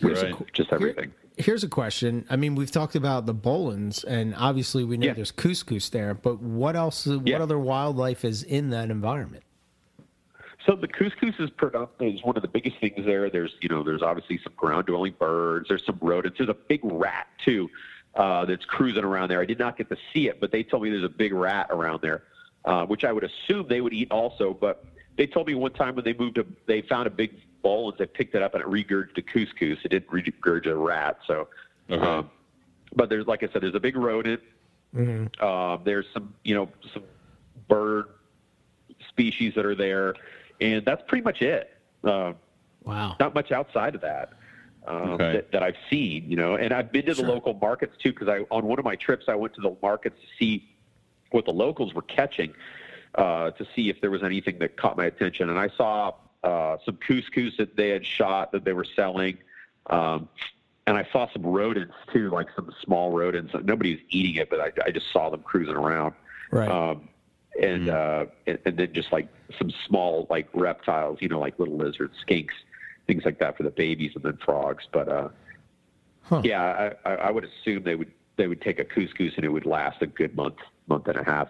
[0.00, 0.32] Right.
[0.54, 1.12] just everything.
[1.38, 2.26] Here's a question.
[2.28, 5.12] I mean, we've talked about the Boelens, and obviously we know Yeah.
[5.14, 7.06] there's cuscus there, but what else?
[7.06, 7.40] What Yeah.
[7.40, 9.44] other wildlife is in that environment?
[10.66, 13.30] So the cuscus is predominant is one of the biggest things there.
[13.30, 15.68] There's you know there's obviously some ground dwelling birds.
[15.68, 16.38] There's some rodents.
[16.38, 17.70] There's a big rat too
[18.16, 19.40] uh, that's cruising around there.
[19.40, 21.68] I did not get to see it, but they told me there's a big rat
[21.70, 22.24] around there,
[22.64, 24.52] uh, which I would assume they would eat also.
[24.52, 24.84] But
[25.16, 27.36] they told me one time when they moved to they found a big
[27.68, 29.78] bowl and they picked it up and it regurgitated cuscus.
[29.84, 31.18] It didn't regurgitate a rat.
[31.26, 31.48] So,
[31.90, 32.02] Okay.
[32.06, 32.30] um,
[32.94, 34.40] but there's like I said, there's a big rodent.
[35.40, 37.04] Um, there's some, you know, some
[37.68, 38.04] bird
[39.10, 40.14] species that are there,
[40.60, 41.64] and that's pretty much it.
[42.02, 42.32] Uh,
[42.84, 43.16] Wow.
[43.20, 44.30] not much outside of that
[44.86, 45.32] um, Okay.
[45.34, 46.54] that, that I've seen, you know.
[46.54, 47.28] And I've been to the Sure.
[47.34, 50.16] local markets too, because I on one of my trips I went to the markets
[50.22, 50.52] to see
[51.32, 52.54] what the locals were catching,
[53.16, 55.50] uh, to see if there was anything that caught my attention.
[55.50, 56.14] And I saw
[56.44, 59.38] uh, some cuscus that they had shot that they were selling.
[59.90, 60.28] Um,
[60.86, 63.52] and I saw some rodents too, like some small rodents.
[63.62, 66.14] Nobody's eating it, but I, I just saw them cruising around.
[66.50, 66.70] Right.
[66.70, 67.08] Um,
[67.60, 71.76] and, uh, and and then just like some small like reptiles, you know, like little
[71.76, 72.52] lizards, skinks,
[73.06, 74.86] things like that for the babies, and then frogs.
[74.92, 75.28] But uh,
[76.22, 76.42] Huh.
[76.44, 79.48] yeah, I, I I would assume they would they would take a cuscus and it
[79.48, 80.56] would last a good month,
[80.86, 81.48] month and a half,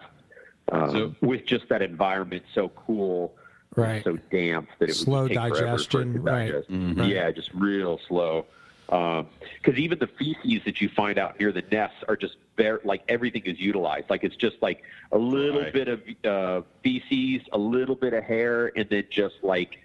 [0.71, 3.35] um, So- with just that environment so cool,
[3.81, 4.03] Right.
[4.03, 6.47] so damp that it Slow would take digestion, right.
[6.51, 6.69] digest.
[6.69, 7.09] Mhm.
[7.09, 8.45] Yeah, just real slow.
[8.87, 13.03] Because even the feces that you find out near the nests are just very like
[13.07, 14.09] everything is utilized.
[14.09, 14.81] Like it's just like
[15.11, 15.73] a little Right.
[15.73, 19.77] bit of uh, feces, a little bit of hair, and then just like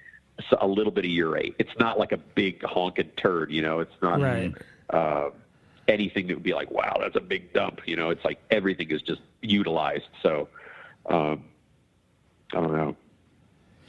[0.59, 1.55] a little bit of urate.
[1.59, 3.81] It's not like a big honking turd, you know.
[3.81, 4.53] It's not Right.
[4.91, 5.31] uh,
[5.87, 7.83] anything that would be like, wow, that's a big dump.
[7.87, 10.09] You know, it's like everything is just utilized.
[10.23, 10.49] So
[11.07, 11.45] um,
[12.55, 12.97] I don't know.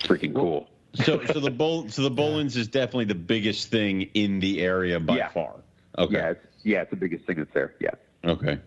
[0.02, 0.70] Freaking cool.
[0.96, 1.52] So, so the
[1.90, 5.30] so the Boelens is definitely the biggest thing in the area by Yeah.
[5.30, 5.56] far.
[5.98, 6.14] Okay.
[6.16, 7.74] Yeah, it's, yeah, it's the biggest thing that's there.
[7.80, 7.92] Yeah.
[8.24, 8.60] Okay.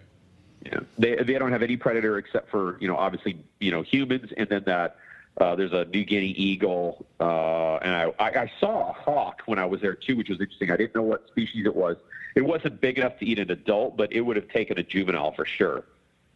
[0.64, 4.32] Yeah, they they don't have any predator except for you know obviously you know humans,
[4.36, 4.96] and then that
[5.40, 9.59] uh, there's a New Guinea eagle, uh, and I, I I saw a hawk when
[9.59, 10.70] I was there too, which was interesting.
[10.70, 11.96] I didn't know what species it was.
[12.34, 15.32] It wasn't big enough to eat an adult, but it would have taken a juvenile
[15.32, 15.84] for sure.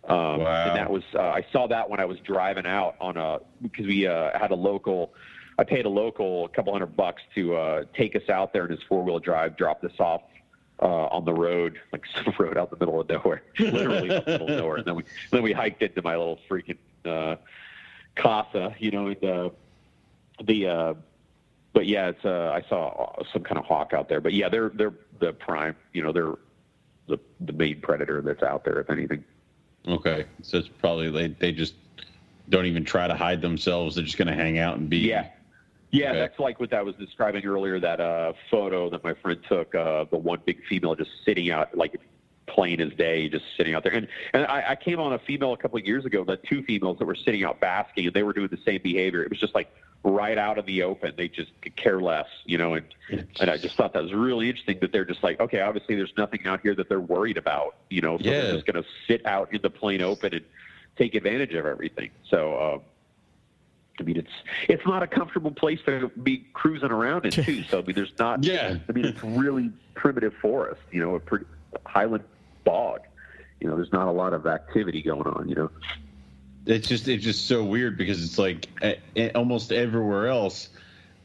[0.09, 0.69] Um, Wow.
[0.69, 3.87] And that was uh, I saw that when I was driving out on a because
[3.87, 5.15] we uh, had a local.
[5.59, 8.70] I paid a local a couple hundred bucks to uh, take us out there in
[8.70, 10.23] his four wheel drive, drop this off
[10.81, 14.33] uh, on the road, like some road out the middle of nowhere, literally out the
[14.33, 14.77] middle of nowhere.
[14.77, 17.37] And then we then we hiked into my little freaking uh,
[18.16, 19.51] casa, you know, uh,
[20.43, 20.66] the.
[20.66, 20.95] Uh,
[21.74, 24.20] but yeah, it's uh, I saw some kind of hawk out there.
[24.20, 26.35] But yeah, they're they're the prime, you know, they're
[27.09, 29.24] the the main predator that's out there, if anything.
[29.87, 30.27] Okay.
[30.43, 31.75] So it's probably they they just
[32.49, 33.97] don't even try to hide themselves.
[33.97, 34.99] They're just going to hang out and be.
[34.99, 35.29] Yeah.
[35.91, 36.21] Yeah, Okay.
[36.21, 37.79] that's like what I was describing earlier.
[37.79, 41.77] That uh, photo that my friend took, uh, the one big female just sitting out,
[41.77, 42.01] like
[42.47, 43.93] plain as day, just sitting out there.
[43.93, 46.63] And and I, I came on a female a couple of years ago, the two
[46.63, 49.23] females that were sitting out basking, and they were doing the same behavior.
[49.23, 49.71] It was just like
[50.05, 51.12] right out of the open.
[51.16, 52.74] They just could care less, you know.
[52.74, 52.87] And
[53.41, 56.12] and I just thought that was really interesting that they're just like, okay, obviously there's
[56.16, 58.19] nothing out here that they're worried about, you know.
[58.19, 58.41] So Yeah.
[58.43, 60.45] they're just going to sit out in the plain open and
[60.97, 62.11] take advantage of everything.
[62.29, 62.55] So.
[62.55, 62.79] Uh,
[64.01, 64.31] I mean, it's
[64.69, 67.62] it's not a comfortable place to be cruising around in too.
[67.65, 68.43] So I mean, there's not.
[68.45, 68.79] Yeah.
[68.89, 70.81] I mean, it's really primitive forest.
[70.91, 71.45] You know, a pretty
[71.85, 72.24] highland
[72.65, 73.01] bog.
[73.61, 75.47] You know, there's not a lot of activity going on.
[75.47, 75.70] You know.
[76.66, 78.68] It's just it's just so weird because it's like
[79.34, 80.68] almost everywhere else,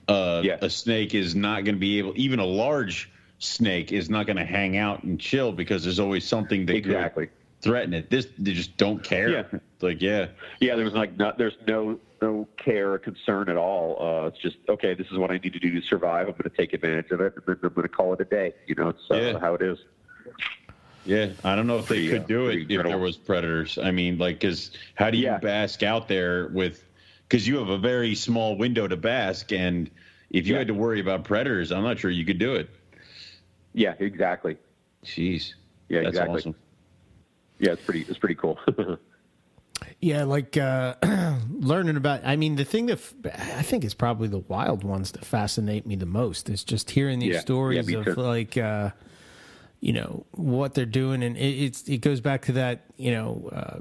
[0.07, 0.57] uh, Yeah.
[0.61, 2.13] a snake is not going to be able.
[2.15, 6.27] Even a large snake is not going to hang out and chill because there's always
[6.27, 7.29] something that could Exactly.
[7.61, 8.09] threaten it.
[8.09, 9.29] This they just don't care.
[9.29, 9.43] Yeah.
[9.81, 10.27] Like yeah,
[10.59, 14.23] Yeah, there was like not, there's no no care or concern at all.
[14.23, 14.95] Uh, it's just okay.
[14.95, 16.25] This is what I need to do to survive.
[16.27, 18.25] I'm going to take advantage of it, and then I'm going to call it a
[18.25, 18.53] day.
[18.65, 19.39] You know, it's uh, Yeah.
[19.39, 19.77] how it is.
[21.07, 21.29] Yeah.
[21.43, 23.77] I don't know if Pretty, they could uh, do it pretty if there was predators.
[23.77, 25.37] I mean, like, because how do you Yeah.
[25.39, 26.83] bask out there with?
[27.27, 29.89] Because you have a very small window to bask, and
[30.29, 30.59] if you Yeah.
[30.59, 32.69] had to worry about predators, I'm not sure you could do it.
[33.73, 34.57] Yeah, exactly.
[35.03, 35.53] Jeez.
[35.89, 36.35] Yeah, That's exactly.
[36.39, 36.55] awesome.
[37.59, 38.01] Yeah, it's pretty.
[38.07, 38.59] It's pretty cool.
[40.01, 40.95] Yeah, like uh,
[41.51, 42.21] learning about.
[42.25, 43.13] I mean, the thing that f-
[43.57, 47.19] I think is probably the wild ones that fascinate me the most is just hearing
[47.19, 48.13] these Yeah, yeah, stories me of too.
[48.15, 48.91] like, uh,
[49.79, 53.49] you know, what they're doing, and it, it's it goes back to that, you know,
[53.53, 53.79] uh,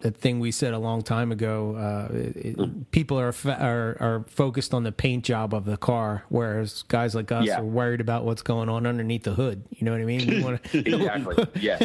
[0.00, 1.76] that thing we said a long time ago.
[1.76, 2.84] Uh, it, it- Mm.
[2.90, 7.14] people are, fa- are are focused on the paint job of the car, whereas guys
[7.14, 7.60] like us Yeah.
[7.60, 9.64] are worried about what's going on underneath the hood.
[9.70, 10.42] You know what I mean?
[10.42, 11.46] Wanna- exactly.
[11.60, 11.78] Yeah.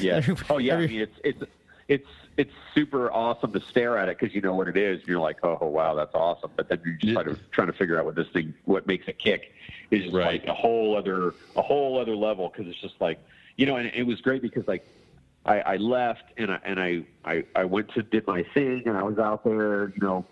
[0.00, 0.34] Yeah.
[0.50, 0.76] Oh yeah.
[0.76, 1.42] I mean, it's it's
[1.88, 2.08] it's
[2.38, 5.00] it's super awesome to stare at it because you know what it is.
[5.00, 6.50] And you're like, oh wow, that's awesome.
[6.56, 9.06] But then you're just kind of trying to figure out what this thing, what makes
[9.08, 9.52] it kick,
[9.90, 10.40] is Right.
[10.40, 13.18] like a whole other a whole other level because it's just like
[13.56, 14.86] you know, and it was great because like.
[15.46, 18.98] I, I left and I and I, I I went to did my thing and
[18.98, 20.26] I was out there, you know,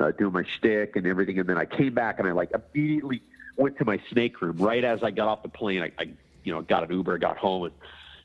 [0.00, 1.38] uh, doing my shtick and everything.
[1.38, 3.22] And then I came back and I like immediately
[3.56, 5.82] went to my snake room right as I got off the plane.
[5.82, 6.04] I, I
[6.44, 7.74] you know, got an Uber, got home and,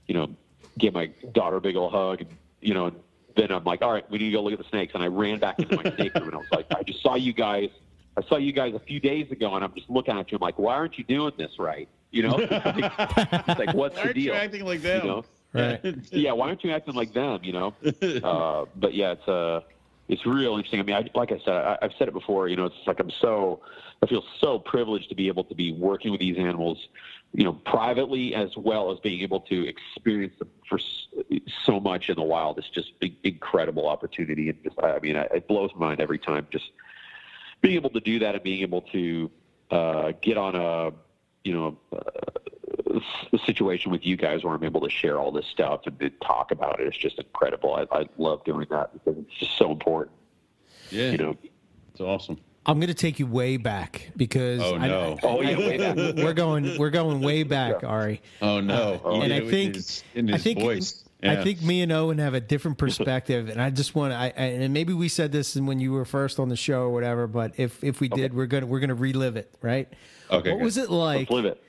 [0.08, 0.30] you know,
[0.78, 2.30] gave my daughter a big old hug and,
[2.66, 2.96] you know, and
[3.36, 4.94] then I'm like, all right, we need to go look at the snakes.
[4.96, 7.16] And I ran back into my snake room and I was like, I just saw
[7.16, 7.70] you guys.
[8.18, 10.38] I saw you guys a few days ago and I'm just looking at you.
[10.38, 11.88] I'm like, why aren't you doing this right?
[12.12, 14.34] You know, it's like, what's the deal?
[14.66, 15.26] like You know?
[15.54, 15.96] Right.
[16.12, 17.40] yeah, why aren't you acting like them?
[17.44, 17.74] You know.
[18.24, 19.62] Uh, but yeah, it's uh,
[20.08, 20.80] it's real interesting.
[20.80, 22.48] I mean, I, like I said, I, I've said it before.
[22.48, 23.62] You know, it's like I'm so,
[24.04, 26.88] I feel so privileged to be able to be working with these animals,
[27.34, 30.80] you know, privately as well as being able to experience them for
[31.64, 32.58] so much in the wild.
[32.60, 36.48] It's just an incredible opportunity, and just, I mean, it blows my mind every time.
[36.52, 36.72] Just
[37.62, 39.32] being able to do that and being able to
[39.72, 40.92] uh, get on a,
[41.44, 41.78] you know,
[43.34, 46.12] a situation with you guys where I'm able to share all this stuff and, and
[46.22, 46.88] talk about it.
[46.88, 47.76] It's just incredible.
[47.76, 50.16] I, I love doing that because it's just so important.
[50.92, 51.38] Yeah, You know.
[51.92, 52.40] it's awesome.
[52.66, 55.18] I'm going to take you way back because Oh, I- no.
[55.24, 55.96] Oh yeah, way back.
[56.16, 58.22] we're going we're going way back, Ari.
[58.42, 58.94] Oh no!
[58.94, 61.02] Uh, oh, and Yeah, I with think his- I think voice.
[61.24, 64.18] I think me and Owen have a different perspective, and I just want to.
[64.18, 66.92] I, I, and maybe we said this when you were first on the show or
[66.92, 67.26] whatever.
[67.26, 69.88] But if if we did, we're gonna we're gonna relive it, right?
[70.30, 70.64] Okay, What good.
[70.64, 71.64] was it like Let's live it.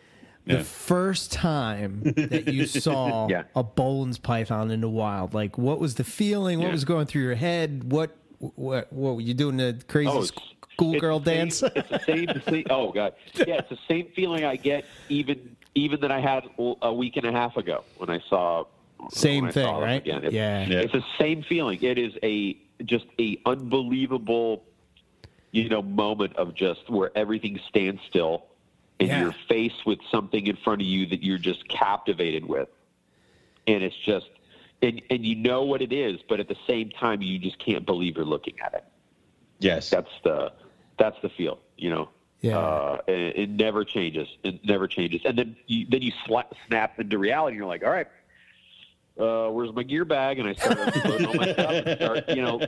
[0.44, 0.62] the Yeah.
[0.62, 3.44] first time that you saw Yeah.
[3.54, 5.32] a Boelen's python in the wild?
[5.32, 6.58] Like, what was the feeling?
[6.58, 6.72] What Yeah.
[6.72, 7.90] was going through your head?
[7.90, 9.56] What what what were you doing?
[9.56, 10.32] The crazy Oh, it's-
[10.80, 11.62] schoolgirl it's the same- dance?
[11.62, 12.42] It's the same.
[12.48, 16.44] same- Oh god, yeah, it's the same feeling I get even even that I had
[16.82, 18.64] a week and a half ago when I saw.
[19.10, 20.00] Same I thing, saw right?
[20.00, 20.24] Again.
[20.24, 20.66] It's, Yeah.
[20.66, 20.78] Yeah.
[20.80, 21.78] it's the same feeling.
[21.82, 24.64] It is a just a unbelievable,
[25.52, 28.46] you know, moment of just where everything stands still,
[28.98, 29.20] and Yeah.
[29.20, 32.68] you're faced with something in front of you that you're just captivated with.
[33.68, 34.26] and it's just
[34.82, 37.84] and and you know what it is, but at the same time, you just can't
[37.84, 38.84] believe you're looking at it.
[39.58, 39.90] Yes.
[39.90, 40.52] That's the
[40.98, 42.08] that's the feel, you know.
[42.40, 42.58] Yeah.
[42.58, 44.28] Uh, it, it never changes.
[44.44, 45.22] It never changes.
[45.24, 47.54] And then you, then you sla- snap into reality.
[47.54, 48.06] and You're like, all right,
[49.18, 50.38] uh, where's my gear bag?
[50.38, 52.60] And I start all my stuff and start, you know,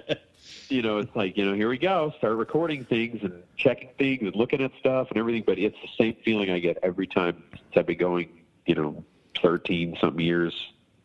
[0.70, 2.12] you know, it's like, you know, here we go.
[2.18, 5.44] Start recording things and checking things and looking at stuff and everything.
[5.46, 8.30] But it's the same feeling I get every time since I've been going,
[8.66, 9.04] you know,
[9.42, 10.54] 13 something years.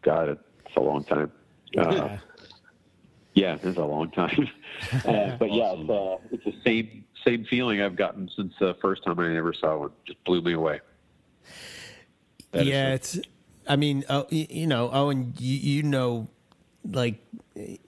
[0.02, 0.30] God,
[0.66, 1.32] it's a long time.
[1.78, 2.20] Uh, Yeah.
[3.34, 4.48] Yeah, it's a long time.
[5.06, 9.04] uh, but yeah, it's, uh, it's the same same feeling I've gotten since the first
[9.04, 9.92] time I ever saw one.
[10.06, 10.82] Just blew me away.
[12.52, 13.20] That is yeah, it's.
[13.68, 16.28] I mean, oh, you know, Owen, you, you know,
[16.84, 17.16] like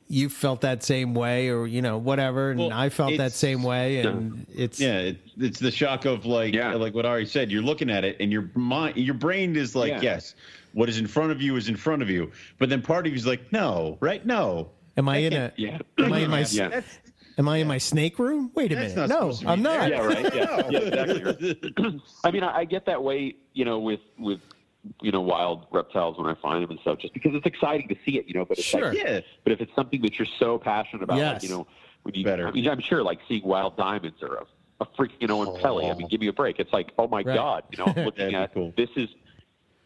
[0.07, 3.61] you felt that same way, or you know, whatever, and Well, I felt that same
[3.61, 6.73] way, and it's Yeah, it, it's the shock of like Yeah.
[6.75, 7.51] like what Ari said.
[7.51, 10.01] You're looking at it, and your mind, your brain is like, Yeah.
[10.01, 10.35] yes,
[10.73, 12.31] what is in front of you is in front of you.
[12.57, 14.25] But then part of you is like, no, right?
[14.25, 14.69] No.
[14.97, 15.51] Am I in a?
[15.57, 15.79] Yeah.
[15.99, 16.45] Am I in my?
[16.49, 16.81] Yeah.
[17.37, 18.49] Am I in my snake room?
[18.55, 19.09] Wait a That's minute.
[19.09, 19.89] not No, supposed to be I'm not.
[19.89, 19.89] there.
[19.89, 20.35] Yeah, right.
[20.35, 21.59] Yeah, yeah exactly.
[21.77, 22.01] right.
[22.23, 24.39] I mean, I, I get that way, you know, with with
[25.01, 27.95] you know wild reptiles when I find them and stuff, just because it's exciting to
[28.05, 28.45] see it, you know.
[28.45, 28.89] But it's Sure.
[28.93, 29.19] like, yeah.
[29.43, 31.33] but if it's something that you're so passionate about, Yes.
[31.33, 31.67] like, you know,
[32.03, 32.47] when you, Better.
[32.47, 34.45] I mean, I'm sure like seeing wild diamonds or a,
[34.79, 35.91] a freaking Oenpelli.
[35.91, 36.07] I mean, oh.
[36.07, 36.59] give me a break.
[36.59, 37.35] It's like, oh my Right.
[37.35, 38.73] god, you know, I'm That'd looking be at cool.
[38.77, 39.09] this is.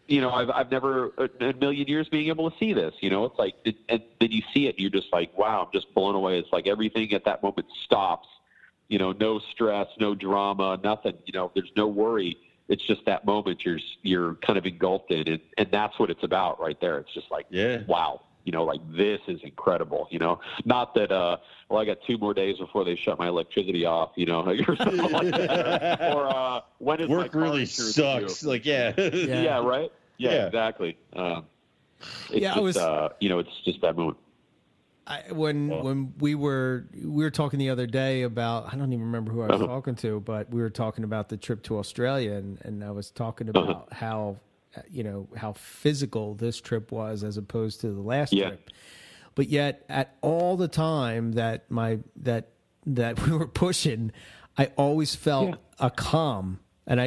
[0.10, 2.96] You know, I've I've never in a million years being able to see this.
[3.00, 5.72] You know, it's like, and then you see it, and you're just like, wow, I'm
[5.72, 6.40] just blown away.
[6.40, 8.28] It's like everything at that moment stops.
[8.88, 11.14] You know, no stress, no drama, nothing.
[11.26, 12.38] You know, there's no worry.
[12.70, 16.24] It's just that moment you're you're kind of engulfed in, and and that's what it's
[16.24, 16.98] about right there.
[16.98, 17.84] It's just like, Yeah.
[17.88, 20.08] wow, you know, like this is incredible.
[20.10, 21.38] You know, not that uh,
[21.70, 24.12] well, I got two more days before they shut my electricity off.
[24.16, 26.02] You know, or something like that.
[26.16, 28.44] Or uh, when is my Work car really sucks.
[28.44, 28.94] Like, yeah.
[28.98, 29.44] Yeah.
[29.44, 29.60] Yeah.
[29.64, 29.92] right.
[30.20, 30.46] Yeah, Yeah.
[30.48, 30.98] exactly.
[31.14, 31.46] Um,
[32.30, 34.18] it's Yeah, I just, was- uh, you know, it's just that moment.
[35.08, 39.06] I, when when we were we were talking the other day about I don't even
[39.06, 42.34] remember who I was talking to, but we were talking about the trip to Australia,
[42.34, 44.38] and, and I was talking about how
[44.78, 48.50] uh, you know how physical this trip was as opposed to the last Yeah.
[48.50, 48.70] trip.
[49.34, 52.50] But yet, at all the time that my that
[52.86, 54.12] that we were pushing,
[54.60, 57.06] I always felt a calm, and I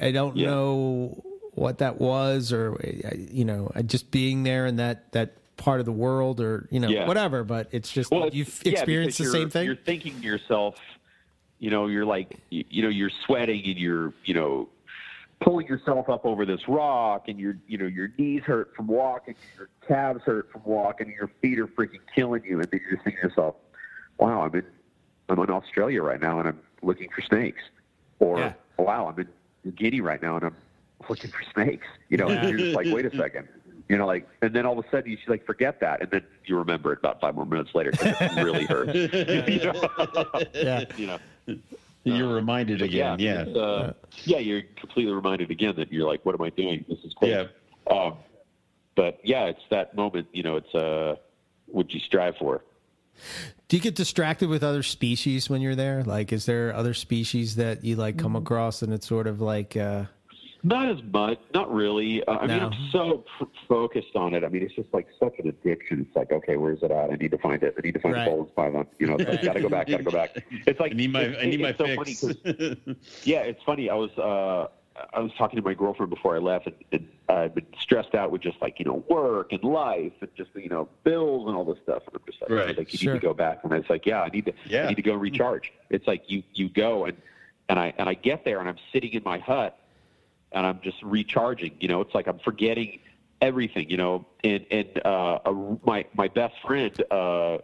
[0.00, 0.46] I, I don't Yeah.
[0.46, 1.22] know
[1.52, 5.80] what that was, or uh, you know, uh, just being there in that that part
[5.80, 7.06] of the world, or you know, Yeah.
[7.06, 7.44] whatever.
[7.44, 9.66] But it's just Well, it's- you've yeah, experienced the same thing.
[9.66, 10.76] You're thinking to yourself,
[11.58, 14.68] you know, you're like, you, you know, you're sweating and you're, you know,
[15.40, 19.34] pulling yourself up over this rock, and your, you know, your knees hurt from walking,
[19.58, 22.92] your calves hurt from walking, and your feet are freaking killing you, and then you're
[22.92, 23.56] just thinking to yourself,
[24.18, 24.64] wow, I'm in,
[25.28, 27.62] I'm in Australia right now, and I'm looking for snakes,
[28.20, 28.52] or Yeah.
[28.78, 29.28] wow, I'm in
[29.64, 30.56] New Guinea right now, and I'm
[31.08, 31.86] looking for snakes.
[32.08, 33.48] You know, and you're just like, wait a second.
[33.88, 36.10] You know, like, and then all of a sudden you should like forget that, and
[36.10, 38.94] then you remember it about five more minutes later because it really hurt.
[38.94, 40.48] you know?
[40.54, 40.84] Yeah.
[40.96, 41.18] you know.
[42.04, 43.18] You're reminded again.
[43.20, 43.42] Yeah.
[43.42, 43.92] it's, uh,
[44.24, 46.84] yeah, you're completely reminded again that you're like, what am I doing?
[46.88, 47.48] This is crazy.
[47.88, 47.92] Yeah.
[47.94, 48.14] Um,
[48.96, 50.26] but yeah, it's that moment.
[50.32, 51.16] You know, it's uh,
[51.66, 52.62] what you strive for.
[53.68, 56.02] Do you get distracted with other species when you're there?
[56.02, 58.20] Like, is there other species that you like Mm.
[58.20, 60.04] come across, and it's sort of like, uh,
[60.64, 62.22] Not as much, not really.
[62.24, 64.44] Uh, I mean, I'm so f- focused on it.
[64.44, 66.06] I mean, it's just like such an addiction.
[66.06, 67.10] It's like, okay, where's it at?
[67.10, 67.74] I need to find it.
[67.76, 68.24] I need to find Right.
[68.24, 68.86] the Boelen's python.
[69.00, 70.44] You know, it's like, gotta go back, gotta go back.
[70.66, 73.24] It's like I need my it's- I need my it's so fix.
[73.24, 73.90] Yeah, it's funny.
[73.90, 74.68] I was uh,
[75.12, 78.30] I was talking to my girlfriend before I left, and, and I've been stressed out
[78.30, 81.64] with just like you know work and life and just you know bills and all
[81.64, 82.02] this stuff.
[82.06, 83.14] And I'm just like, Right, like you sure.
[83.14, 83.60] need to go back.
[83.64, 84.52] And I was like, yeah, I need to.
[84.66, 84.84] Yeah.
[84.84, 85.72] I need to go recharge.
[85.90, 87.16] It's like you you go and
[87.68, 89.76] and I and I get there and I'm sitting in my hut
[90.54, 91.72] and I'm just recharging.
[91.80, 93.00] You know, it's like I'm forgetting
[93.40, 93.90] everything.
[93.90, 95.52] You know, and and uh, a,
[95.84, 97.54] my my best friend uh,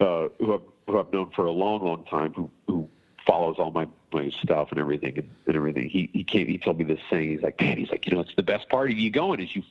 [0.00, 2.88] uh, who I've, who I've known for a long, long time, who who
[3.26, 5.88] follows all my my stuff and everything and, and everything.
[5.88, 6.46] He he came.
[6.46, 7.30] He told me this thing.
[7.30, 9.54] He's like, man, he's like, you know, it's the best part of you going is
[9.54, 9.62] you.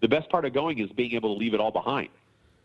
[0.00, 2.08] The best part of going is being able to leave it all behind.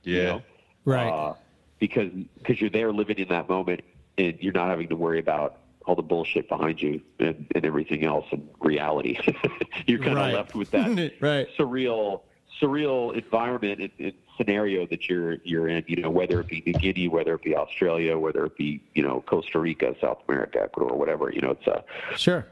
[0.04, 0.24] you Yeah.
[0.24, 0.42] know?
[0.86, 1.10] right?
[1.10, 1.34] Uh,
[1.80, 3.82] because because you're there living in that moment
[4.18, 5.58] and you're not having to worry about
[5.88, 9.18] all the bullshit behind you and, and everything else and reality.
[9.88, 10.34] you're kind of Right.
[10.34, 11.48] left with that Right.
[11.58, 12.22] surreal
[12.62, 15.84] surreal environment and, and scenario that you're you're in.
[15.88, 19.02] You know, whether it be New Guinea, whether it be Australia, whether it be you
[19.04, 21.32] know Costa Rica, South America, Ecuador, whatever.
[21.32, 21.84] You know, it's a
[22.18, 22.48] sure.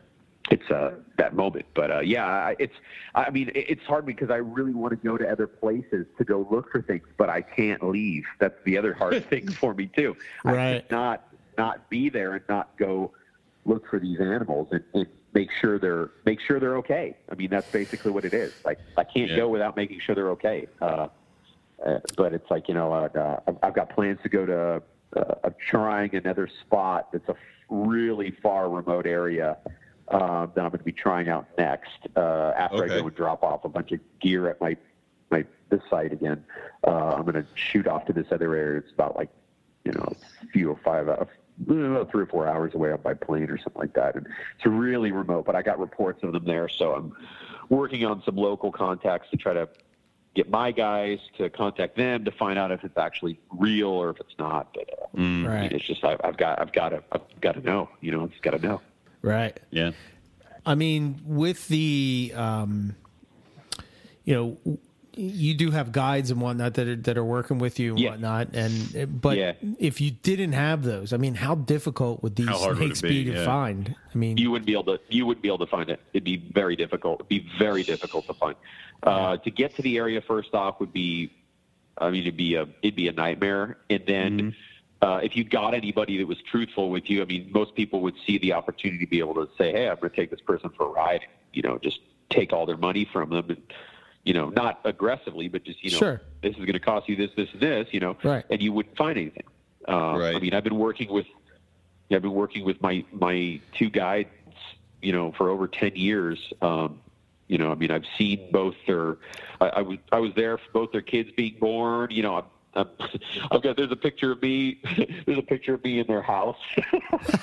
[0.52, 1.66] it's uh, that moment.
[1.76, 2.76] But uh, yeah, it's
[3.16, 6.48] I mean it's hard because I really want to go to other places to go
[6.50, 8.24] look for things, but I can't leave.
[8.40, 10.16] That's the other hard thing for me too.
[10.46, 10.84] I Right.
[10.88, 13.14] could not not be there and not go
[13.66, 17.18] look for these animals and, and make sure they're make sure they're okay.
[17.32, 18.54] I mean, that's basically what it is.
[18.64, 19.38] Like I can't Yeah.
[19.38, 20.68] go without making sure they're okay.
[20.82, 21.08] Uh,
[21.86, 23.10] uh, but it's like you know, uh,
[23.48, 24.82] uh, I've- got plans to go to.
[25.16, 27.36] Uh, I'm trying another spot that's a
[27.70, 29.58] really far remote area
[30.10, 32.94] uh, that I'm going to be trying out next uh, after Okay.
[32.96, 34.78] I go and drop off a bunch of gear at my
[35.32, 36.44] my this site again.
[36.86, 38.78] Uh, I'm going to shoot off to this other area.
[38.80, 39.30] It's about like
[39.84, 40.14] you know
[40.44, 41.26] a few or five uh,
[41.62, 44.16] uh, three or four hours away up by plane or something like that.
[44.16, 44.28] And
[44.58, 47.14] it's really remote, but I got reports of them there, so I'm
[47.70, 49.68] working on some local contacts to try to
[50.36, 54.20] get my guys to contact them to find out if it's actually real or if
[54.20, 54.74] it's not.
[54.74, 55.18] But uh,
[55.50, 57.90] I mean, it's just I, I've got I've got to I've got to know.
[58.02, 58.82] You know, it's got to know.
[59.22, 59.58] Right.
[59.72, 59.92] Yeah.
[60.66, 62.96] I mean, with the, um,
[64.24, 64.80] you know,
[65.18, 68.10] you do have guides and whatnot that are, that are working with you and Yeah.
[68.12, 69.54] whatnot, and but Yeah.
[69.80, 73.24] if you didn't have those, I mean, how difficult would these hard would be?
[73.24, 73.46] be, to Yeah.
[73.46, 73.96] find?
[74.14, 76.00] I mean, you wouldn't be able to you wouldn't be able to find it.
[76.14, 77.20] It'd be very difficult.
[77.22, 78.56] It'd be very difficult to find.
[79.04, 81.30] Uh, to get to the area first off would be,
[81.98, 83.78] I mean, it'd be a it'd be a nightmare.
[83.90, 84.56] And then
[85.02, 88.16] uh, if you got anybody that was truthful with you, I mean, most people would
[88.26, 90.70] see the opportunity to be able to say, "Hey, I'm going to take this person
[90.76, 91.22] for a ride."
[91.54, 93.62] You know, just take all their money from them and.
[94.26, 96.22] You know, not aggressively, but just you know, Sure.
[96.42, 97.88] this is going to cost you this, this, and this.
[97.92, 98.44] You know, Right.
[98.50, 99.44] and you wouldn't find anything.
[99.88, 100.36] Uh, Right.
[100.36, 101.28] I mean, I've been working with
[102.10, 104.30] yeah, I've been working with my my two guides,
[105.02, 106.40] you know, for over ten years.
[106.62, 107.00] Um,
[107.48, 109.18] you know, I mean, I've seen both their.
[109.62, 112.10] I, I was I was there for both their kids being born.
[112.10, 112.90] You know, I'm, I'm,
[113.52, 114.80] I've got there's a picture of me.
[115.28, 116.58] there's a picture of me in their house.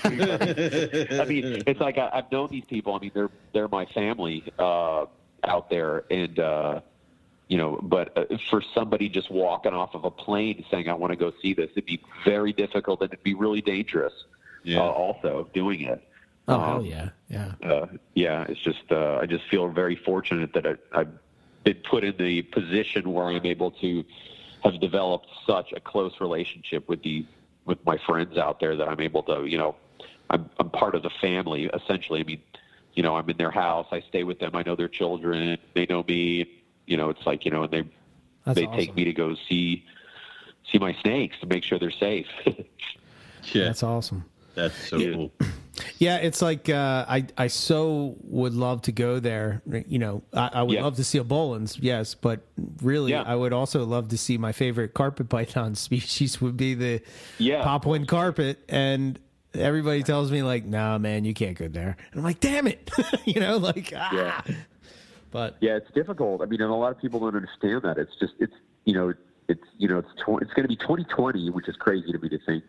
[0.05, 2.95] I mean, it's like I, I've known these people.
[2.95, 5.07] I mean, they're they're my family uh,
[5.45, 6.81] out there, and uh,
[7.49, 11.13] you know, but uh, for somebody just walking off of a plane saying, "I want
[11.13, 14.15] to go see this," it'd be very difficult and it'd be really dangerous.
[14.65, 14.81] Yeah.
[14.81, 16.03] Uh, also, doing it.
[16.49, 20.53] oh Um, hell yeah, yeah, uh, yeah, it's just uh, I just feel very fortunate
[20.55, 21.13] that I, I've
[21.65, 24.05] been put in the position where I'm able to
[24.65, 27.27] have developed such a close relationship with the
[27.65, 29.77] with my friends out there that I'm able to, you know,
[30.31, 32.21] I'm I'm part of the family essentially.
[32.21, 32.41] I mean,
[32.95, 35.87] you know, I'm in their house, I stay with them, I know their children, they
[35.87, 36.47] know me.
[36.87, 37.83] You know, it's like you know, and they
[38.45, 38.79] that's they awesome.
[38.79, 39.85] take me to go see
[40.71, 42.27] see my snakes to make sure they're safe.
[43.53, 43.65] Yeah.
[43.65, 44.25] That's awesome.
[44.55, 45.33] That's so cool.
[45.99, 49.63] Yeah, it's like uh, I I so would love to go there.
[49.67, 50.83] You know, I, I would Yeah.
[50.83, 52.41] love to see a Boelen's, yes, but
[52.83, 53.23] really, Yeah.
[53.23, 57.01] I would also love to see my favorite carpet python species would be the
[57.39, 57.63] Yeah.
[57.65, 59.19] Papuan carpet, and
[59.55, 62.91] everybody tells me like, "Nah, man, you can't go there," and I'm like, "Damn it,"
[63.25, 64.11] you know, like ah.
[64.49, 64.55] Yeah.
[65.31, 66.43] But Yeah, it's difficult.
[66.43, 67.97] I mean, and a lot of people don't understand that.
[67.97, 68.53] It's just, it's,
[68.85, 69.15] you know,
[69.49, 72.29] it's, you know, it's, tw- it's going to be 2020, which is crazy to me
[72.29, 72.65] to think.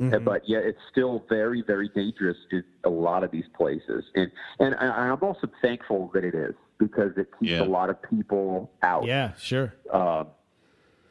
[0.00, 4.04] Uh, But yeah, it's still very, very dangerous to a lot of these places.
[4.14, 4.30] And,
[4.60, 7.62] and I, I'm also thankful that it is because it keeps Yeah.
[7.62, 10.28] a lot of people out yeah, sure, um,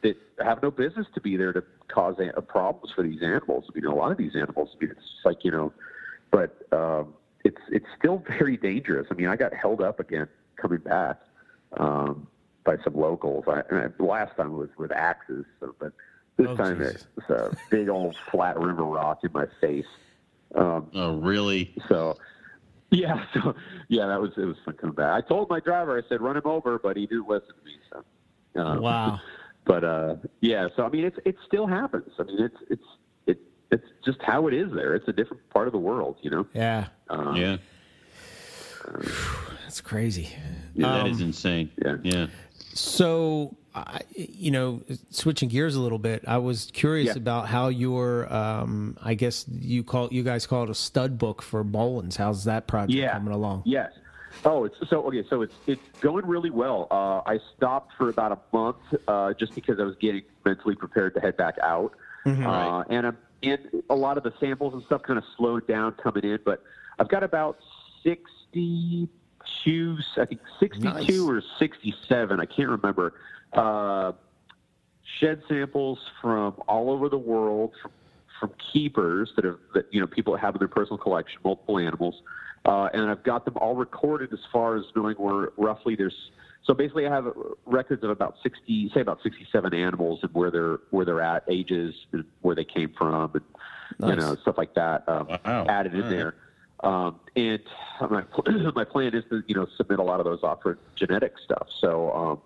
[0.02, 3.64] that have no business to be there to cause a, problems for these animals.
[3.68, 5.72] I mean, a lot of these animals, I mean, it's like, you know,
[6.30, 7.14] but um,
[7.44, 9.06] it's, it's still very dangerous.
[9.10, 11.20] I mean, I got held up again coming back
[11.76, 12.26] um,
[12.64, 13.44] by some locals.
[13.48, 15.92] I, and I, last time was with axes, so, but
[16.36, 17.06] this Oh, time Jesus.
[17.16, 19.86] it's a big old flat river rock in my face.
[20.54, 21.74] Um, Oh, really?
[21.88, 22.16] so
[22.90, 23.54] yeah, so
[23.88, 25.12] yeah, that was it was fun coming back.
[25.12, 27.76] I told my driver, I said run him over, but he didn't listen to me.
[27.90, 29.20] So um, wow,
[29.66, 32.10] But uh, yeah, so I mean, it's it still happens.
[32.18, 32.84] I mean, it's it's
[33.26, 33.38] it
[33.72, 34.94] it's just how it is there.
[34.94, 36.46] It's a different part of the world, you know.
[36.54, 37.56] yeah, Um, Yeah.
[39.64, 40.28] that's crazy.
[40.76, 41.70] that Um, is insane.
[41.84, 41.96] yeah.
[42.04, 42.26] Yeah.
[42.74, 47.16] So, I, you know, switching gears a little bit, I was curious Yeah.
[47.22, 51.42] about how your, um, I guess you call you guys call it a stud book
[51.42, 52.16] for Boelens.
[52.16, 53.12] How's that project Yeah.
[53.14, 53.62] coming along?
[53.64, 53.92] Yes.
[54.44, 55.24] Oh, it's so okay.
[55.28, 56.86] So it's it's going really well.
[56.90, 58.76] Uh, I stopped for about a month
[59.08, 61.92] uh, just because I was getting mentally prepared to head back out,
[62.26, 63.60] uh, and I'm and
[63.90, 66.38] a lot of the samples and stuff kind of slowed down coming in.
[66.44, 66.62] But
[66.98, 67.58] I've got about
[68.04, 71.18] sixty-two, I think sixty-two Nice.
[71.20, 72.40] or sixty-seven.
[72.40, 73.14] I can't remember.
[73.52, 74.12] Uh,
[75.20, 77.92] shed samples from all over the world from,
[78.40, 82.22] from keepers that have that you know people have in their personal collection multiple animals
[82.66, 86.30] uh, and I've got them all recorded as far as knowing where roughly there's
[86.64, 87.32] so basically I have
[87.64, 91.94] records of about 60 say about 67 animals and where they're where they're at ages
[92.12, 95.66] and where they came from and you know stuff like that um, Wow.
[95.68, 96.10] added in right.
[96.10, 96.34] there
[96.80, 97.60] um, and
[98.10, 98.24] my,
[98.74, 101.68] my plan is to you know submit a lot of those off for genetic stuff
[101.80, 102.40] so um,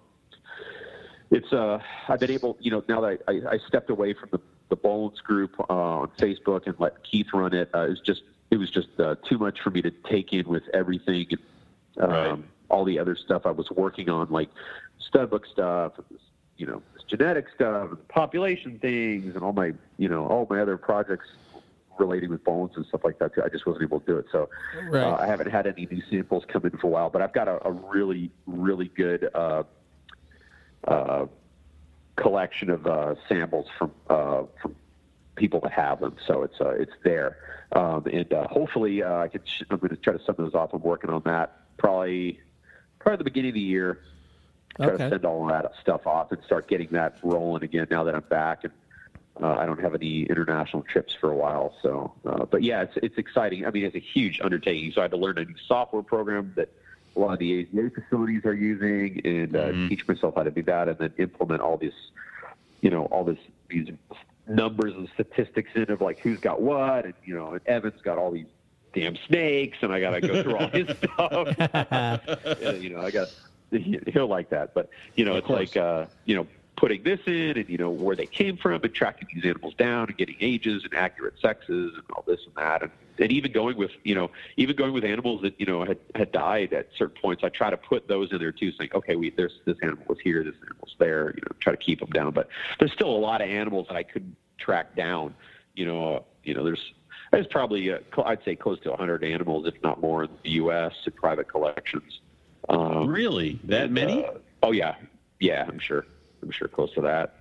[1.31, 1.79] it's uh
[2.09, 4.77] I've been able you know now that I, I, I stepped away from the the
[4.77, 8.71] Boelens group uh, on Facebook and let Keith run it uh, it's just it was
[8.71, 11.27] just uh, too much for me to take in with everything,
[11.99, 12.39] um, Right.
[12.69, 14.51] all the other stuff I was working on, like
[15.13, 15.93] studbook stuff,
[16.57, 20.77] you know, genetic stuff, and population things, and all my, you know, all my other
[20.77, 21.27] projects
[21.99, 23.35] relating with Boelens and stuff like that.
[23.35, 23.43] Too.
[23.45, 24.27] I just wasn't able to do it.
[24.33, 24.49] So
[24.89, 25.05] Right.
[25.05, 27.47] uh, I haven't had any new samples come in for a while, but I've got
[27.47, 29.63] a, a really, really good uh,
[30.89, 31.27] uh,
[32.17, 34.75] collection of uh, samples from uh, from
[35.41, 36.15] people that have them.
[36.27, 37.39] So it's uh, it's there,
[37.73, 39.43] um, and uh, hopefully uh, I could.
[39.49, 40.73] Sh- I'm going to try to send those off.
[40.73, 42.39] I'm working on that probably
[43.01, 43.99] probably the beginning of the year.
[44.77, 45.05] Try Okay.
[45.05, 47.89] to send all that stuff off and start getting that rolling again.
[47.91, 48.73] Now that I'm back and.
[49.41, 52.13] Uh, I don't have any international trips for a while, so.
[52.27, 53.65] Uh, but yeah, it's it's exciting.
[53.65, 54.93] I mean, it's a huge undertaking.
[54.93, 56.69] So I had to learn a new software program that
[57.17, 59.89] a lot of the AZA facilities are using, and uh, Mhm.
[59.89, 61.95] teach myself how to do that, and then implement all this,
[62.83, 63.39] you know, all this
[63.71, 63.89] these
[64.51, 68.19] numbers and statistics in of like who's got what, and you know, and Evan's got
[68.19, 68.47] all these
[68.93, 72.77] damn snakes, and I got to go through all his stuff.
[72.83, 73.29] You know, I got
[73.71, 75.59] he, he'll like that, but you know, Of it's course.
[75.61, 76.47] like uh, you know,
[76.77, 80.09] putting this in, and you know where they came from, and tracking these animals down,
[80.09, 82.91] and getting ages and accurate sexes, and all this and that, and,
[83.21, 86.33] and even going with you know, even going with animals that you know had had
[86.33, 87.45] died at certain points.
[87.45, 90.19] I try to put those in there too, saying, okay, we there's this animal was
[90.23, 92.33] here, this animal's there, you know, try to keep them down.
[92.33, 92.49] But
[92.79, 95.35] there's still a lot of animals that I couldn't track down.
[95.75, 96.93] You know, uh, you know, there's
[97.33, 100.93] there's probably uh, I'd say close to 100 animals, if not more, in the U.S.
[101.07, 102.21] in private collections.
[102.69, 103.59] Um, Really?
[103.65, 104.25] That and, many?
[104.25, 104.33] uh,
[104.63, 104.95] oh yeah,
[105.39, 105.65] yeah.
[105.69, 106.07] I'm sure.
[106.43, 107.37] I'm sure close to that.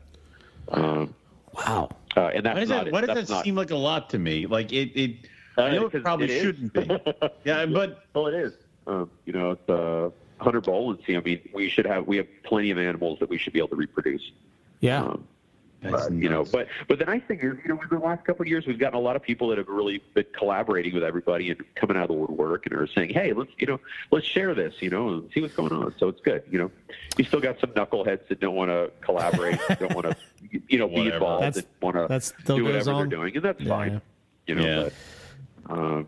[0.69, 1.15] Um,
[1.53, 1.89] Wow.
[2.15, 2.85] uh, and that's Why does not.
[2.85, 2.93] that?
[2.93, 4.45] Why does that not, seem like a lot to me?
[4.45, 4.91] Like it.
[4.99, 5.15] it
[5.60, 6.41] I know it probably is.
[6.41, 6.81] shouldn't be.
[7.45, 8.53] Yeah, but well, it is.
[8.88, 10.10] Um, you know, it's uh,
[10.44, 10.61] hunter
[11.06, 11.15] see.
[11.15, 13.69] I mean, we should have we have plenty of animals that we should be able
[13.69, 14.31] to reproduce.
[14.80, 15.03] Yeah.
[15.03, 15.27] Um,
[15.81, 18.26] that's uh, you know, but but the nice thing is, you know, in the last
[18.26, 21.03] couple of years, we've gotten a lot of people that have really been collaborating with
[21.03, 23.80] everybody and coming out of the woodwork and are saying, hey, let's you know,
[24.11, 25.94] let's share this, you know, and see what's going on.
[25.98, 26.44] So it's good.
[26.52, 26.72] You know,
[27.18, 30.18] you still got some knuckleheads that don't want to collaborate, don't want to,
[30.68, 31.15] you know, be Whatever.
[31.15, 32.98] involved, That's- that want to do whatever on.
[33.10, 33.69] they're doing, and that's Yeah.
[33.69, 34.02] fine.
[34.48, 34.84] You know, Yeah.
[34.84, 34.94] but,
[35.70, 36.08] um,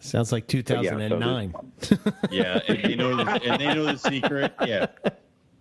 [0.00, 1.54] Sounds like but yeah, so 2009.
[2.30, 4.52] yeah, and they know the, and they know the secret.
[4.64, 4.86] Yeah.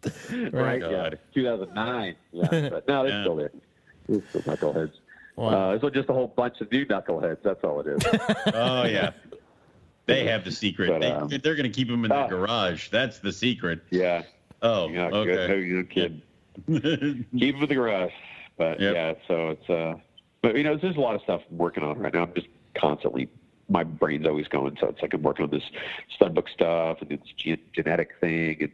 [0.51, 0.81] right?
[0.81, 1.19] God.
[1.33, 2.15] Yeah, 2009.
[2.31, 3.23] Yeah, but no, they're Yeah.
[3.23, 3.51] still there.
[4.07, 4.91] They're still knuckleheads.
[5.35, 5.71] Wow.
[5.71, 7.37] Uh, so just a whole bunch of new knuckleheads.
[7.43, 8.03] That's all it is.
[8.53, 9.11] Oh yeah.
[10.05, 10.89] They have the secret.
[10.89, 12.27] But, they, um, they're going to keep them in their oh.
[12.27, 12.89] garage.
[12.89, 13.81] That's the secret.
[13.89, 14.23] yeah.
[14.61, 15.09] Oh, Yeah.
[15.09, 15.25] Good.
[15.25, 15.61] No, okay.
[15.61, 16.21] you kid.
[16.67, 18.13] Keep them in the garage.
[18.57, 18.93] But Yep.
[18.93, 19.95] yeah, so it's uh,
[20.41, 22.23] but you know, there's a lot of stuff I'm working on right now.
[22.23, 23.29] I'm just constantly.
[23.67, 25.63] My brain's always going, so it's like I'm working on this
[26.19, 28.71] studbook stuff and this ge- genetic thing, and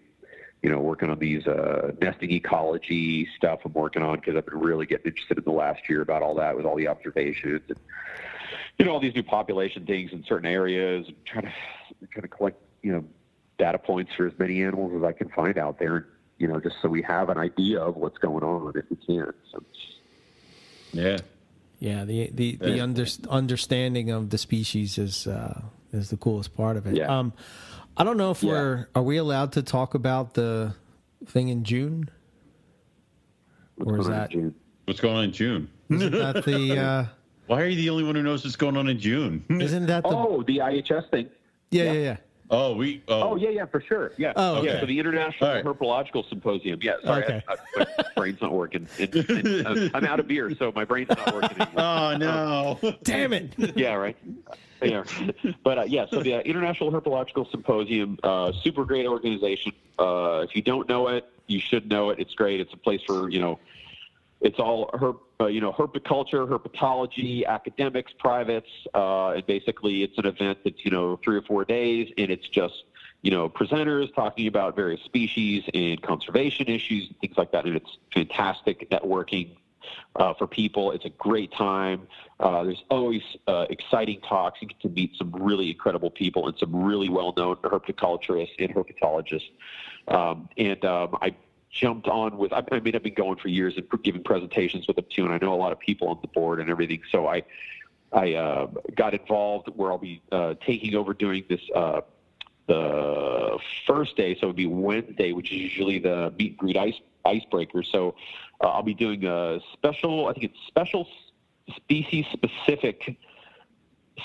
[0.62, 3.62] you know, working on these uh, nesting ecology stuff.
[3.66, 6.36] I'm working on because I've been really getting interested in the last year about all
[6.36, 7.78] that with all the observations and
[8.78, 11.54] you know all these new population things in certain areas, and trying to
[12.12, 13.04] trying to collect you know
[13.58, 16.08] data points for as many animals as I can find out there.
[16.38, 19.32] You know, just so we have an idea of what's going on if we can.
[19.52, 19.64] So,
[20.92, 21.18] yeah.
[21.82, 22.84] Yeah, the the the Yeah.
[22.84, 26.96] under, understanding of the species is uh, is the coolest part of it.
[26.96, 27.08] Yeah.
[27.20, 27.34] Um,
[27.98, 28.52] I don't know if Yeah.
[28.52, 30.76] we're are we allowed to talk about the
[31.26, 32.08] thing in June,
[33.78, 34.56] what's Or is going on in that- June?
[34.86, 35.70] What's going on in June?
[35.90, 37.06] isn't that the uh,
[37.48, 39.44] Why are you the only one who knows what's going on in June?
[39.50, 41.30] isn't that the Oh, the IHS thing.
[41.72, 42.18] yeah yeah yeah
[42.52, 43.02] oh, we.
[43.08, 44.12] Oh, Oh yeah, yeah, for sure.
[44.18, 44.34] Yeah.
[44.36, 44.68] Oh, okay.
[44.74, 44.80] yeah.
[44.80, 45.66] So the International All right.
[45.66, 46.80] Herpetological Symposium.
[46.82, 46.94] Yeah.
[47.04, 47.44] Sorry, Okay.
[47.48, 48.88] I, I, my brain's not working.
[49.00, 51.72] And, and, uh, I'm out of beer, so my brain's not working anymore.
[51.82, 52.80] Oh no.
[53.04, 54.18] damn it yeah, right.
[54.84, 55.04] Yeah,
[55.64, 56.06] but uh, yeah.
[56.10, 59.74] So the uh, International Herpetological Symposium, uh, super great organization.
[60.00, 62.20] Uh, if you don't know it, you should know it.
[62.20, 62.60] It's great.
[62.60, 63.60] It's a place for you know,
[64.42, 70.26] it's all herp, uh, you know, herpiculture, herpetology, academics, privates, uh, and basically it's an
[70.26, 72.84] event that's you know three or four days, and it's just
[73.22, 77.98] you know presenters talking about various species and conservation issues things like that, and it's
[78.14, 79.56] fantastic networking
[80.16, 80.92] uh, for people.
[80.92, 82.08] It's a great time.
[82.40, 84.62] Uh, there's always uh, exciting talks.
[84.62, 89.50] You get to meet some really incredible people and some really well-known herpetoculturists and herpetologists.
[90.08, 91.36] Um, and um, I
[91.72, 92.54] jumped on with.
[92.54, 95.34] I, I mean, I've been going for years and giving presentations with them too, and
[95.34, 97.02] I know a lot of people on the board and everything.
[97.12, 97.44] So I,
[98.12, 101.62] I uh, got involved where I'll be uh, taking over doing this.
[101.74, 102.02] Uh,
[102.68, 106.78] the first day, so it would be Wednesday, which is usually the meet and greet
[106.78, 106.96] ice
[107.26, 107.84] icebreaker.
[107.84, 108.16] So
[108.64, 111.08] uh, I'll be doing a special, I think it's special
[111.76, 113.18] species specific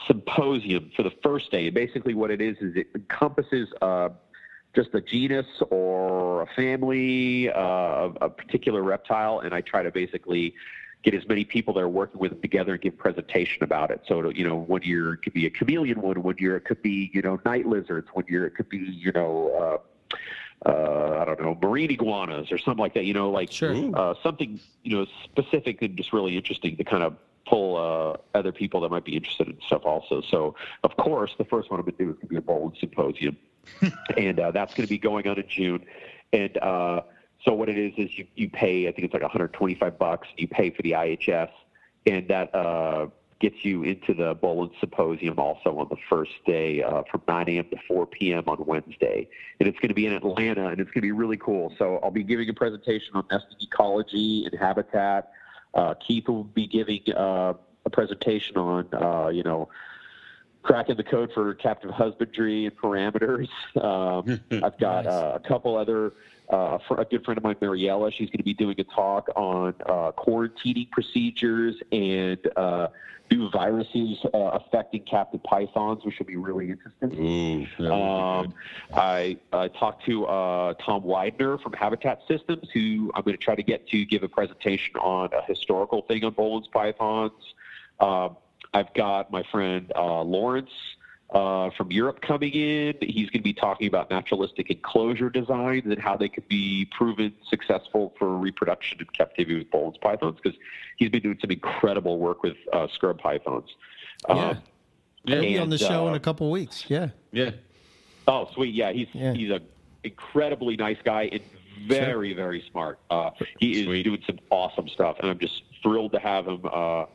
[0.06, 1.66] symposium for the first day.
[1.66, 4.10] And basically, what it is is it encompasses uh,
[4.76, 9.90] just a genus or a family uh, of a particular reptile, and I try to
[9.90, 10.54] basically
[11.02, 14.02] get as many people that are working with them together and give presentation about it.
[14.06, 16.82] So, you know, one year it could be a chameleon one, one year it could
[16.82, 19.80] be, you know, night lizards, one year it could be, you know,
[20.64, 23.74] uh, uh, I don't know, marine iguanas or something like that, you know, like Sure.
[23.94, 27.16] uh, something, you know, specific and just really interesting to kind of
[27.46, 30.20] pull uh, other people that might be interested in stuff also.
[30.22, 32.40] So, of course, the first one I'm going to do is going to be a
[32.40, 33.36] Boelen symposium.
[34.16, 35.84] And uh, that's going to be going on in June.
[36.32, 37.02] And uh,
[37.44, 40.28] so what it is is you, you pay, I think it's like 125 bucks.
[40.36, 41.50] You pay for the IHS,
[42.06, 43.08] and that uh,
[43.40, 47.64] gets you into the Boelen Symposium also on the first day uh, from 9 a.m.
[47.70, 48.44] to 4 p.m.
[48.46, 49.28] on Wednesday.
[49.60, 51.72] And it's going to be in Atlanta, and it's going to be really cool.
[51.78, 55.32] So I'll be giving a presentation on nesting ecology and habitat.
[55.74, 57.52] Uh, Keith will be giving uh,
[57.84, 59.68] a presentation on, uh, you know,
[60.66, 63.48] cracking the code for captive husbandry and parameters.
[63.80, 65.14] Um, I've got Nice.
[65.14, 66.12] uh, a couple other.
[66.48, 69.74] Uh, a good friend of mine, Mariella, she's going to be doing a talk on
[69.86, 72.86] uh, quarantining procedures and uh,
[73.32, 77.12] new viruses uh, affecting captive pythons, which will be really interesting.
[77.18, 78.54] Ooh, that would be Um,
[78.94, 83.56] I, I talked to uh, Tom Widener from Habitat Systems, who I'm going to try
[83.56, 87.32] to get to give a presentation on a historical thing on Boelen's pythons.
[87.98, 88.36] Um,
[88.76, 90.70] I've got my friend uh, Lawrence
[91.30, 92.94] uh, from Europe coming in.
[93.00, 97.32] He's going to be talking about naturalistic enclosure designs and how they could be proven
[97.48, 100.58] successful for reproduction in captivity with Boelen's pythons because
[100.98, 103.74] he's been doing some incredible work with uh, scrub pythons.
[104.28, 104.34] Yeah.
[104.50, 104.58] Um,
[105.24, 106.84] He'll be on the show uh, in a couple weeks.
[106.88, 107.08] Yeah.
[107.32, 107.50] Yeah.
[108.28, 108.74] Oh, sweet.
[108.74, 109.32] Yeah, he's Yeah.
[109.32, 109.60] he's a
[110.04, 111.40] incredibly nice guy and
[111.88, 113.00] very very smart.
[113.10, 114.02] Uh, he is Sweet.
[114.04, 117.06] doing some awesome stuff, and I'm just thrilled to have him uh,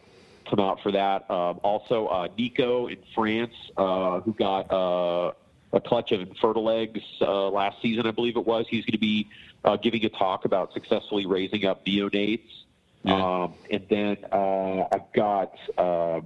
[0.51, 1.29] come out for that.
[1.31, 5.31] Um, also, uh, Nico in France, uh, who got uh,
[5.73, 8.65] a clutch of infertile eggs uh, last season, I believe it was.
[8.69, 9.27] He's going to be
[9.63, 12.49] uh, giving a talk about successfully raising up neonates.
[13.03, 13.43] Yeah.
[13.43, 15.55] Um, and then uh, I've got.
[15.77, 16.21] Uh,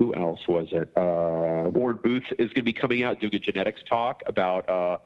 [0.00, 0.90] who else was it?
[0.96, 4.96] Uh, Warren Booth is going to be coming out doing a genetics talk about uh,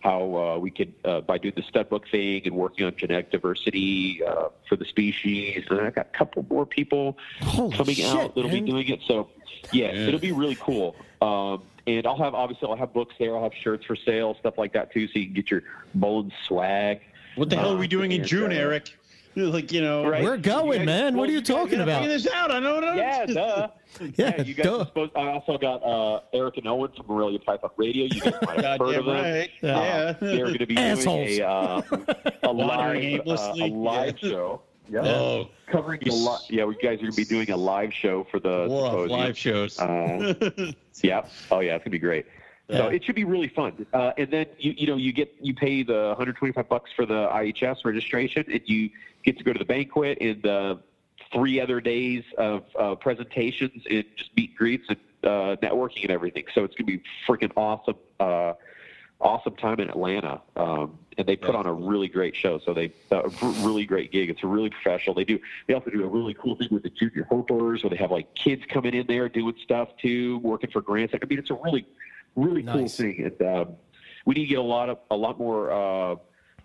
[0.00, 3.30] how uh, we could, uh, by doing the stud book thing and working on genetic
[3.30, 5.64] diversity uh, for the species.
[5.70, 8.64] And I got a couple more people Holy coming shit, out that'll man.
[8.64, 9.00] be doing it.
[9.06, 9.28] So,
[9.72, 10.08] yeah, Yeah.
[10.08, 10.96] it'll be really cool.
[11.20, 13.36] Um, and I'll have obviously I'll have books there.
[13.36, 15.62] I'll have shirts for sale, stuff like that too, so you can get your
[15.94, 17.00] Mullen swag.
[17.36, 18.96] What the hell are we doing in June, uh, Eric?
[19.36, 20.22] Like you know, Right.
[20.22, 21.12] We're going, guys- man.
[21.14, 22.02] well, what are you you talking gotta about?
[22.02, 22.50] Figure this out.
[22.50, 22.74] I know.
[22.74, 23.00] What I know.
[23.00, 23.68] Yeah, duh.
[24.16, 25.12] Yeah, you guys supposed.
[25.16, 28.06] I also got uh, Eric and Owen from Morelia Python Radio.
[28.10, 29.14] You guys might have heard of them.
[29.14, 29.50] right.
[29.62, 29.76] Yeah.
[29.78, 30.12] Uh, Yeah.
[30.20, 31.26] they're going to be Assholes.
[31.28, 31.82] doing a, uh,
[32.44, 34.28] a live, uh, a live Yeah.
[34.30, 34.62] show.
[34.88, 35.00] Yeah.
[35.06, 38.26] Oh, Covering the li- yeah, you guys are going to be doing a live show
[38.30, 39.78] for the war live shows.
[39.78, 40.34] Uh,
[41.02, 41.22] yeah.
[41.50, 42.26] Oh yeah, it's gonna be great.
[42.76, 43.86] So it should be really fun.
[43.92, 47.28] Uh, and then you you know you get you pay the 125 bucks for the
[47.28, 48.90] IHS registration, and you
[49.24, 50.76] get to go to the banquet and uh,
[51.32, 56.10] three other days of uh, presentations and just meet and greets and uh, networking and
[56.10, 56.44] everything.
[56.54, 57.96] So it's gonna be freaking awesome.
[58.18, 58.54] Uh,
[59.20, 62.58] awesome time in Atlanta, um, and they put on a really great show.
[62.58, 63.28] So they uh,
[63.60, 64.30] really great gig.
[64.30, 65.14] It's a really professional.
[65.14, 65.38] They do.
[65.66, 68.34] They also do a really cool thing with the junior hopers, where they have like
[68.34, 71.14] kids coming in there doing stuff too, working for grants.
[71.14, 71.86] I mean, it's a really,
[72.36, 72.96] really cool Nice.
[72.96, 73.22] thing.
[73.24, 73.76] And um,
[74.24, 75.70] we need to get a lot of a lot more.
[75.70, 76.16] Uh,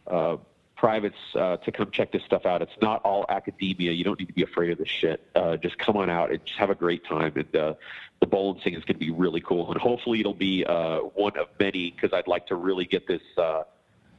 [0.07, 0.37] uh,
[0.75, 2.61] privates uh, to come check this stuff out.
[2.61, 3.91] It's not all academia.
[3.91, 5.25] You don't need to be afraid of this shit.
[5.33, 7.33] Uh, just come on out and just have a great time.
[7.35, 7.73] And uh,
[8.19, 9.71] the Boelen thing is going to be really cool.
[9.71, 13.21] And hopefully it'll be uh, one of many because I'd like to really get this
[13.37, 13.63] uh,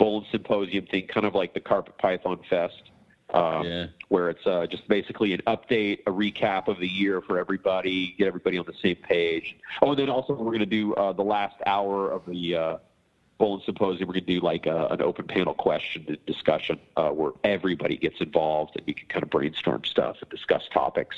[0.00, 2.90] Boelen symposium thing, kind of like the Carpet Python Fest.
[3.36, 3.86] Um, Yeah.
[4.08, 8.28] Where it's uh, just basically an update, a recap of the year for everybody, get
[8.28, 9.56] everybody on the same page.
[9.82, 12.76] Oh, and then also we're going to do uh, the last hour of the uh,
[13.40, 17.10] Boelen Symposium, we're going to do like a, an open panel question and discussion uh,
[17.10, 21.16] where everybody gets involved and we can kind of brainstorm stuff and discuss topics.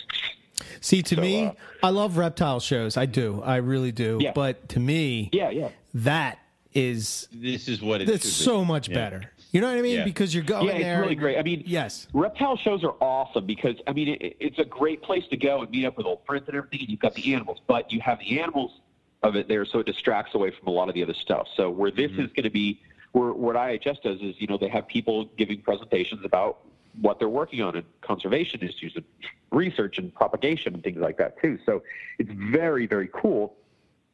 [0.80, 2.96] See, to So, me, uh, I love reptile shows.
[2.96, 3.40] I do.
[3.44, 4.18] I really do.
[4.20, 4.32] Yeah.
[4.34, 5.68] But to me, Yeah, yeah.
[5.94, 6.38] that
[6.74, 8.94] is This is what it that's so much Yeah.
[8.96, 9.30] better.
[9.50, 9.98] You know what I mean?
[9.98, 10.04] Yeah.
[10.04, 11.00] Because you're going yeah, it's there.
[11.00, 11.38] really great.
[11.38, 12.06] I mean, yes.
[12.12, 15.70] reptile shows are awesome because I mean it, it's a great place to go and
[15.70, 16.80] meet up with old friends and everything.
[16.80, 18.80] And you've got the animals, but you have the animals
[19.22, 21.48] of it there, so it distracts away from a lot of the other stuff.
[21.56, 22.22] So where this mm-hmm.
[22.22, 22.80] is going to be,
[23.12, 26.58] where what IHS does is, you know, they have people giving presentations about
[27.00, 29.04] what they're working on and conservation issues and
[29.50, 31.58] research and propagation and things like that too.
[31.64, 31.82] So
[32.18, 33.54] it's very very cool.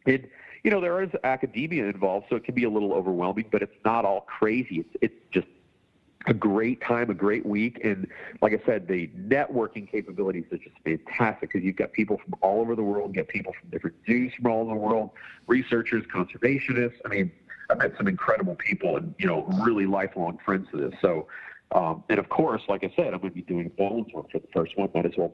[0.06, 0.26] And
[0.64, 3.76] you know there is academia involved, so it can be a little overwhelming, but it's
[3.84, 4.80] not all crazy.
[4.80, 5.46] It's it's just
[6.26, 8.08] a great time, a great week, and
[8.40, 12.60] like I said, the networking capabilities are just fantastic because you've got people from all
[12.62, 15.10] over the world, you get people from different zoos from all over the world,
[15.46, 16.98] researchers, conservationists.
[17.04, 17.30] I mean,
[17.70, 20.94] I've met some incredible people and you know really lifelong friends to this.
[21.00, 21.28] So
[21.72, 24.38] Um, and of course, like I said, I'm going to be doing Boelens one for
[24.38, 24.88] the first one.
[24.94, 25.32] Might as well,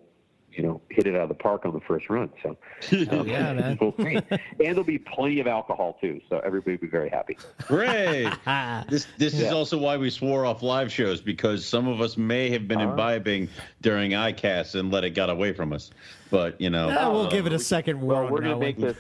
[0.53, 2.31] you know, hit it out of the park on the first run.
[2.43, 2.51] So,
[3.13, 3.79] um, Yeah, man.
[3.81, 4.17] we'll see.
[4.17, 7.37] and there'll be plenty of alcohol too, so everybody will be very happy.
[7.69, 8.31] Hooray!
[8.89, 12.51] this this is also why we swore off live shows because some of us may
[12.51, 12.91] have been Uh-huh.
[12.91, 13.49] imbibing
[13.81, 15.91] during ICAST and let it got away from us.
[16.31, 18.77] But you know, Yeah, we'll uh, give it a second Well, we're going to make
[18.79, 18.97] this.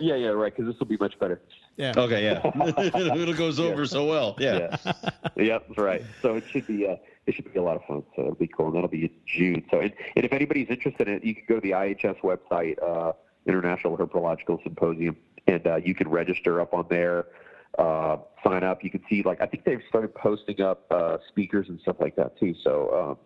[0.00, 0.54] yeah, yeah, right.
[0.54, 1.40] Because this will be much better.
[1.76, 1.92] Yeah.
[1.96, 4.34] Okay, yeah, it goes over so well.
[4.38, 4.76] Yeah.
[4.84, 4.92] Yeah.
[5.36, 6.02] yep, that's right.
[6.22, 6.96] So it should be uh,
[7.28, 8.02] it should be a lot of fun.
[8.16, 9.62] So it'll be cool, and that'll be in June.
[9.70, 12.82] So and, and if anybody's interested in it, you can go to the IHS website,
[12.82, 13.12] uh,
[13.46, 17.26] International Herpetological Symposium, and uh, you can register up on there.
[17.78, 18.82] Uh, sign up.
[18.82, 22.16] You can see like I think they've started posting up uh, speakers and stuff like
[22.16, 22.54] that too.
[22.64, 23.10] So.
[23.10, 23.18] Um,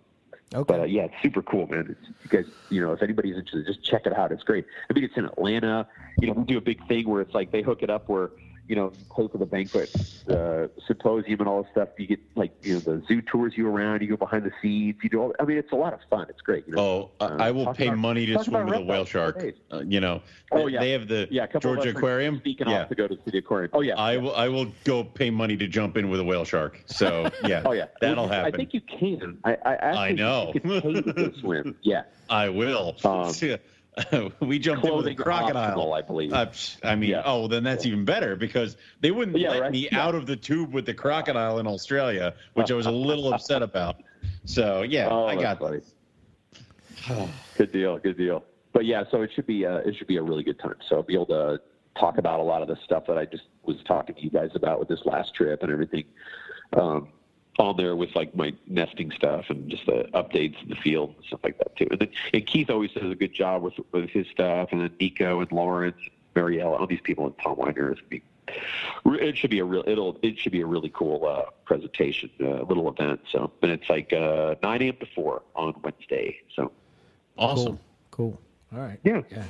[0.55, 0.65] Okay.
[0.71, 1.97] but uh, yeah, it's super cool, man.
[1.99, 4.33] It's, you guys, you know, if anybody's interested, just check it out.
[4.33, 4.67] It's great.
[4.91, 5.89] I mean, it's in Atlanta.
[6.19, 8.33] You know, we do a big thing where it's like they hook it up where,
[8.69, 9.93] you know, pay for the banquet,
[10.27, 11.89] the symposium, and all this stuff.
[11.99, 14.03] You get like, you know, the zoo tours you around.
[14.03, 14.97] You go behind the scenes.
[15.03, 15.35] You do all.
[15.41, 16.27] I mean, it's a lot of fun.
[16.29, 16.67] It's great.
[16.69, 16.81] You know?
[16.81, 19.45] Oh, Uh, I, will pay about- money to swim with a whale shark.
[19.73, 20.23] Uh, you know,
[20.53, 20.81] Oh, yeah.
[20.81, 22.39] they have the yeah, Georgia of us are Aquarium.
[22.39, 23.71] Speaking yeah, off to go to the aquarium.
[23.73, 24.35] Oh yeah, I will.
[24.35, 26.83] I will go pay money to jump in with a whale shark.
[26.87, 28.55] So yeah, Oh yeah, that'll happen.
[28.55, 29.39] I think you can.
[29.45, 29.75] I, I,
[30.09, 30.53] I know.
[30.55, 31.77] You can pay to swim.
[31.83, 32.97] Yeah, I will.
[33.05, 33.33] Um,
[34.41, 35.57] we jumped in with a crocodile.
[35.63, 36.33] optional, I believe.
[36.33, 36.47] Uh,
[36.83, 37.23] I mean, Yeah.
[37.25, 39.71] oh, then that's even better because they wouldn't Yeah, let right?
[39.73, 40.01] me Yeah.
[40.01, 43.63] out of the tube with the crocodile in Australia, which I was a little upset
[43.63, 43.97] about.
[44.47, 45.95] So yeah, Oh, I got this.
[47.57, 48.45] Good deal, good deal.
[48.73, 50.77] But yeah, so it should be uh, it should be a really good time.
[50.89, 51.61] So I'll be able to
[51.99, 54.51] talk about a lot of the stuff that I just was talking to you guys
[54.55, 56.05] about with this last trip and everything
[56.73, 57.09] um,
[57.59, 61.25] on there with like my nesting stuff and just the updates in the field and
[61.27, 61.87] stuff like that too.
[61.91, 64.91] And, then, and Keith always does a good job with with his stuff, and then
[64.99, 65.99] Nico and Lawrence,
[66.35, 67.93] Marielle, all these people and Tom Weiner.
[67.93, 68.23] It's be
[69.05, 72.63] it should be a real it'll it should be a really cool uh, presentation, uh,
[72.63, 73.21] little event.
[73.31, 74.97] So, and it's like uh, 9 a.m.
[74.99, 76.39] to 4 on Wednesday.
[76.55, 76.73] So.
[77.39, 77.79] Awesome.
[78.11, 78.39] Cool.
[78.73, 78.99] All right.
[79.05, 79.23] Yeah.
[79.31, 79.45] Yeah.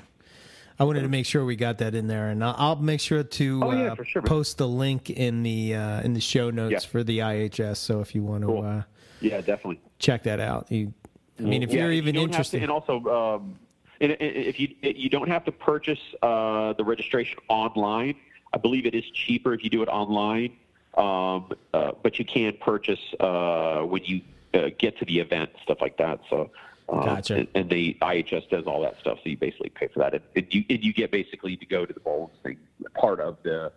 [0.83, 3.23] I wanted to make sure we got that in there, and I'll, I'll make sure
[3.23, 6.73] to Oh, yeah, uh, sure, post the link in the uh, in the show notes
[6.73, 6.79] Yeah.
[6.81, 7.77] for the IHS.
[7.77, 8.65] So if you want to Cool.
[8.65, 8.83] uh,
[9.21, 9.81] Yeah, definitely.
[10.01, 10.93] check that out, you.
[11.39, 13.55] I mean, if Yeah, you're even don't have to- interested, and also, um,
[14.01, 18.17] and, if you you don't have to purchase uh, the registration online.
[18.55, 20.51] I believe it is cheaper if you do it online,
[20.99, 24.21] um, uh, but you can purchase uh, when you
[24.53, 26.19] uh, get to the event, stuff like that.
[26.29, 26.51] So.
[26.89, 27.37] Um, Gotcha.
[27.37, 30.23] And, and the IHS does all that stuff, so you basically pay for that, and,
[30.37, 32.59] and you and you get basically to go to the Boelens thing,
[32.95, 33.73] part of the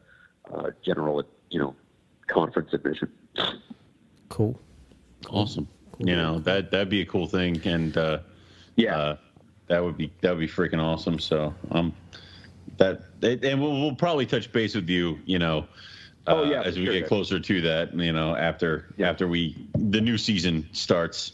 [0.54, 1.76] uh, general, you know,
[2.28, 3.12] conference admission.
[4.30, 4.60] cool.
[5.30, 5.68] Awesome.
[6.00, 8.20] You know that that'd be a cool thing, and uh,
[8.76, 8.98] Yeah.
[8.98, 9.18] uh,
[9.68, 11.20] that would be that would be freaking awesome.
[11.20, 11.94] So um,
[12.78, 15.20] that and we'll, we'll probably touch base with you.
[15.26, 15.60] You know.
[16.28, 17.08] Uh, Oh, yeah, as we sure, get guys.
[17.10, 19.10] closer to that, you know, after Yeah.
[19.12, 21.34] after we the new season starts,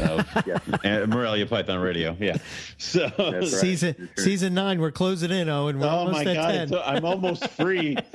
[0.00, 0.58] uh, Yeah.
[0.84, 2.36] and Morelia Python Radio, yeah.
[2.78, 3.44] So, right.
[3.44, 5.48] Season season nine, we're closing in.
[5.48, 6.62] Oh, and we're oh almost my at god, ten.
[6.68, 7.96] it's- I'm almost free.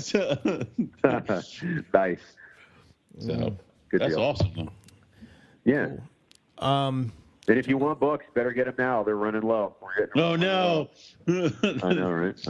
[0.00, 0.36] So,
[1.04, 2.20] nice.
[3.18, 3.56] so,
[3.90, 4.22] Good that's deal.
[4.22, 4.52] awesome.
[4.56, 4.68] though.
[5.64, 5.88] Yeah.
[6.58, 7.12] um,
[7.48, 9.02] And if you want books, better get them now.
[9.02, 9.76] They're running low.
[9.80, 10.88] We're getting Oh no.
[11.82, 12.48] I know, right?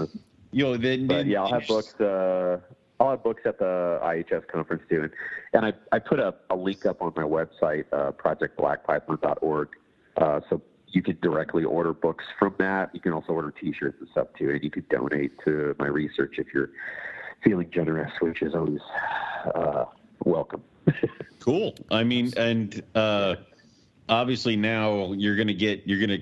[0.53, 1.95] Yo, then, But yeah, I'll have books.
[2.01, 2.59] Uh,
[3.05, 5.11] I'll have books at the IHS conference too, and,
[5.53, 9.69] and I, I put a, a link up on my website, uh, projectblackpython.org,
[10.17, 12.95] uh, so you can directly order books from that.
[12.95, 16.37] You can also order T-shirts and stuff too, and you can donate to my research
[16.39, 16.71] if you're
[17.43, 18.81] feeling generous, which is always
[19.55, 19.85] uh,
[20.25, 20.63] welcome.
[21.41, 21.75] Cool.
[21.91, 23.35] I mean, and uh,
[24.09, 26.21] obviously now you're gonna get you're gonna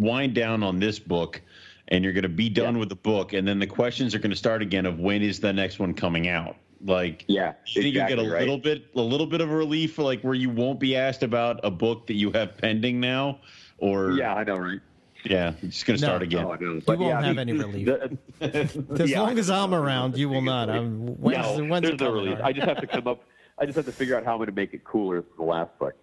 [0.00, 1.40] wind down on this book,
[1.88, 2.80] and you're gonna be done Yeah.
[2.80, 5.52] with the book, and then the questions are gonna start again of when is the
[5.52, 6.56] next one coming out.
[6.84, 8.40] Like, yeah, you think exactly you get a right.
[8.40, 11.60] little bit a little bit of a relief, like where you won't be asked about
[11.64, 13.38] a book that you have pending now,
[13.78, 14.80] or Yeah, I know, right?
[15.24, 16.06] yeah, it's just gonna No.
[16.08, 16.44] start again.
[16.44, 16.72] Oh, I know.
[16.74, 17.86] you But, won't yeah, I have mean, any relief.
[17.86, 18.18] the-
[19.02, 19.48] as yeah, long as.
[19.50, 20.68] I'm around, you will not.
[20.68, 22.40] I'm, when's, no, the- when's there's it no coming release.
[22.42, 23.22] I just have to come up.
[23.58, 25.44] I just have to figure out how I'm going to make it cooler than the
[25.44, 25.94] last book.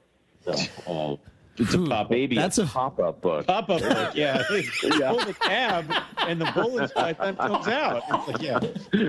[0.45, 0.56] So,
[0.88, 1.20] Oh,
[1.62, 3.48] it's a Ooh, pop maybe That's a a- pop-up book.
[3.48, 4.44] pop up book, yeah.
[4.52, 5.10] Yeah.
[5.10, 5.86] Pull the tab,
[6.28, 8.04] and the Boelen's python comes out.
[8.10, 8.60] It's like, yeah,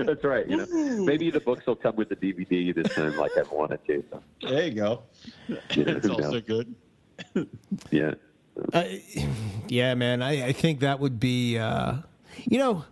[0.03, 0.47] That's right.
[0.47, 0.65] You know,
[1.03, 4.03] maybe the books will come with the DVD this time, like I've wanted to.
[4.11, 5.03] So, there you go.
[5.47, 6.75] yeah, It's who also good.
[7.91, 8.13] yeah.
[8.71, 8.83] Uh,
[9.67, 10.21] yeah, man.
[10.21, 11.95] I, I think that would be, uh,
[12.45, 12.85] you know,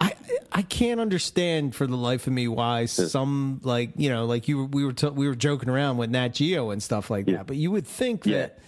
[0.00, 0.12] I
[0.52, 4.64] I can't understand for the life of me why some like you know like you
[4.64, 7.38] we were t- we were joking around with Nat Geo and stuff like Yeah.
[7.38, 8.38] that, but you would think Yeah.
[8.38, 8.58] that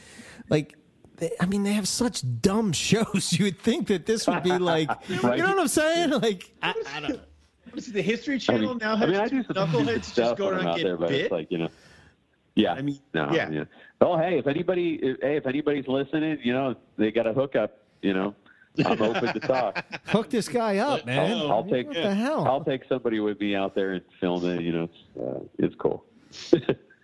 [0.52, 0.76] like.
[1.40, 3.32] I mean, they have such dumb shows.
[3.32, 4.88] You would think that this would be like,
[5.22, 5.36] Right.
[5.38, 6.10] you know what I'm saying?
[6.10, 7.20] Like, I, I don't.
[7.70, 9.54] What is it, the History I Channel mean, now I has mean, I do some
[9.56, 11.20] knuckleheads stupid just stuff go around out there, but bit?
[11.22, 11.68] it's like you know.
[12.54, 12.72] Yeah.
[12.74, 13.48] I mean, no, yeah.
[13.50, 13.64] yeah.
[14.00, 17.78] Oh, hey, if anybody, if, hey, if anybody's listening, you know, they got a hookup.
[18.02, 18.34] You know,
[18.84, 19.84] I'm open to talk.
[20.06, 21.38] Hook this guy up, man.
[21.38, 21.86] I'll, I'll take.
[21.86, 22.44] what the hell?
[22.46, 24.60] I'll take somebody with me out there and film it.
[24.62, 26.04] You know, it's, uh, it's cool.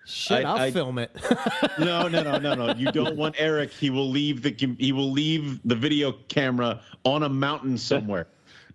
[0.09, 1.11] Shit, I- I'll I- film it.
[1.79, 2.75] no, no, no, no, no.
[2.75, 3.71] You don't want Eric.
[3.73, 8.27] He will leave the he will leave the video camera on a mountain somewhere.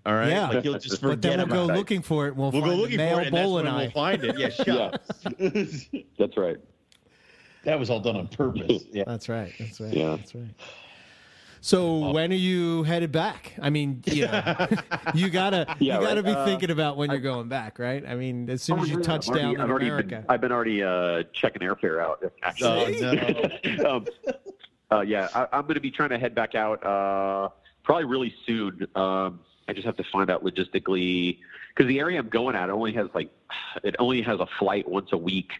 [0.05, 0.49] All right, Yeah.
[0.49, 1.77] like he'll just but then we'll go it.
[1.77, 2.35] looking for it.
[2.35, 3.89] We'll, We'll find go looking the male for it, and that's bull when and we'll
[3.91, 4.37] find it.
[4.37, 4.73] Yeah, shut Yeah.
[4.75, 5.03] up.
[6.19, 6.57] That's right.
[7.63, 8.83] that was all done on purpose.
[8.91, 9.05] Yeah.
[9.07, 9.53] That's right.
[9.57, 9.93] That's right.
[9.93, 10.17] Yeah.
[10.17, 10.43] That's right.
[11.67, 13.53] So when are you headed back?
[13.61, 14.67] I mean, you know,
[15.15, 16.25] you gotta Yeah, you gotta right.
[16.25, 18.03] be Uh, thinking about when you're going back, right?
[18.05, 20.09] I mean, as soon as you touch I've already- down in I've already America.
[20.09, 22.21] Been, I've been already uh, checking airfare out.
[22.43, 23.89] Actually, Oh, no.
[23.95, 24.05] um,
[24.91, 27.47] uh, yeah, I, I'm going to be trying to head back out uh,
[27.83, 28.85] probably really soon.
[28.95, 31.39] Um, I just have to find out logistically
[31.73, 33.29] because the area I'm going at only has like
[33.85, 35.53] it only has a flight once a week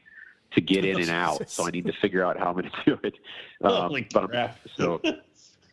[0.51, 1.49] to get in and out.
[1.49, 3.13] So I need to figure out how I'm going to do it.
[3.63, 5.01] Um, but I'm- so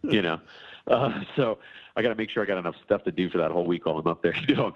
[0.10, 0.40] you know,
[0.86, 1.58] uh, so
[1.96, 3.86] I got to make sure I got enough stuff to do for that whole week
[3.86, 4.34] while I'm up there.
[4.48, 4.72] You know,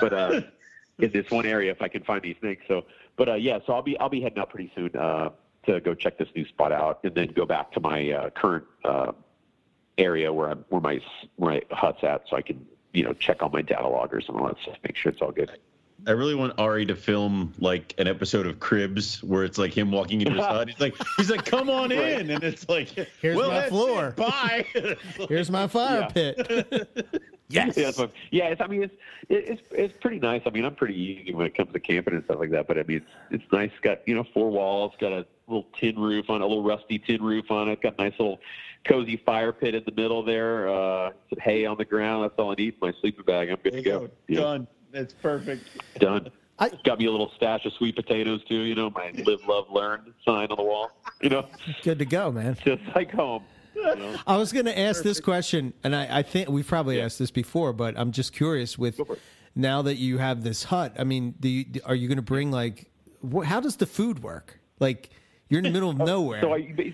[0.00, 0.40] but uh,
[0.98, 2.58] in this one area, if I can find these things.
[2.68, 2.84] So,
[3.16, 5.30] but uh, yeah, so I'll be I'll be heading out pretty soon uh,
[5.66, 8.64] to go check this new spot out, and then go back to my uh, current
[8.84, 9.12] uh,
[9.96, 11.00] area where I'm where my
[11.36, 14.38] where my hut's at, so I can you know check all my data loggers and
[14.38, 15.50] all that stuff, make sure it's all good.
[16.06, 19.90] I really want Ari to film like an episode of Cribs where it's like him
[19.90, 20.68] walking into his hut.
[20.68, 22.88] He's like, he's like, come on in, and it's like,
[23.20, 24.08] Here's well, my floor.
[24.08, 24.16] it.
[24.16, 24.64] Bye.
[25.28, 26.32] Here's my fire Yeah.
[26.32, 26.88] pit.
[27.48, 27.76] yes.
[27.76, 28.00] Yeah, it's,
[28.30, 28.44] yeah.
[28.48, 28.94] It's, I mean, it's
[29.28, 30.42] it, it's it's pretty nice.
[30.46, 32.68] I mean, I'm pretty easy when it comes to camping and stuff like that.
[32.68, 33.70] But I mean, it's it's nice.
[33.72, 34.92] It's got you know four walls.
[35.00, 37.80] Got a little tin roof on, a little rusty tin roof on it.
[37.82, 38.40] Got a nice little
[38.84, 40.68] cozy fire pit in the middle there.
[40.68, 42.22] Uh, some hay on the ground.
[42.24, 42.74] That's all I need.
[42.80, 43.48] My sleeping bag.
[43.50, 44.00] I'm good There to go.
[44.00, 44.10] go.
[44.28, 44.68] Yeah, Done.
[44.92, 45.64] That's perfect.
[45.98, 46.28] done.
[46.58, 48.60] I- Got me a little stash of sweet potatoes too.
[48.62, 50.90] You know, my live, love, learn sign on the wall.
[51.22, 51.46] You know,
[51.82, 52.56] Good to go, man.
[52.64, 53.44] just like home.
[53.74, 54.16] You know?
[54.26, 57.04] I was going to ask this question, and I, I think we've probably Yeah.
[57.04, 59.20] asked this before, but I'm just curious with Go for it.
[59.54, 60.96] now that you have this hut.
[60.98, 62.90] I mean, do you, are you going to bring like,
[63.32, 64.58] wh- how does the food work?
[64.80, 65.10] Like,
[65.48, 66.40] you're in the middle of nowhere.
[66.40, 66.92] So I, you bas-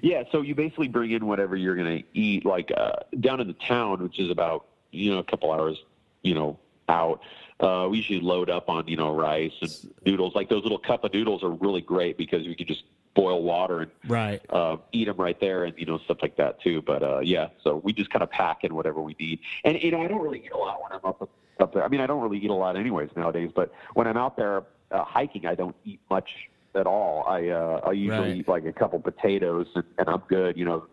[0.00, 3.46] yeah, so you basically bring in whatever you're going to eat, like uh, down in
[3.48, 5.76] the town, which is about you know a couple hours,
[6.22, 6.58] you know,
[6.88, 7.20] out.
[7.60, 9.70] Uh, we usually load up on you know rice and
[10.04, 10.34] noodles.
[10.34, 12.84] Like those little cup of noodles are really great because you can just
[13.14, 14.40] boil water and right.
[14.50, 16.82] uh, eat them right there and you know stuff like that too.
[16.82, 19.40] But uh, yeah, so we just kind of pack in whatever we need.
[19.64, 21.28] And you know, I don't really eat a lot when I'm up
[21.60, 21.84] up there.
[21.84, 23.50] I mean, I don't really eat a lot anyways nowadays.
[23.54, 26.30] But when I'm out there uh, hiking, I don't eat much
[26.74, 27.24] at all.
[27.28, 28.36] I uh, I usually Right.
[28.38, 30.56] eat like a couple potatoes and, and I'm good.
[30.56, 30.86] You know,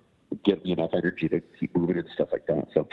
[0.44, 2.68] give me enough energy to keep moving and stuff like that.
[2.74, 2.88] So.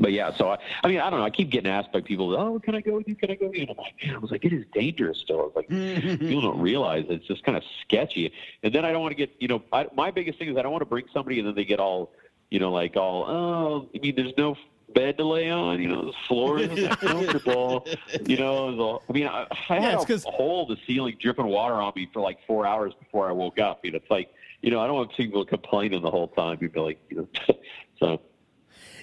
[0.00, 1.24] But yeah, so I, I mean, I don't know.
[1.24, 3.14] I keep getting asked by people, "Oh, can I go with you?
[3.16, 5.18] Can I go with you?" And I'm like, man, I was like, it is dangerous
[5.18, 5.40] still.
[5.40, 5.68] I was like,
[6.20, 8.32] people don't realize it's just kind of sketchy.
[8.62, 10.62] And then I don't want to get, you know, I, my biggest thing is I
[10.62, 12.12] don't want to bring somebody and then they get all,
[12.50, 14.56] you know, like all, oh, I mean, there's no
[14.94, 17.86] bed to lay on, you know, the floor isn't comfortable,
[18.24, 18.76] you know.
[18.76, 22.08] The, I mean, I, I Yeah, had a hole the ceiling dripping water on me
[22.12, 23.84] for like four hours before I woke up.
[23.84, 24.30] You know, it's like,
[24.62, 26.58] you know, I don't want people complaining the whole time.
[26.60, 27.16] You'd be like, you
[27.48, 27.56] know,
[27.98, 28.20] so.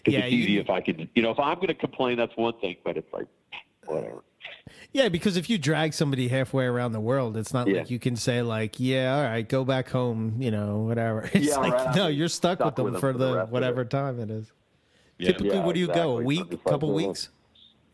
[0.06, 2.18] 'Cause Yeah, it's easy you- if I can, you know, if I'm going to complain,
[2.18, 3.26] that's one thing, but it's like,
[3.88, 4.23] whatever.
[4.94, 7.80] Yeah, because if you drag somebody halfway around the world, it's not Yeah.
[7.80, 11.30] like you can say like, "Yeah, all right, go back home," you know, whatever.
[11.34, 11.95] It's Yeah, like, right.
[11.95, 13.90] no, you're stuck, Stuck with them with them for for the the whatever it.
[13.90, 14.52] time it is.
[15.18, 15.32] Yeah.
[15.34, 16.18] Typically, what do you go?
[16.19, 17.30] A week, a couple like, weeks?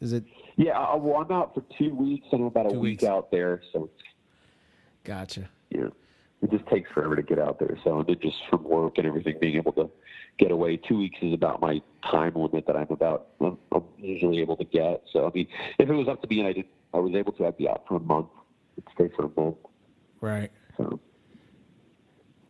[0.02, 0.24] Is it?
[0.58, 3.04] Yeah, I, well, I'm out for two weeks and I'm about a week weeks.
[3.04, 3.90] out there, so
[5.04, 5.50] Gotcha.
[5.72, 5.88] Yeah,
[6.44, 7.78] it just takes forever to get out there.
[7.84, 9.90] So and then just from work and everything, being able to
[10.42, 13.28] get away, two weeks is about my time limit that I'm about.
[13.40, 15.04] I'm, I'm usually able to get.
[15.14, 15.48] So I mean,
[15.80, 17.70] if it was up to me and I did, I was able to, I'd be
[17.70, 18.28] out for a month.
[18.78, 19.58] I'd stay for a month.
[20.20, 20.52] Right.
[20.78, 21.00] So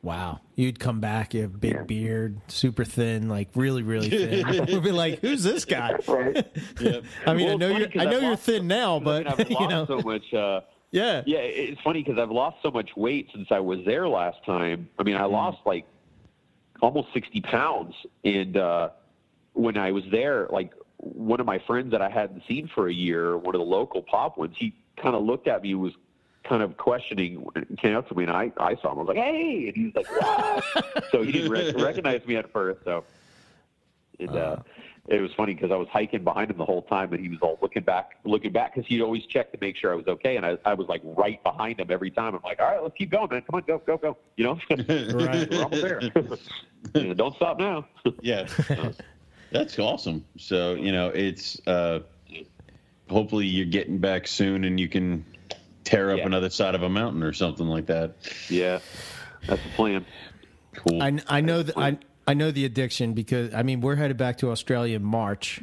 [0.03, 0.39] Wow.
[0.55, 1.83] You'd come back, you have big Yeah.
[1.83, 4.65] beard, super thin, like really, really thin.
[4.67, 6.47] We'd be like, "Who's this guy?" right.
[6.79, 7.03] Yep.
[7.27, 9.33] I mean, Well, I know you're, I know I've you're thin now, I but mean,
[9.33, 10.33] I've you lost know, so much.
[10.33, 10.61] Uh,
[10.91, 14.37] yeah, Yeah, it's funny because I've lost so much weight since I was there last
[14.45, 14.89] time.
[14.99, 15.85] I mean, I lost like
[16.81, 17.95] almost 60 pounds.
[18.23, 18.89] And uh,
[19.53, 22.93] when I was there, like one of my friends that I hadn't seen for a
[22.93, 25.93] year, one of the local pop ones, he kind of looked at me, was
[26.43, 27.45] kind of questioning,
[27.77, 28.99] came up to me, and I, I saw him.
[28.99, 29.67] I was like, hey.
[29.67, 31.05] And he was like, what?
[31.11, 32.83] so he didn't rec- recognize me at first.
[32.83, 33.03] So
[34.19, 34.57] it, uh,
[35.07, 37.39] it was funny because I was hiking behind him the whole time, and he was
[37.41, 40.37] all looking back, looking back because he'd always check to make sure I was okay,
[40.37, 42.35] and I, I was like right behind him every time.
[42.35, 43.41] I'm like, all right, let's keep going, man.
[43.41, 44.17] Come on, go, go, go.
[44.37, 44.59] You know,
[45.13, 45.49] Right.
[45.49, 46.01] we're almost there.
[46.95, 47.87] Yeah, don't stop now.
[48.21, 48.47] yeah
[49.51, 51.99] that's awesome so you know it's uh
[53.09, 55.23] hopefully you're getting back soon and you can
[55.83, 56.25] tear up Yeah.
[56.25, 58.15] another side of a mountain or something like that.
[58.49, 58.79] Yeah,
[59.45, 60.05] that's the plan.
[60.73, 61.03] Cool.
[61.03, 64.37] I, I know that I I know the addiction because I mean we're headed back
[64.39, 65.61] to Australia in March.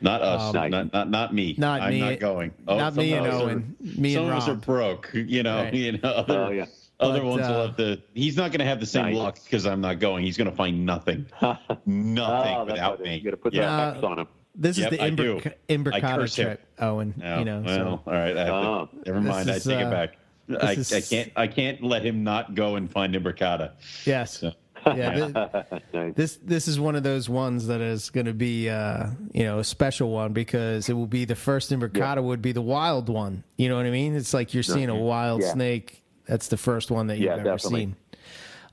[0.00, 0.54] not us.
[0.54, 1.54] Um, not, not not me.
[1.58, 2.00] Not I'm me.
[2.00, 2.52] not going.
[2.68, 3.76] Oh, Not me and us are- Owen.
[3.80, 5.10] Me some and of us are broke.
[5.14, 5.64] You know.
[5.64, 5.74] Right.
[5.74, 6.08] You know.
[6.08, 6.66] Other, Oh, yeah.
[7.00, 8.02] other But, ones will uh, have to.
[8.14, 9.16] He's not going to have the same Nice.
[9.16, 10.24] luck because I'm not going.
[10.24, 11.26] He's going to find nothing.
[11.40, 13.06] nothing Oh, without what it is.
[13.08, 13.16] me.
[13.16, 13.76] You got to put Yeah.
[13.76, 14.28] that X on him.
[14.54, 15.36] This Yep, is the I do.
[15.40, 16.44] Imbric- I Imbricata curse him.
[16.46, 17.14] trip, Owen.
[17.18, 18.36] No, you know, well, so all right.
[18.36, 18.88] I have Oh.
[19.04, 19.48] to, never mind.
[19.48, 20.16] This I is, take uh, it back.
[20.62, 21.32] I, this I can't.
[21.36, 23.72] I can't let him not go and find Imbricata.
[24.06, 24.52] yes, So,
[24.86, 25.26] yeah.
[25.70, 26.14] thi- nice.
[26.14, 29.58] this this is one of those ones that is going to be uh, you know
[29.58, 33.42] a special one because it will be the first Imbricata would be the wild one.
[33.56, 34.14] You know what I mean?
[34.14, 35.52] It's like you're seeing a wild Yeah.
[35.52, 36.02] snake.
[36.26, 37.80] That's the first one that you've Yeah, ever definitely.
[37.80, 37.96] seen.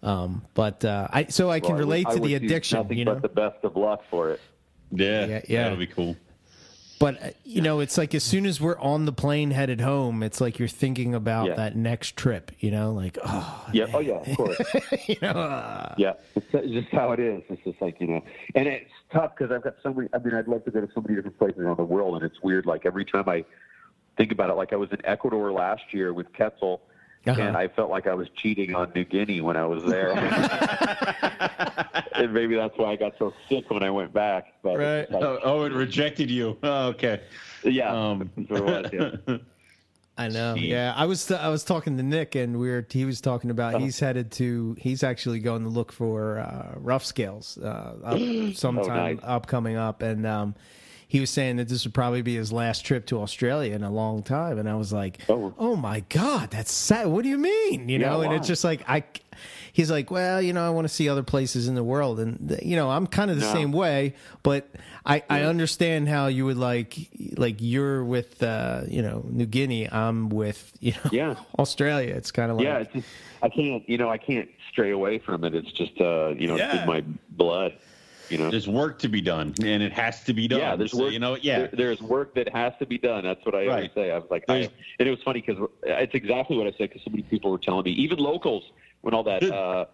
[0.02, 2.78] Um, but uh, I so I can Well, I relate would- to I the addiction.
[2.80, 4.42] Nothing You know, but the best of luck for it.
[4.92, 5.64] yeah, Yeah, yeah.
[5.64, 6.16] that'll be cool.
[7.04, 10.24] But uh, you know, it's like as soon as we're on the plane headed home,
[10.24, 11.56] it's like you're thinking about Yeah.
[11.56, 12.52] that next trip.
[12.60, 13.88] You know, like oh, Yeah.
[13.94, 14.14] Oh yeah.
[14.26, 14.62] Of course.
[15.08, 17.44] you know, uh, Yeah, it's it's just how it is.
[17.50, 18.22] It's just like you know,
[18.56, 20.08] and it's tough because I've got so many.
[20.14, 22.24] I mean, I'd love to go to so many different places around the world, and
[22.24, 22.66] it's weird.
[22.66, 23.44] Like every time I
[24.16, 26.82] think about it, like I was in Ecuador last year with Quetzal,
[27.26, 27.42] Uh-huh.
[27.42, 30.12] and I felt like I was cheating on New Guinea when I was there.
[32.16, 34.54] and maybe that's why I got so sick when I went back.
[34.62, 35.12] But Right.
[35.12, 36.58] like- Oh, oh, it rejected you.
[36.64, 37.22] Oh, okay.
[37.64, 38.62] yeah, Um, that's what
[38.94, 39.18] it was.
[39.28, 39.38] Yeah.
[40.16, 40.54] I know.
[40.56, 40.68] Jeez.
[40.68, 43.82] Yeah, I was I was talking to Nick, and we were he was talking about
[43.82, 48.20] he's headed to he's actually going to look for uh, rough scales uh, up,
[48.54, 49.18] sometime Oh, nice.
[49.24, 50.54] upcoming up, and um,
[51.08, 53.92] he was saying that this would probably be his last trip to Australia in a
[53.92, 55.54] long time, and I was like, Oh.
[55.58, 57.08] oh, my god, that's sad.
[57.08, 57.90] What do you mean?
[57.90, 59.04] You Yeah, know, and it's just like I.
[59.72, 62.60] He's like, well, you know, I want to see other places in the world, and
[62.62, 63.54] you know, I'm kind of the No.
[63.54, 64.14] same way.
[64.44, 64.70] But
[65.04, 66.96] I, I understand how you would like,
[67.36, 69.90] like you're with, uh, you know, New Guinea.
[69.92, 71.36] I'm with, you know, Yeah.
[71.60, 72.14] Australia.
[72.14, 73.08] It's kind of like, yeah, it's just
[73.42, 73.88] I can't.
[73.90, 75.56] You know, I can't stray away from it.
[75.56, 77.74] It's just uh, you know, it's in my blood.
[78.30, 78.50] You know.
[78.50, 80.60] There's work to be done, and it has to be done.
[80.60, 81.14] Yeah, there's So, work.
[81.14, 81.60] You know, yeah.
[81.60, 83.24] there- there's work that has to be done.
[83.24, 84.12] That's what I always say.
[84.12, 84.70] I was like, I,
[85.00, 86.90] and it was funny because it's exactly what I said.
[86.90, 88.64] Because so many people were telling me, even locals,
[89.02, 89.86] when all that uh,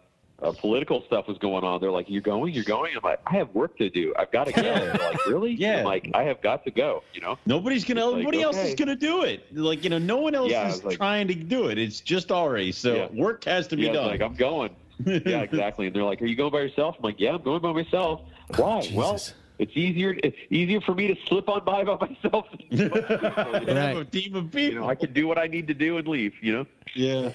[0.42, 3.34] uh, political stuff was going on, they're like, "You're going, you're going." I'm like, "I
[3.38, 4.14] have work to do.
[4.18, 5.80] I've got to go." They're like, "Really?" Yeah.
[5.80, 7.38] I'm like, "I have got to go." You know.
[7.46, 8.06] Nobody's gonna.
[8.06, 9.54] It's like, nobody else is gonna do it.
[9.56, 11.78] Like you know, no one else Yeah, is like- trying to do it.
[11.78, 12.78] It's just race.
[12.78, 13.08] So Yeah.
[13.12, 14.08] work has to be Yeah, done.
[14.08, 14.70] like I'm going.
[15.06, 15.88] Yeah, exactly.
[15.88, 18.22] And they're like, "Are you going by yourself?" I'm like, "Yeah, I'm going by myself."
[18.58, 18.90] Why?
[18.94, 19.20] well,
[19.60, 20.16] it's easier.
[20.24, 22.46] It's easier for me to slip on by by myself.
[22.72, 23.98] Than Have Right.
[23.98, 24.82] a team of you people.
[24.84, 26.34] know, I can do what I need to do and leave.
[26.42, 26.66] You know.
[26.96, 27.32] yeah.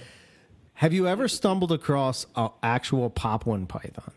[0.78, 4.12] Have you ever stumbled across an actual Papuan python?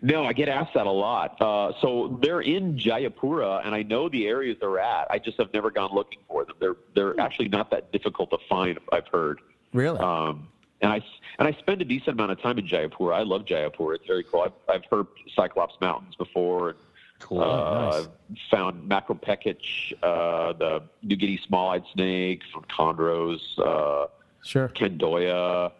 [0.00, 1.40] No, I get asked that a lot.
[1.42, 5.08] Uh, so they're in Jayapura, and I know the areas they're at.
[5.10, 6.54] I just have never gone looking for them.
[6.60, 8.78] They're they're actually not that difficult to find.
[8.92, 9.40] I've heard.
[9.72, 9.98] Really?
[9.98, 10.48] Um,
[10.80, 11.00] and I
[11.38, 13.14] and I spend a decent amount of time in Jayapura.
[13.14, 13.96] I love Jayapura.
[13.96, 14.42] It's very cool.
[14.42, 16.70] I've, I've heard Cyclops Mountains before.
[16.70, 16.78] And,
[17.20, 17.42] Cool.
[17.42, 17.94] uh, nice.
[18.06, 24.06] I've found Micropechis, uh, the New Guinea small-eyed snake, from chondros, uh,
[24.44, 24.68] sure.
[24.68, 25.72] Candoia,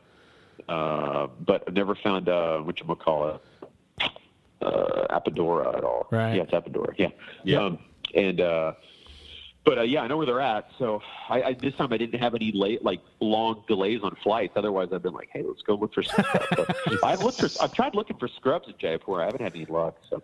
[0.68, 4.10] uh, but I've never found uh, what you call it,
[4.62, 6.09] uh, Apodora at all.
[6.10, 6.35] Right.
[6.35, 6.93] Yeah, it's Apodora.
[6.98, 7.10] Yeah.
[7.44, 7.62] Yeah.
[7.66, 7.78] Um,
[8.16, 8.72] and uh,
[9.64, 10.68] but uh, yeah, I know where they're at.
[10.78, 14.55] So I, I this time I didn't have any late like long delays on flights.
[14.56, 16.47] Otherwise, I've been like, hey, let's go look for some stuff.
[16.56, 19.22] But I've looked for I've tried looking for scrubs in Jayapura.
[19.22, 19.97] I haven't had any luck.
[20.09, 20.22] So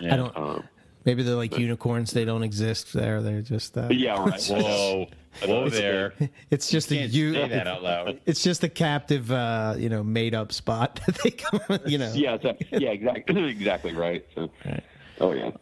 [0.00, 0.36] I don't.
[0.36, 0.64] um,
[1.04, 2.12] Maybe they're like unicorns.
[2.12, 3.22] They don't exist there.
[3.22, 3.76] They're just.
[3.76, 4.42] Uh, yeah, right.
[4.50, 5.06] Whoa.
[5.44, 6.12] Whoa there.
[6.50, 7.32] It's just a Can't you.
[7.32, 8.20] say that out loud.
[8.26, 11.78] It's just a captive, uh, you know, made up spot that they come.
[11.86, 12.12] You know.
[12.14, 14.26] yeah, so, yeah, exactly, exactly right.
[14.34, 14.50] So,
[15.20, 15.52] oh yeah,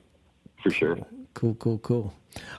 [0.63, 0.99] for sure.
[1.39, 2.13] Cool, cool, cool.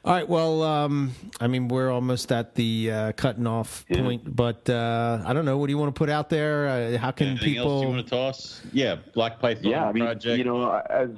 [0.06, 0.28] All right.
[0.28, 1.12] Well, um,
[1.42, 4.02] I mean, we're almost at the uh, cutting off Yeah.
[4.04, 5.58] point, but uh, I don't know.
[5.58, 6.68] What do you want to put out there?
[6.68, 7.82] Uh, how can Anything else people?
[7.82, 8.62] you want to toss?
[8.72, 10.38] Yeah, Black Python yeah, I mean, project.
[10.38, 11.10] you know, as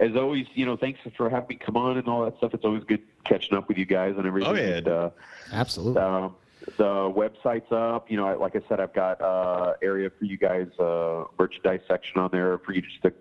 [0.00, 2.52] as always, you know, thanks for having me come on and all that stuff.
[2.52, 4.50] It's always good catching up with you guys and everything.
[4.50, 4.76] Oh, yeah.
[4.78, 5.10] And, uh,
[5.52, 6.02] Absolutely.
[6.02, 6.34] um,
[6.78, 8.10] the website's up.
[8.10, 11.80] You know, I, like I said, I've got uh, area for you guys, uh, merchandise
[11.86, 13.12] section on there for you just to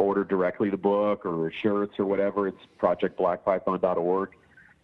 [0.00, 2.48] order directly the book or shirts or whatever.
[2.48, 4.30] It's projectblackpython.org.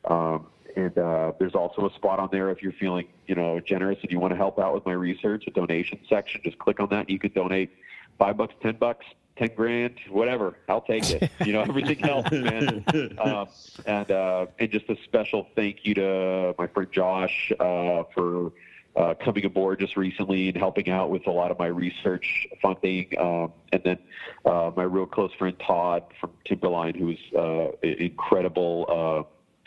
[0.04, 0.46] Um,
[0.76, 4.10] and uh, there's also a spot on there if you're feeling, you know, generous and
[4.10, 6.40] you want to help out with my research, a donation section.
[6.44, 7.00] Just click on that.
[7.00, 7.70] And you can donate
[8.18, 10.56] five bucks, ten bucks, ten grand, whatever.
[10.68, 11.30] I'll take it.
[11.44, 12.84] You know, everything helps, man.
[13.18, 13.48] Um,
[13.86, 18.52] and uh, and just a special thank you to my friend Josh uh, for
[18.96, 23.08] uh, coming aboard just recently and helping out with a lot of my research funding.
[23.18, 23.98] Um, and then
[24.44, 29.26] uh, my real close friend Todd from Timberline, who's uh, an incredible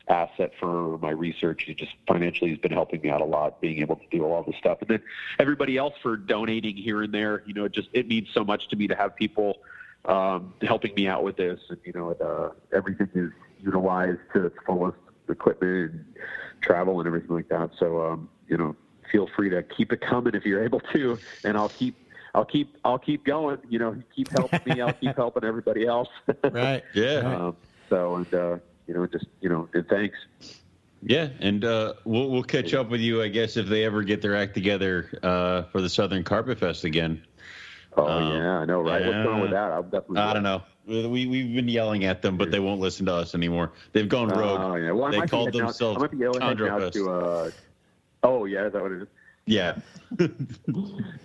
[0.10, 1.64] asset for my research.
[1.64, 4.44] He just financially has been helping me out a lot, being able to do all
[4.44, 4.78] this stuff.
[4.82, 5.02] And then
[5.40, 7.44] everybody else for donating here and there.
[7.45, 9.58] You know, it just it means so much to me to have people
[10.06, 11.60] um, helping me out with this.
[11.70, 13.32] And you know, uh, everything is
[13.64, 14.98] utilized to its fullest,
[15.30, 16.06] equipment, and
[16.62, 17.72] travel, and everything like that.
[17.80, 18.76] So um, you know,
[19.12, 21.96] feel free to keep it coming if you're able to, and I'll keep
[22.36, 23.58] I'll keep I'll keep going.
[23.70, 24.82] You know, keep helping me.
[24.82, 26.10] I'll keep helping everybody else.
[26.44, 26.84] right.
[26.94, 27.20] Yeah.
[27.20, 27.56] Um,
[27.90, 28.58] so and uh,
[28.88, 30.18] you know, just you know, and thanks.
[31.02, 34.22] Yeah, and uh, we'll we'll catch up with you, I guess, if they ever get
[34.22, 37.24] their act together uh, for the Southern Carpet Fest again.
[37.96, 39.06] Oh Um, yeah, I know, right?
[39.06, 39.72] What's going with that?
[39.72, 40.18] I'll definitely.
[40.20, 40.64] I don't know.
[40.86, 43.74] We we've been yelling at them, but they won't listen to us anymore.
[43.92, 44.60] They've gone rogue.
[44.62, 44.92] Oh yeah.
[44.92, 46.94] Well, they called themselves Out, I might be heading out Fest.
[46.94, 47.12] to.
[47.12, 47.52] Uh,
[48.28, 49.08] oh yeah, is that what it is?
[49.45, 49.78] Yeah.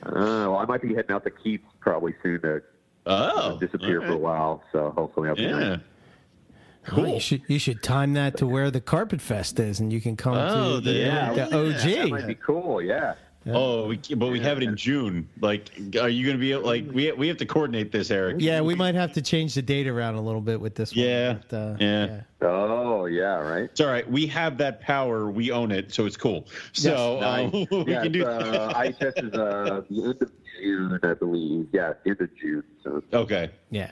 [0.04, 2.62] Uh, well, I might be heading out to Keats probably soon to
[3.06, 4.62] oh, disappear all for a while.
[4.72, 5.58] So hopefully I'll be Yeah.
[5.58, 5.78] nice.
[6.88, 7.06] Oh, Cool.
[7.14, 10.16] you should you should time that to where the Carpet Fest is, and you can
[10.16, 11.32] come Oh, to the, yeah.
[11.32, 11.80] the OG.
[11.82, 12.82] That might be cool.
[12.82, 13.14] Yeah.
[13.46, 15.28] Oh, we but we have it in June.
[15.40, 15.70] Like,
[16.00, 18.36] are you going to be like we we have to coordinate this, Eric?
[18.38, 21.04] Yeah, we might have to change the date around a little bit with this one.
[21.04, 22.20] Yeah, but, uh, yeah.
[22.40, 23.64] Oh yeah, right.
[23.64, 24.08] It's all right.
[24.08, 25.30] We have that power.
[25.30, 26.46] We own it, so it's cool.
[26.72, 27.66] So um, Nice.
[27.70, 28.20] we yeah, can do.
[28.28, 31.68] it's, uh, ITES is uh, the end of June, I believe.
[31.72, 32.62] Yeah, end of June.
[32.84, 33.90] So okay, Yeah.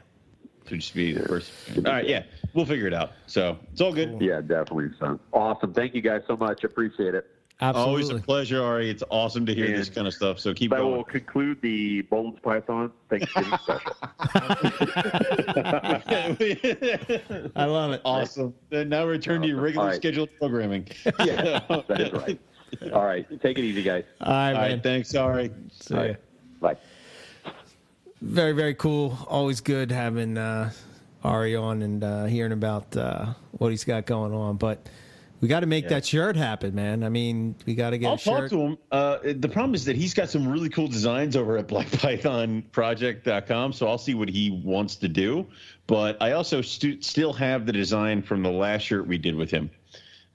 [0.68, 1.52] so just be the first.
[1.76, 2.22] All right, yeah,
[2.54, 3.12] we'll figure it out.
[3.26, 4.20] So it's all good.
[4.20, 4.90] yeah, definitely.
[5.00, 5.72] So awesome.
[5.74, 6.62] Thank you guys so much.
[6.62, 7.26] Appreciate it.
[7.62, 7.90] Absolutely.
[7.90, 8.88] Always a pleasure, Ari.
[8.88, 10.38] It's awesome to hear this kind of stuff.
[10.40, 10.96] So keep That going.
[10.96, 13.92] will conclude the Boelen's Python Thanksgiving special.
[17.56, 18.00] I love it.
[18.04, 18.54] awesome.
[18.70, 19.96] Then now return to your regular All right.
[19.96, 20.88] scheduled programming.
[21.20, 22.40] yeah, that is right.
[22.92, 24.04] All right, take it easy, guys.
[24.20, 24.80] All right, All man.
[24.80, 25.50] thanks, Ari.
[25.72, 26.06] See All ya.
[26.08, 26.16] right.
[26.60, 26.76] Bye.
[28.22, 29.18] Very, very cool.
[29.28, 30.70] Always good having uh,
[31.24, 34.56] Ari on and uh, hearing about uh, what he's got going on.
[34.56, 34.88] But
[35.40, 37.02] we got to make that shirt happen, man.
[37.02, 38.50] I mean, we got to get I'll a talk shirt.
[38.50, 38.78] to him.
[38.92, 43.88] Uh, the problem is that he's got some really cool designs over at blackpythonproject.com, so
[43.88, 45.46] I'll see what he wants to do.
[45.86, 49.50] But I also stu- still have the design from the last shirt we did with
[49.50, 49.70] him.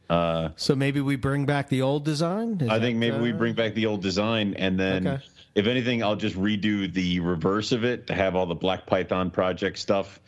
[0.09, 2.59] Uh, So maybe we bring back the old design.
[2.61, 5.23] Is I think maybe we uh, bring back the old design, and then Okay.
[5.55, 9.31] if anything, I'll just redo the reverse of it to have all the Black Python
[9.31, 10.19] project stuff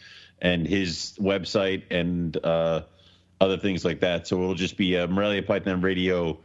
[0.41, 2.82] and his website and uh,
[3.39, 4.27] other things like that.
[4.27, 6.39] So it'll just be a Morelia Python Radio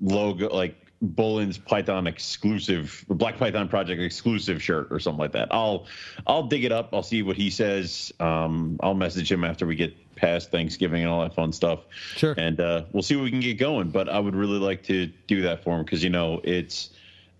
[0.00, 5.48] logo, like Boelen's Python exclusive, Black Python project exclusive shirt or something like that.
[5.50, 5.86] I'll
[6.26, 6.90] I'll dig it up.
[6.92, 8.12] I'll see what he says.
[8.18, 11.80] Um, I'll message him after we get past Thanksgiving and all that fun stuff.
[11.90, 12.34] Sure.
[12.38, 13.90] And uh, we'll see what we can get going.
[13.90, 16.90] But I would really like to do that for him because you know it's.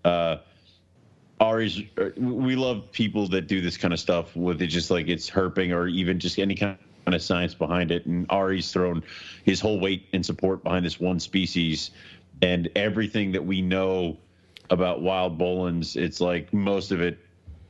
[0.04, 0.38] Uh,
[1.38, 1.82] Ari's,
[2.16, 5.70] we love people that do this kind of stuff with it, just like it's herping
[5.74, 6.78] or even just any kind
[7.14, 8.06] of science behind it.
[8.06, 9.02] And Ari's thrown
[9.44, 11.90] his whole weight and support behind this one species,
[12.42, 14.16] and everything that we know
[14.70, 17.18] about wild Boelens, it's like most of it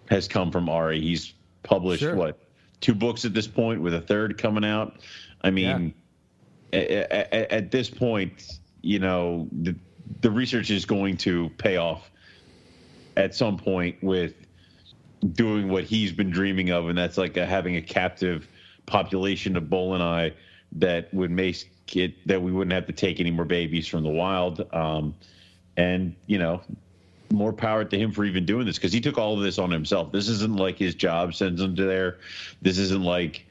[0.08, 1.00] has come from Ari.
[1.00, 2.16] He's published Sure.
[2.16, 2.38] what
[2.80, 5.00] two books at this point, with a third coming out.
[5.42, 5.94] I mean,
[6.72, 9.74] a- a- a- at this point, you know, the
[10.20, 12.10] the research is going to pay off
[13.16, 14.34] at some point with
[15.32, 18.46] doing what he's been dreaming of, and that's like a, having a captive
[18.86, 20.32] population of boeleni
[20.72, 24.10] that would make it that we wouldn't have to take any more babies from the
[24.10, 24.66] wild.
[24.74, 25.14] Um,
[25.76, 26.62] and you know,
[27.30, 29.70] more power to him for even doing this because he took all of this on
[29.70, 30.12] himself.
[30.12, 32.18] This isn't like his job sends him to there.
[32.62, 33.44] This isn't like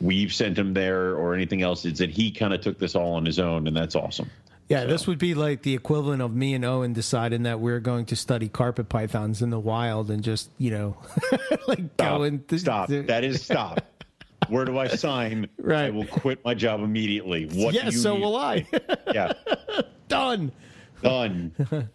[0.00, 1.84] we've sent him there or anything else.
[1.84, 4.30] It's that he kind of took this all on his own, and that's awesome.
[4.68, 8.04] Yeah, this would be like the equivalent of me and Owen deciding that we're going
[8.06, 10.96] to study carpet pythons in the wild and just, you know,
[11.66, 12.18] like Stop.
[12.18, 12.44] going.
[12.44, 12.88] to- stop.
[12.88, 13.80] to- That is stop.
[14.48, 15.48] Where do I sign?
[15.58, 15.86] right.
[15.86, 17.46] I will quit my job immediately.
[17.46, 17.74] What?
[17.74, 18.22] you so need?
[18.22, 18.66] will I.
[19.12, 19.32] Yeah.
[20.08, 20.52] Done.
[21.02, 21.52] Done.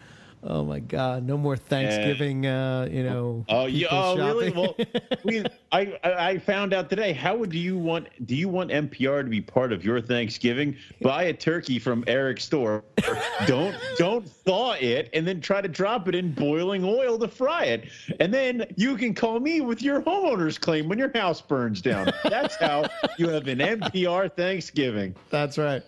[0.46, 1.26] Oh my God!
[1.26, 2.46] No more Thanksgiving.
[2.46, 3.46] Uh, you know.
[3.48, 3.88] Oh, yeah.
[3.92, 4.52] Oh, really?
[4.52, 4.76] Well,
[5.24, 7.14] we, I, I I found out today.
[7.14, 8.08] How would you want?
[8.26, 10.76] Do you want MPR to be part of your Thanksgiving?
[11.02, 12.84] Buy a turkey from Eric's store.
[13.48, 17.64] don't don't thaw it, and then try to drop it in boiling oil to fry
[17.66, 17.88] it,
[18.20, 22.12] and then you can call me with your homeowner's claim when your house burns down.
[22.26, 25.16] That's how you have an MPR Thanksgiving.
[25.30, 25.84] That's right.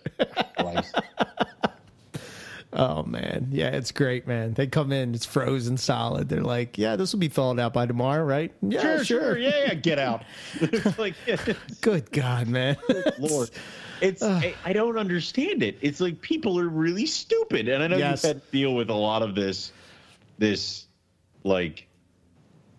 [2.78, 4.52] Oh man, yeah, it's great, man.
[4.52, 6.28] They come in, it's frozen solid.
[6.28, 8.52] They're like, yeah, this will be thawed out by tomorrow, right?
[8.60, 10.24] Yeah, Sure, sure, yeah, yeah, get out.
[10.98, 11.14] like,
[11.80, 12.76] Good God, man.
[13.18, 13.50] Lord.
[14.02, 15.78] It's I, I don't understand it.
[15.80, 18.22] It's like people are really stupid, and I know Yes.
[18.24, 19.72] you've had to deal with a lot of this,
[20.36, 20.84] this
[21.44, 21.86] like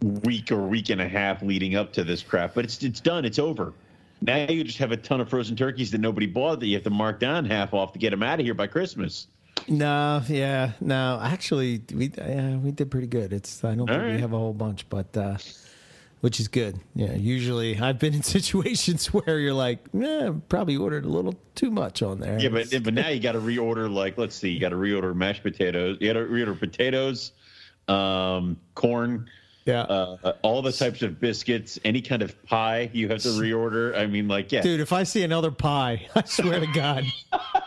[0.04, 2.54] week or week and a half leading up to this crap.
[2.54, 3.26] But it's it's done.
[3.26, 3.74] It's over.
[4.22, 6.84] Now you just have a ton of frozen turkeys that nobody bought that you have
[6.84, 9.26] to mark down half off to get them out of here by Christmas.
[9.78, 11.20] No, yeah, no.
[11.22, 13.34] Actually, we yeah, we did pretty good.
[13.34, 14.16] It's I don't think right.
[14.16, 15.38] we have a whole bunch, but uh,
[16.22, 16.80] which is good.
[16.96, 21.70] Yeah, usually I've been in situations where you're like, yeah, probably ordered a little too
[21.70, 22.40] much on there.
[22.40, 23.94] Yeah, but but now you got to reorder.
[23.94, 25.98] Like, let's see, you got to reorder mashed potatoes.
[26.00, 27.34] You got to reorder potatoes,
[27.90, 29.30] um, corn,
[29.66, 33.98] yeah, uh, all the types of biscuits, any kind of pie you have to reorder.
[33.98, 37.04] I mean, like, yeah, dude, if I see another pie, I swear to God.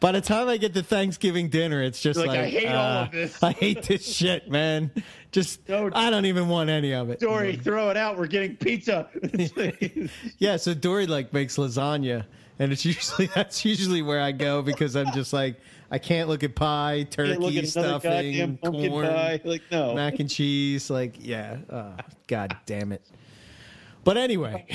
[0.00, 3.02] By the time I get to Thanksgiving dinner, it's just Like, like, I hate all
[3.04, 3.42] of this.
[3.42, 4.90] Uh, I hate this shit, man.
[5.32, 7.20] Just Don't- I don't even want any of it.
[7.20, 8.16] Dory, throw it out.
[8.18, 9.08] We're getting pizza.
[10.38, 12.24] Yeah, so Dory like makes lasagna,
[12.58, 16.42] and it's usually that's usually where I go because I'm just like I can't look
[16.42, 19.40] at pie, turkey, at stuffing, corn, pie.
[19.44, 19.94] Like, no.
[19.94, 20.90] mac and cheese.
[20.90, 21.92] Like, yeah, oh,
[22.26, 23.02] god damn it.
[24.02, 24.66] But anyway,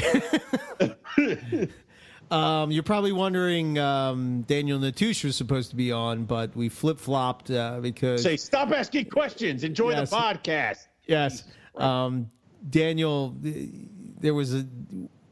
[2.31, 6.99] um, you're probably wondering um, Daniel Natusch was supposed to be on, but we flip
[6.99, 9.63] flopped uh, because Say, stop asking questions.
[9.63, 10.09] Enjoy Yes.
[10.09, 10.87] the podcast.
[11.07, 11.43] Yes.
[11.75, 12.29] Um,
[12.69, 14.65] Daniel, there was a.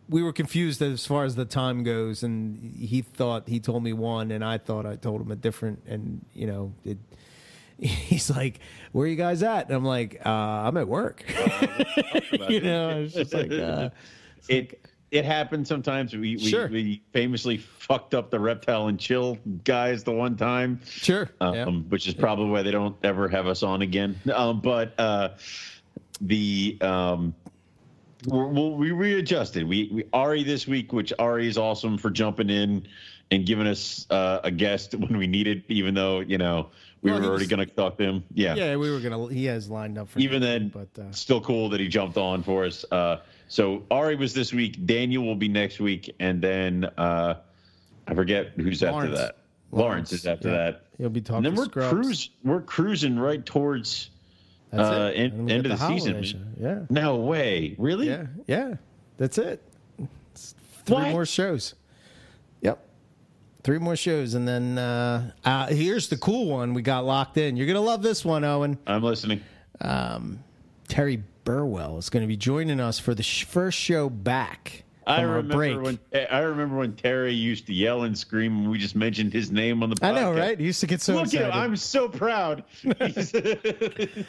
[0.09, 3.91] We were confused as far as the time goes, and he thought he told me
[3.91, 6.97] one, and I thought I told him a different, and you know, it,
[7.79, 8.59] he's like,
[8.93, 11.25] "Where are you guys at?" And I'm like, uh, "I'm at work."
[12.49, 13.89] you know, it's just like, uh,
[14.47, 14.79] It
[15.11, 16.13] it happens sometimes.
[16.13, 16.67] We we, Sure.
[16.67, 20.81] we famously fucked up the reptile and chill guys the one time.
[20.85, 21.65] sure, um, yeah.
[21.65, 24.19] which is probably why they don't ever have us on again.
[24.33, 25.29] Um, but uh,
[26.19, 27.33] the um,
[28.25, 29.67] we'll, we readjusted.
[29.67, 32.87] We, we Ari this week, which Ari is awesome for jumping in
[33.31, 36.69] and giving us uh, a guest when we needed, even though you know
[37.01, 38.23] we Well, were already going to talk to him.
[38.33, 38.55] Yeah.
[38.55, 39.27] yeah, we were gonna.
[39.27, 42.43] He has lined up for Even then, but uh, still cool that he jumped on
[42.43, 42.85] for us.
[42.91, 43.17] Uh,
[43.47, 44.85] so Ari was this week.
[44.85, 47.35] Daniel will be next week, and then uh,
[48.07, 49.37] I forget who's after that.
[49.71, 50.55] Lawrence, Lawrence, is after yeah.
[50.57, 50.85] that.
[50.97, 51.45] he'll be talking.
[51.45, 54.09] And then to we're cruise we're cruising right towards
[54.71, 55.19] That's uh, it.
[55.19, 56.23] end, end of the, season.
[56.23, 56.37] show.
[56.59, 56.79] Yeah.
[56.89, 57.75] No way.
[57.77, 58.07] Really?
[58.09, 58.75] Yeah, yeah.
[59.17, 59.61] That's it.
[60.31, 60.55] It's
[60.85, 61.11] three What?
[61.11, 61.75] more shows.
[63.67, 64.33] Three more shows.
[64.33, 67.57] And then uh, uh, here's the cool one we got locked in.
[67.57, 68.77] You're to love this one, Owen.
[68.87, 69.41] I'm listening.
[70.87, 74.85] Terry Burwell is going to be joining us for the sh- first show back.
[75.05, 75.81] I remember break.
[75.81, 75.99] when
[76.31, 79.83] I remember when Terry used to yell and scream when we just mentioned his name
[79.83, 80.13] on the podcast.
[80.15, 80.57] I know, right?
[80.57, 81.53] He used to get so Look at excited.
[81.53, 81.61] him.
[81.61, 82.63] I'm so proud.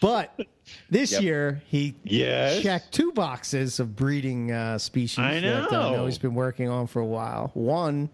[0.00, 0.40] But
[0.88, 1.22] this Yep.
[1.22, 2.62] year he Yes.
[2.62, 6.06] checked two boxes of breeding uh, species I that uh, I know know.
[6.06, 7.50] he's been working on for a while.
[7.52, 8.08] One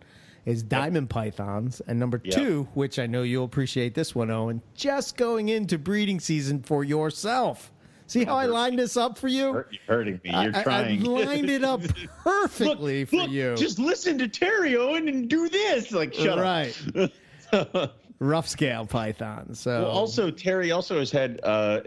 [0.46, 2.34] is diamond pythons, and number Yep.
[2.34, 6.84] two, which I know you'll appreciate this one, Owen, just going into breeding season for
[6.84, 7.72] yourself.
[8.06, 9.46] See how I lined this up for you?
[9.52, 10.30] You're hurting me.
[10.30, 11.02] You're I, trying.
[11.02, 11.80] I lined it up
[12.22, 13.56] perfectly look, for look, you.
[13.56, 15.90] Just listen to Terry Owen and do this.
[15.90, 17.10] Like, shut right.
[17.52, 17.98] up.
[18.20, 19.54] Rough scale python.
[19.54, 21.80] So Well, also Terry also has had uh,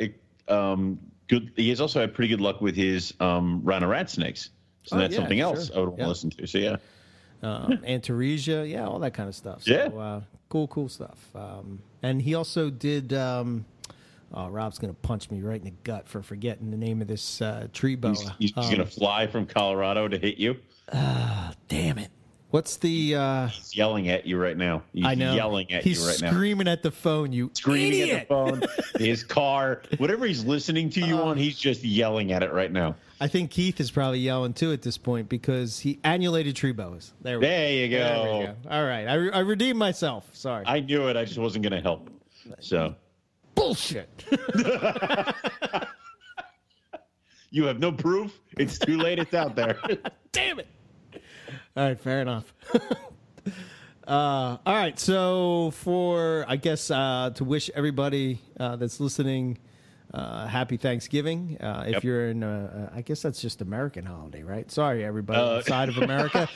[0.49, 0.99] um,
[1.29, 1.51] good.
[1.55, 4.49] He has also had pretty good luck with his um, rhino rat snakes.
[4.83, 5.77] So Oh, that's yeah, something else sure.
[5.77, 6.45] I would want to listen to.
[6.47, 6.75] So yeah,
[7.43, 9.63] um, Antaresia, yeah, all that kind of stuff.
[9.63, 9.85] So, Yeah.
[9.99, 11.17] uh, cool, cool stuff.
[11.35, 13.13] Um, and he also did.
[13.13, 13.65] Um,
[14.33, 17.41] oh, Rob's gonna punch me right in the gut for forgetting the name of this
[17.41, 18.11] uh, tree boa.
[18.11, 20.57] he's, he's, Um, gonna fly from Colorado to hit you.
[20.91, 22.09] uh Damn it!
[22.51, 23.13] What's the?
[23.15, 24.81] Uh, He's yelling at you right now.
[24.91, 25.35] He's I know.
[25.35, 26.31] yelling at he's you right now.
[26.31, 27.31] screaming at the phone.
[27.31, 28.09] You Screaming idiot!
[28.21, 28.63] at the phone,
[28.97, 32.95] his car, whatever he's listening to you on, he's just yelling at it right now.
[33.21, 37.13] I think Keith is probably yelling too at this point because he annulated tree boas.
[37.21, 37.97] There we There you go.
[37.97, 38.55] There go.
[38.69, 40.29] All right, I, re- I redeemed myself.
[40.33, 40.63] Sorry.
[40.65, 41.17] I knew it.
[41.17, 42.09] I just wasn't gonna help.
[42.59, 42.95] So
[43.59, 44.23] Bullshit.
[47.51, 48.39] you have no proof.
[48.57, 49.19] It's too late.
[49.19, 49.77] It's out there.
[50.31, 50.67] Damn it.
[51.75, 52.53] All right, fair enough.
[52.73, 52.81] uh,
[54.07, 59.57] all right, so for I guess uh, to wish everybody uh, that's listening
[60.13, 61.57] uh, happy Thanksgiving.
[61.59, 62.03] Uh, if Yep.
[62.03, 64.69] you're in, uh, uh, I guess that's just American holiday, right?
[64.71, 66.49] Sorry, everybody Uh, outside of America.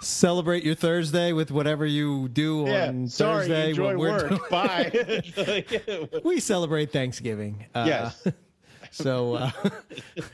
[0.00, 2.88] Celebrate your Thursday with whatever you do yeah.
[2.88, 3.40] on Sorry.
[3.48, 3.70] Thursday.
[3.70, 4.28] Enjoy when we're work.
[4.28, 6.08] doing- Bye.
[6.24, 7.66] we celebrate Thanksgiving.
[7.74, 8.26] Uh, yes.
[8.92, 9.50] So uh,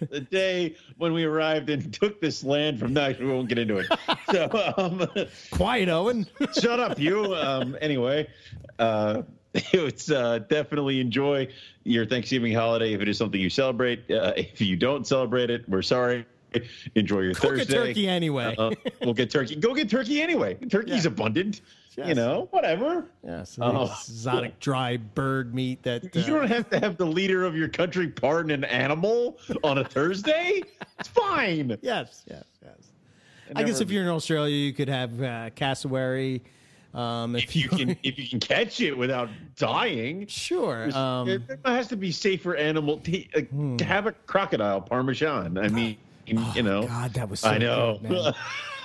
[0.08, 3.76] the day when we arrived and took this land from no, we won't get into
[3.78, 3.86] it.
[4.30, 5.06] So um,
[5.50, 6.26] quiet, Owen.
[6.58, 7.34] shut up, you.
[7.34, 8.26] Um, anyway,
[8.78, 9.22] uh,
[9.72, 11.48] it's uh, definitely enjoy
[11.84, 14.10] your Thanksgiving holiday if it is something you celebrate.
[14.10, 16.26] Uh, if you don't celebrate it, we're sorry.
[16.94, 17.74] Enjoy your a Thursday.
[17.74, 18.54] turkey anyway.
[18.56, 18.70] Uh,
[19.02, 19.56] we'll get turkey.
[19.56, 20.54] Go get turkey anyway.
[20.70, 21.10] Turkey's Yeah.
[21.10, 21.60] abundant.
[22.06, 23.06] You know, whatever.
[23.24, 23.84] Yes, the Oh.
[23.84, 27.68] exotic dry bird meat that uh, You don't have to have the leader of your
[27.68, 30.62] country pardon an animal on a Thursday.
[30.98, 31.76] It's fine.
[31.82, 32.74] Yes, yes, yes.
[33.54, 36.42] I guess if you're in Australia, you could have uh, cassowary.
[36.94, 40.90] Um, if you can if you can catch it without dying, sure.
[40.96, 45.58] Um, it, it has to be safer animal to, uh, to have a crocodile parmesan.
[45.58, 45.96] I mean,
[46.26, 47.40] you know, Oh, God, that was.
[47.40, 47.98] So I know.
[48.06, 48.34] good.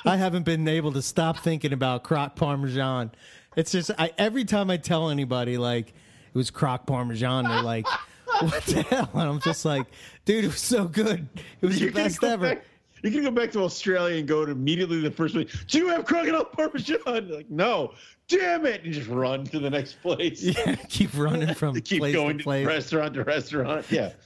[0.05, 3.11] I haven't been able to stop thinking about croc parmesan.
[3.55, 5.93] It's just I every time I tell anybody like it
[6.37, 7.85] was croc parmesan, they're like,
[8.41, 9.85] "What the hell?" And I'm just like,
[10.25, 11.27] "Dude, it was so good.
[11.61, 12.61] It was the best ever."
[13.01, 15.63] Back- You're go back to Australia and go to immediately the first place.
[15.67, 17.29] Do you have crocodile parmesan?
[17.29, 17.93] Like, no.
[18.27, 18.83] Damn it!
[18.83, 20.41] You just run to the next place.
[20.41, 22.65] Yeah, keep running from Keep place going to to place.
[22.65, 23.85] restaurant to restaurant.
[23.91, 24.11] Yeah.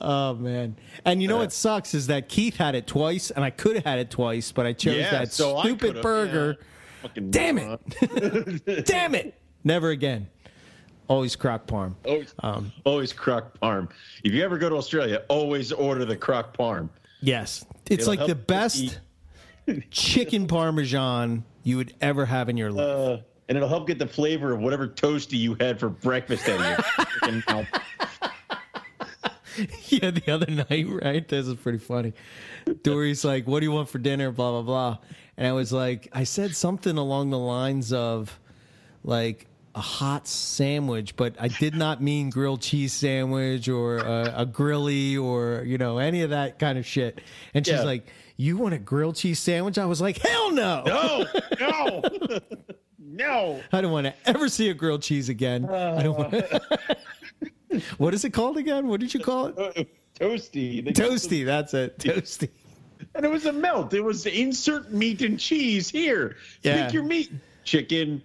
[0.00, 0.76] Oh man!
[1.04, 3.84] And you know what sucks is that Keith had it twice, and I could have
[3.84, 6.56] had it twice, but I chose Yeah, that so stupid burger.
[6.60, 6.66] yeah.
[7.02, 8.86] Fucking Damn it!
[8.86, 9.34] Damn it!
[9.64, 10.28] Never again.
[11.08, 11.96] Always croc parm.
[12.06, 13.90] Always, Um, always croc parm.
[14.22, 16.88] If you ever go to Australia, always order the croc parm.
[17.22, 19.00] Yes, it's It'll like the help best
[19.90, 22.86] chicken parmesan you would ever have in your life.
[22.86, 26.60] Uh, and it'll help get the flavor of whatever toasty you had for breakfast out
[26.60, 27.68] of your freaking mouth.
[29.88, 31.26] yeah, the other night, right?
[31.26, 32.12] This is pretty funny.
[32.82, 34.98] Dory's like, "What do you want for dinner?" Blah blah blah,
[35.36, 38.38] and I was like, I said something along the lines of,
[39.04, 44.46] like a hot sandwich, but I did not mean grilled cheese sandwich or a, a
[44.46, 47.20] grilly or you know any of that kind of shit.
[47.54, 47.82] And she's Yeah.
[47.84, 51.24] like, "You want a grilled cheese sandwich?" I was like, "Hell no!" No,
[51.60, 52.02] no,
[52.98, 53.60] no.
[53.72, 55.64] I don't want to ever see a grilled cheese again.
[55.64, 56.34] I don't want.
[57.98, 58.88] what is it called again?
[58.88, 59.58] What did you call it?
[59.58, 59.84] Uh,
[60.20, 60.84] toasty.
[60.84, 61.44] They- Toasty.
[61.44, 61.98] That's it.
[61.98, 62.50] Toasty.
[63.14, 63.92] And it was a melt.
[63.94, 66.36] It was insert meat and cheese here.
[66.62, 66.84] Yeah.
[66.84, 67.32] Pick your meat.
[67.64, 68.22] Chicken,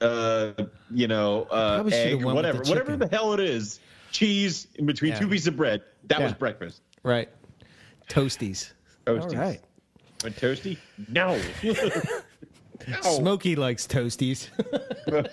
[0.00, 0.52] uh,
[0.90, 2.62] you know, uh, egg, whatever.
[2.62, 3.80] the Whatever the hell it is.
[4.12, 5.18] Cheese in between Yeah.
[5.20, 5.82] two pieces of bread.
[6.08, 6.82] That was breakfast.
[7.02, 7.28] Right.
[8.08, 8.72] Toasties.
[9.06, 9.22] Toasties.
[9.34, 9.60] All right.
[10.22, 10.78] But toasty?
[11.08, 11.40] No.
[11.62, 13.00] no.
[13.02, 14.48] Smokey likes toasties.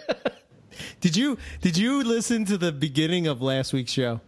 [1.02, 4.22] did you did you listen to the beginning of last week's show?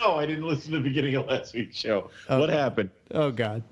[0.00, 2.10] No, I didn't listen to the beginning of last week's show.
[2.26, 2.90] What happened?
[3.12, 3.62] Oh God.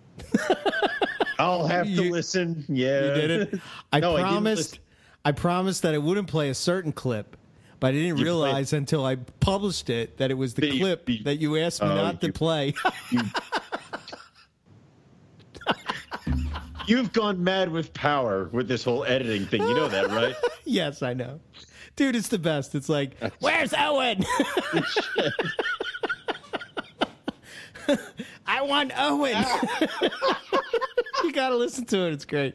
[1.38, 2.64] I'll have to You- listen.
[2.68, 3.06] Yeah.
[3.06, 3.60] You did it.
[3.92, 4.78] I No, promised.
[5.24, 7.36] I, promised that I wouldn't play a certain clip,
[7.78, 11.08] but I didn't You realize until I published it that it was the you- clip
[11.08, 12.74] you- that you asked me Oh, not to you- play.
[16.86, 19.62] You've gone mad with power with this whole editing thing.
[19.62, 20.34] You know that, right?
[20.64, 21.38] yes, I know.
[21.94, 22.74] Dude, it's the best.
[22.74, 24.24] It's like, where's Owen?
[28.46, 29.36] I want Owen.
[31.22, 32.12] you got to listen to it.
[32.14, 32.54] It's great.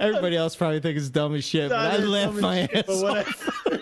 [0.00, 3.66] Everybody else probably thinks it's dumb as shit, but I laughed my shit, ass off.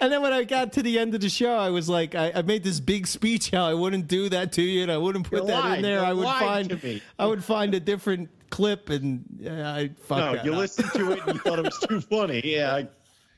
[0.00, 2.30] And then when I got to the end of the show, I was like, I,
[2.32, 5.28] I made this big speech how I wouldn't do that to you, and I wouldn't
[5.28, 5.98] put You that in there.
[5.98, 7.02] You I would find.
[7.18, 10.58] I would find a different clip, and uh, I fucked No, you up.
[10.58, 12.40] listened to it and you thought it was too funny.
[12.44, 12.88] Yeah, I,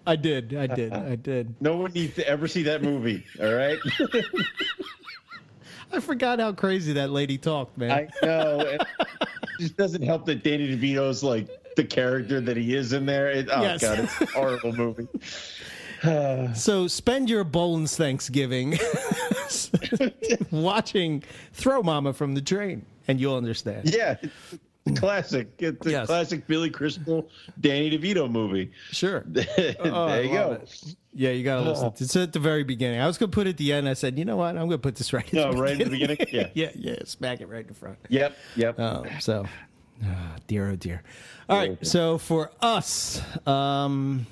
[0.06, 1.54] I did, I did, I did.
[1.62, 3.24] no one needs to ever see that movie.
[3.40, 3.78] All right.
[5.92, 7.90] I forgot how crazy that lady talked, man.
[7.90, 8.60] I know.
[8.60, 8.82] It
[9.58, 11.48] just doesn't help that Danny DeVito's like
[11.80, 13.30] the character that he is in there.
[13.30, 13.80] It, oh Yes.
[13.80, 15.08] god, it's a horrible movie.
[16.54, 18.78] So spend your Boelens Thanksgiving
[20.50, 23.92] watching Throw Momma from the Train, and you'll understand.
[23.94, 24.16] Yeah,
[24.96, 25.48] classic.
[25.58, 26.06] It's a Yes.
[26.06, 27.28] classic Billy Crystal,
[27.60, 28.72] Danny DeVito movie.
[28.92, 29.24] Sure.
[29.26, 30.52] there Oh, you go.
[30.52, 30.94] it.
[31.12, 31.92] Yeah, you gotta listen.
[31.98, 32.98] It's at the very beginning.
[33.00, 33.86] I was gonna put it at the end.
[33.86, 34.50] I said, you know what?
[34.56, 35.30] I'm gonna put this right.
[35.34, 36.16] No, the right at the beginning?
[36.32, 36.48] Yeah.
[36.54, 36.96] yeah, yeah.
[37.04, 37.98] Smack it right in front.
[38.08, 38.80] Yep, yep.
[38.80, 39.44] Um, so,
[40.04, 41.02] ah, dear, oh dear.
[41.48, 41.86] All right.
[41.86, 44.26] So for us, um,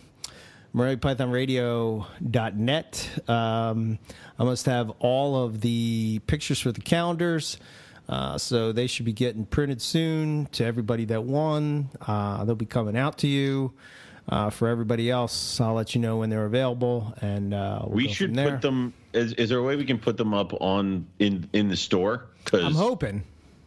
[0.74, 3.10] MoreliaPythonRadio.net.
[3.28, 3.98] Um,
[4.38, 7.58] I must have all of the pictures for the calendars.
[8.08, 11.90] Uh, so they should be getting printed soon to everybody that won.
[12.00, 13.74] Uh, they'll be coming out to you.
[14.28, 18.08] Uh, for everybody else, I'll let you know when they're available, and uh, we'll we
[18.08, 18.92] should put them.
[19.14, 22.26] Is, is there a way we can put them up on in in the store?
[22.44, 23.22] Cause, I'm hoping.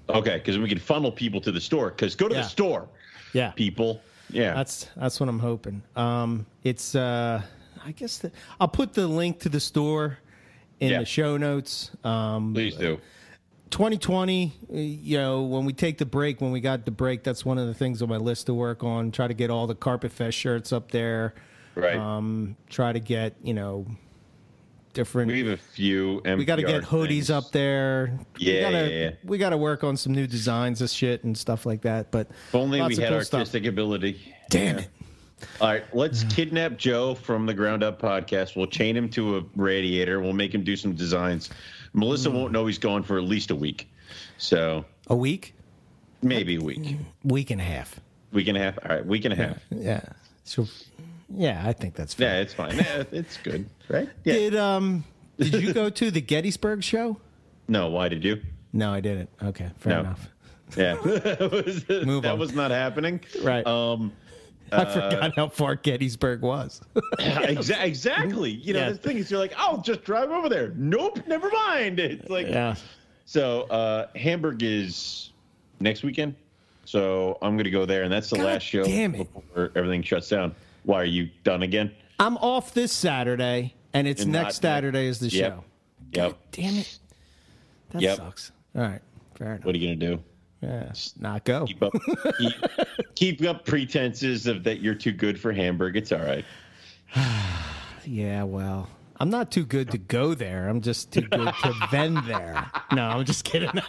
[0.09, 1.89] Okay, because we can funnel people to the store.
[1.89, 2.41] Because go to Yeah.
[2.41, 2.87] the store,
[3.33, 4.01] Yeah, people.
[4.29, 5.81] Yeah, That's that's what I'm hoping.
[5.95, 7.41] Um, it's uh,
[7.85, 10.17] I guess the, I'll put the link to the store
[10.79, 10.99] in Yeah.
[10.99, 11.91] the show notes.
[12.03, 12.99] Um, please do.
[13.71, 17.45] 2020, uh, you know, when we take the break, when we got the break, that's
[17.45, 19.11] one of the things on my list to work on.
[19.11, 21.33] Try to get all the Carpet Fest shirts up there.
[21.75, 21.95] Right.
[21.95, 23.85] Um, try to get you know
[24.93, 25.31] different.
[25.31, 26.22] we have a few.
[26.26, 27.30] we got to get hoodies things.
[27.30, 28.18] up there.
[28.39, 29.11] we Yeah, gotta, yeah, yeah.
[29.23, 32.11] We got to work on some new designs of shit and stuff like that.
[32.11, 33.39] But If only we had cool stuff.
[33.39, 34.34] artistic ability.
[34.49, 34.81] Damn Yeah.
[34.84, 34.89] it.
[35.59, 38.55] All right, let's kidnap Joe from the Ground Up podcast.
[38.55, 40.19] We'll chain him to a radiator.
[40.19, 41.49] We'll make him do some designs.
[41.93, 42.35] Melissa Hmm.
[42.35, 43.89] won't know he's gone for at least a week.
[44.38, 45.55] So A week?
[46.22, 47.99] maybe a week, Week and a half.
[48.31, 48.77] week and a half.
[48.88, 49.57] All right, week and a half.
[49.72, 50.01] Yeah.
[50.43, 50.68] So,
[51.35, 52.27] yeah, I think that's fine.
[52.27, 52.79] Yeah, it's fine.
[53.11, 54.09] It's good, right?
[54.23, 54.33] Yeah.
[54.33, 55.03] Did um
[55.37, 57.17] did you go to the Gettysburg show?
[57.67, 58.41] No, why did you?
[58.73, 59.29] No, I didn't.
[59.41, 59.99] Okay, fair No.
[60.01, 60.27] enough.
[60.77, 62.39] Yeah, Was- Move that on.
[62.39, 63.21] was not happening.
[63.41, 63.65] Right.
[63.65, 64.11] Um.
[64.73, 66.81] I forgot how far Gettysburg was.
[67.19, 68.51] exa- exactly.
[68.51, 68.89] You know, Yeah.
[68.91, 70.71] the thing is, you're like, I'll just drive over there.
[70.77, 71.99] Nope, never mind.
[71.99, 72.75] It's like, yeah.
[73.25, 75.31] so uh, Hamburg is
[75.81, 76.35] next weekend.
[76.85, 80.29] So I'm going to go there, and that's the God last show before everything shuts
[80.29, 80.55] down.
[80.83, 81.91] Why are you done again?
[82.19, 85.51] I'm off this Saturday, and it's And next not- Saturday is the Yep.
[85.51, 85.63] show.
[86.13, 86.37] Yep.
[86.51, 86.99] Damn it.
[87.91, 88.17] That Yep.
[88.17, 88.51] sucks.
[88.75, 89.01] All right.
[89.35, 89.65] Fair enough.
[89.65, 90.23] What are you going to do?
[90.61, 90.85] Yeah.
[90.89, 91.65] Just not go.
[91.65, 91.93] Keep up,
[92.39, 92.53] keep,
[93.15, 95.97] keep up pretenses of that you're too good for Hamburg.
[95.97, 96.45] It's all right.
[98.03, 98.89] Yeah, well,
[99.19, 100.67] I'm not too good to go there.
[100.67, 102.67] I'm just too good to vend there.
[102.91, 103.69] No, I'm just kidding.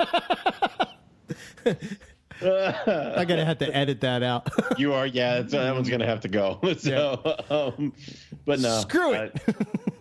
[2.44, 4.48] I'm gonna have to edit that out.
[4.78, 5.42] You are, yeah.
[5.42, 6.58] That one's gonna have to go.
[6.78, 7.20] So,
[7.50, 7.92] um,
[8.44, 9.40] but no, Screw it.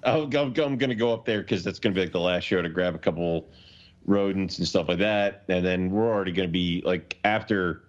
[0.03, 2.69] I, I'm gonna go up there because that's gonna be like the last show to
[2.69, 3.47] grab a couple
[4.05, 7.83] rodents and stuff like that, and then we're already gonna be like after.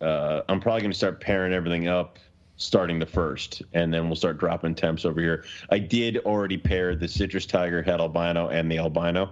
[0.00, 2.18] Uh, I'm probably gonna start pairing everything up
[2.56, 5.44] starting the first, and then we'll start dropping temps over here.
[5.70, 9.30] I did already pair the citrus tiger het albino and the albino.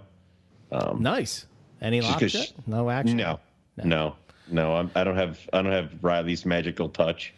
[0.98, 1.46] nice.
[1.82, 2.46] Any Just lock 'cause yet?
[2.48, 3.16] she- No action.
[3.16, 3.40] No,
[3.82, 4.14] no,
[4.52, 4.74] no.
[4.76, 7.32] I'm, I don't have I don't have Riley's magical touch.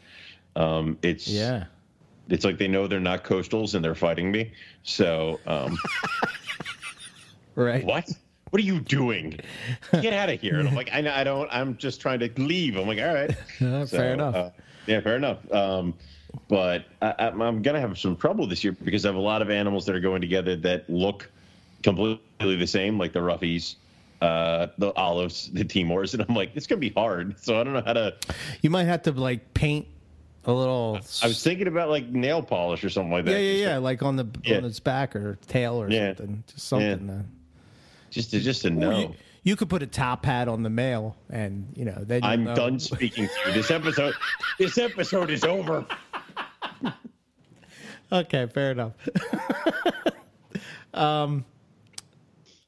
[0.56, 1.64] Um, it's Yeah.
[2.28, 4.52] It's like they know they're not coastals and they're fighting me.
[4.84, 5.76] So um,
[7.54, 7.84] Right.
[7.84, 8.08] what?
[8.50, 9.38] What are you doing?
[9.92, 10.58] Get out of here!
[10.58, 11.48] And I'm like, I, know- I don't.
[11.50, 12.76] I'm just trying to leave.
[12.76, 13.34] I'm like, all right.
[13.62, 14.34] Uh, fair enough.
[14.34, 14.50] uh,
[14.86, 15.50] yeah, fair enough.
[15.52, 15.94] Um,
[16.48, 19.40] but I, I'm, I'm gonna have some trouble this year because I have a lot
[19.42, 21.30] of animals that are going together that look
[21.82, 23.76] completely the same, like the roughies,
[24.22, 27.38] uh, the olives, the Timors, and I'm like, it's gonna be hard.
[27.40, 28.14] So I don't know how to.
[28.62, 29.86] You might have to like paint
[30.44, 30.98] a little.
[31.22, 33.32] I was thinking about like nail polish or something like that.
[33.32, 33.74] yeah, yeah, yeah.
[33.74, 34.58] to- Like on the Yeah.
[34.58, 36.08] on its back or tail or Yeah.
[36.14, 36.44] something.
[36.46, 37.10] Just something.
[37.10, 37.22] uh,
[38.10, 38.98] Just to just to know.
[38.98, 42.44] You, you could put a top hat on the male, and you know then I'm
[42.44, 42.54] know.
[42.54, 43.54] done speaking to you.
[43.54, 44.14] This episode,
[44.58, 45.84] this episode is over.
[48.12, 48.92] Okay, fair enough.
[50.94, 51.44] um,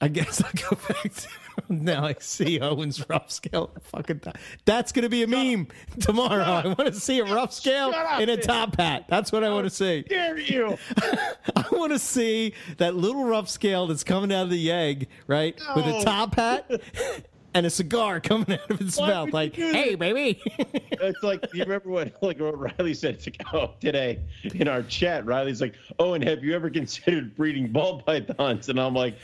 [0.01, 1.29] I guess I'll go back to
[1.69, 2.05] now.
[2.05, 3.71] I see Owen's rough scale.
[3.83, 4.39] Fucking, top.
[4.65, 5.69] that's gonna be a meme
[6.01, 6.43] tomorrow.
[6.43, 9.07] I want to see a rough scale up, in a top hat.
[9.09, 10.03] That's what I want to see.
[10.03, 10.77] Dare you?
[11.57, 15.59] I want to see that little rough scale that's coming out of the egg, right,
[15.75, 16.71] with a top hat
[17.55, 19.33] and a cigar coming out of its Why mouth.
[19.33, 19.75] Like, do that?
[19.75, 20.43] hey, baby.
[20.93, 24.21] It's like you remember what like what Riley said it's like, oh, today
[24.55, 25.25] in our chat.
[25.25, 28.69] Riley's like, oh, and have you ever considered breeding ball pythons?
[28.69, 29.17] And I'm like,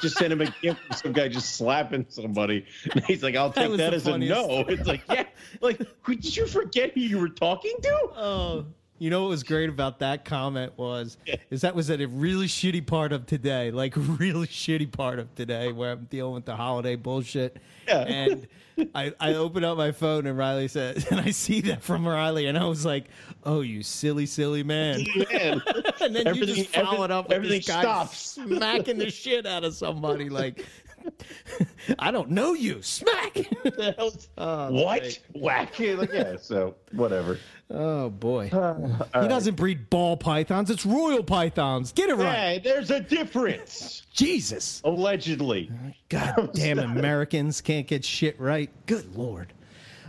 [0.00, 2.66] just send him a gift of some guy just slapping somebody.
[2.94, 4.64] And he's like, I'll take was that, the as a no.
[4.68, 5.24] It's like, yeah,
[5.60, 8.10] like did you forget who you were talking to?
[8.16, 8.66] Oh,
[8.98, 11.16] you know what was great about that comment was
[11.50, 15.34] is that was at a really shitty part of today, like really shitty part of
[15.34, 17.56] today where I'm dealing with the holiday bullshit.
[17.86, 18.00] Yeah.
[18.02, 18.46] And
[18.94, 22.46] I, I open up my phone and Riley says, and I see that from Riley,
[22.46, 23.06] and I was like,
[23.44, 25.60] "Oh, you silly, silly man!" Man,
[26.00, 28.18] And then you Everything- just followed up with everything this guy stops.
[28.18, 30.64] smacking the shit out of somebody, like,
[31.98, 33.38] "I don't know you, smack!"
[34.38, 35.18] Oh, what?
[35.34, 35.74] Whack.
[35.78, 37.38] Yeah, so whatever.
[37.70, 41.92] Oh boy, he doesn't breed ball pythons; it's royal pythons.
[41.92, 44.02] Get it right, Hey, there's a difference.
[44.12, 44.80] Jesus.
[44.84, 45.70] Allegedly.
[46.08, 48.70] God damn Americans can't get shit right.
[48.86, 49.52] Good lord.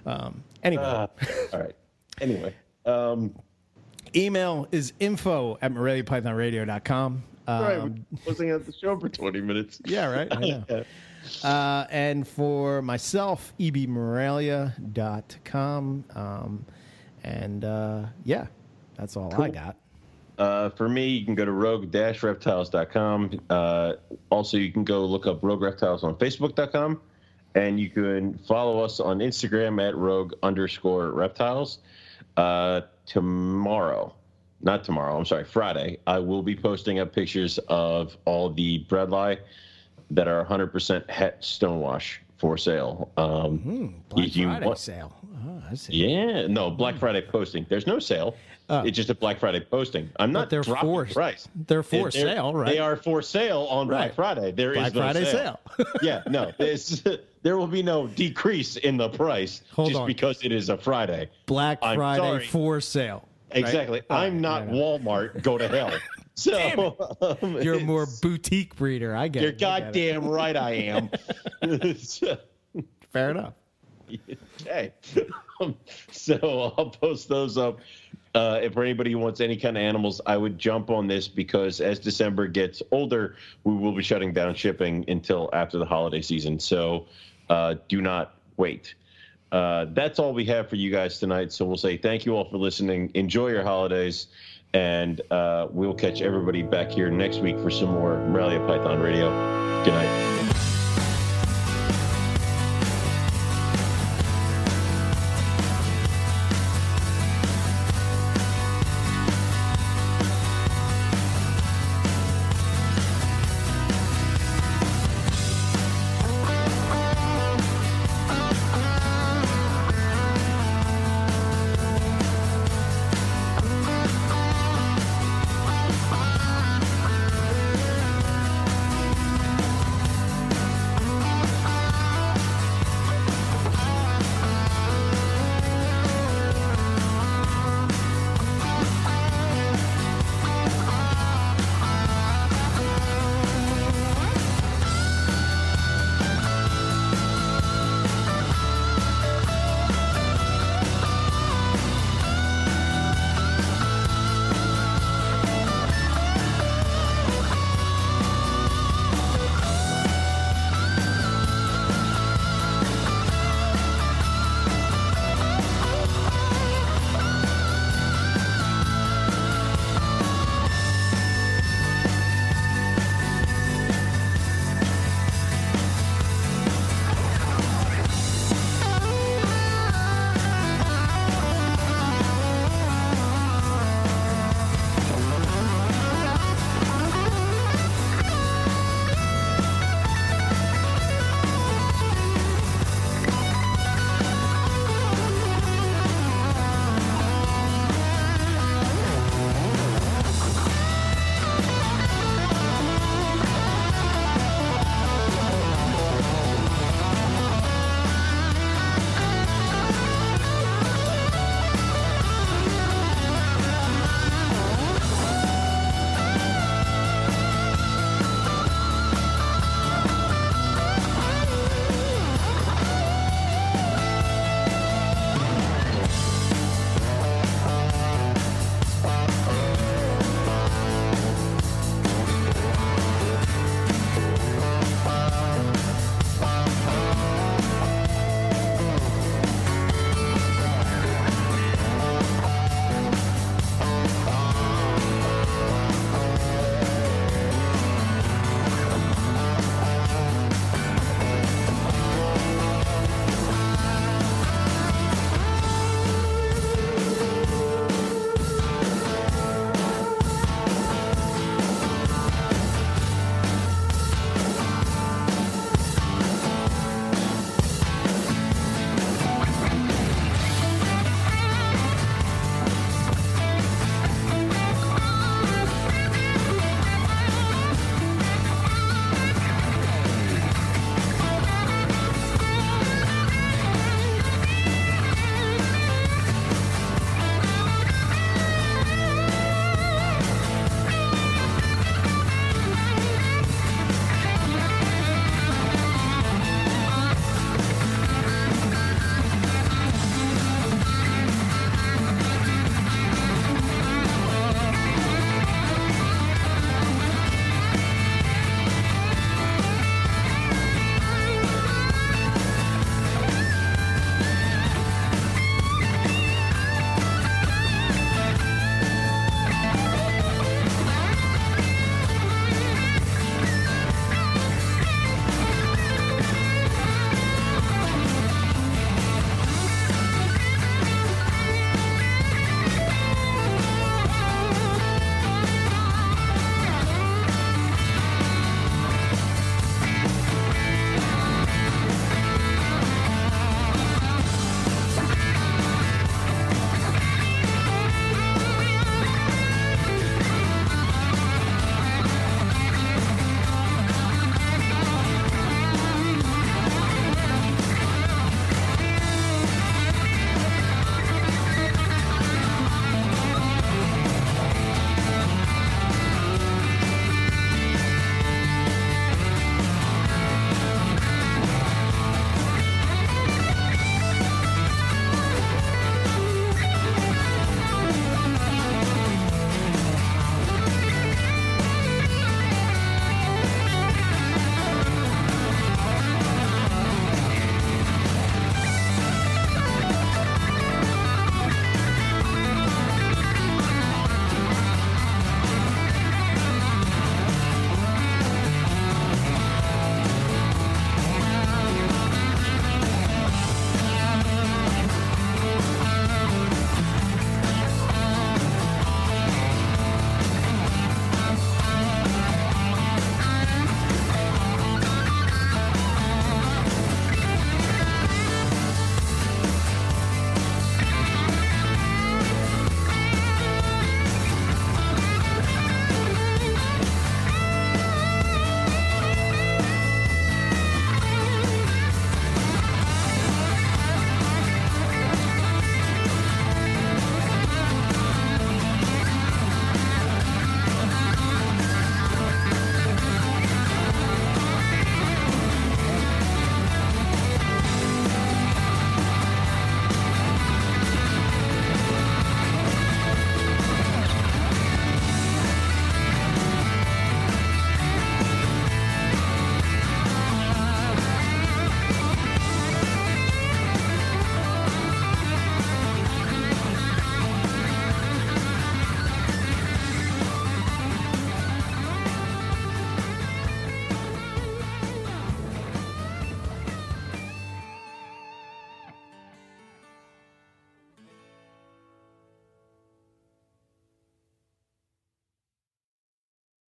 [0.06, 1.07] Um, anyway, Uh,
[1.53, 1.76] all right.
[2.22, 2.53] Anyway,
[2.86, 3.36] um,
[4.16, 7.24] email is info at moreliapythonradio.com.
[7.50, 9.82] Um, right, we're closing out the show for 20 minutes.
[9.86, 10.28] Yeah, right.
[10.32, 10.64] I know.
[11.44, 16.06] Uh, and for myself, ebmorelia.com.
[16.16, 16.66] Um,
[17.24, 18.46] and uh, yeah,
[18.96, 19.78] that's all I got.
[20.38, 23.42] Uh, for me, you can go to rogue-reptiles.com.
[23.50, 23.94] Uh,
[24.30, 27.02] also, you can go look up Rogue Reptiles on Facebook.com.
[27.56, 31.80] And you can follow us on Instagram at rogue underscore reptiles.
[32.38, 34.14] Uh, tomorrow,
[34.61, 39.10] not tomorrow, I'm sorry, Friday, I will be posting up pictures of all the bread
[39.10, 39.40] bredli
[40.11, 43.11] that are 100% het stonewash for sale.
[43.18, 45.15] Um, hmm, Black if you Friday want- sale.
[45.45, 45.94] Oh, I see.
[45.94, 46.99] Yeah, no Black hmm.
[46.99, 47.65] Friday posting.
[47.69, 48.36] There's no sale.
[48.69, 48.84] Uh.
[48.86, 50.11] it's just a Black Friday posting.
[50.19, 51.48] I'm not they're dropping price.
[51.65, 52.68] they're for They're- sale, right?
[52.68, 54.52] They are for sale on Black Friday.
[54.52, 55.60] There is Black no Friday sale.
[56.03, 56.52] yeah, no,
[57.41, 60.07] there will be no decrease in the price Hold just on.
[60.07, 61.30] because it is a Friday.
[61.48, 62.48] Black I'm Friday sorry.
[62.48, 63.29] for sale.
[63.52, 63.60] Right?
[63.64, 64.02] Exactly.
[64.10, 64.68] All I'm not.
[64.68, 65.42] Walmart.
[65.44, 65.92] Go to hell.
[66.36, 66.96] So
[67.42, 69.14] um, You're a more boutique breeder.
[69.14, 69.62] I get You're it.
[69.62, 70.14] I get it.
[70.14, 70.56] goddamn right.
[70.56, 71.10] I am.
[71.98, 72.38] So,
[73.12, 73.56] Fair enough.
[74.62, 74.94] okay.
[76.12, 77.80] so I'll post those up.
[78.36, 81.82] Uh, if for anybody wants any kind of animals, I would jump on this because
[81.82, 83.36] as December gets older,
[83.66, 86.60] we will be shutting down shipping until after the holiday season.
[86.60, 87.08] So
[87.50, 88.94] uh, do not wait.
[89.52, 91.52] Uh, that's all we have for you guys tonight.
[91.52, 93.12] So we'll say thank you all for listening.
[93.14, 94.28] Enjoy your holidays,
[94.74, 99.30] and uh, we'll catch everybody back here next week for some more Morelia Python Radio.
[99.84, 100.39] Good night.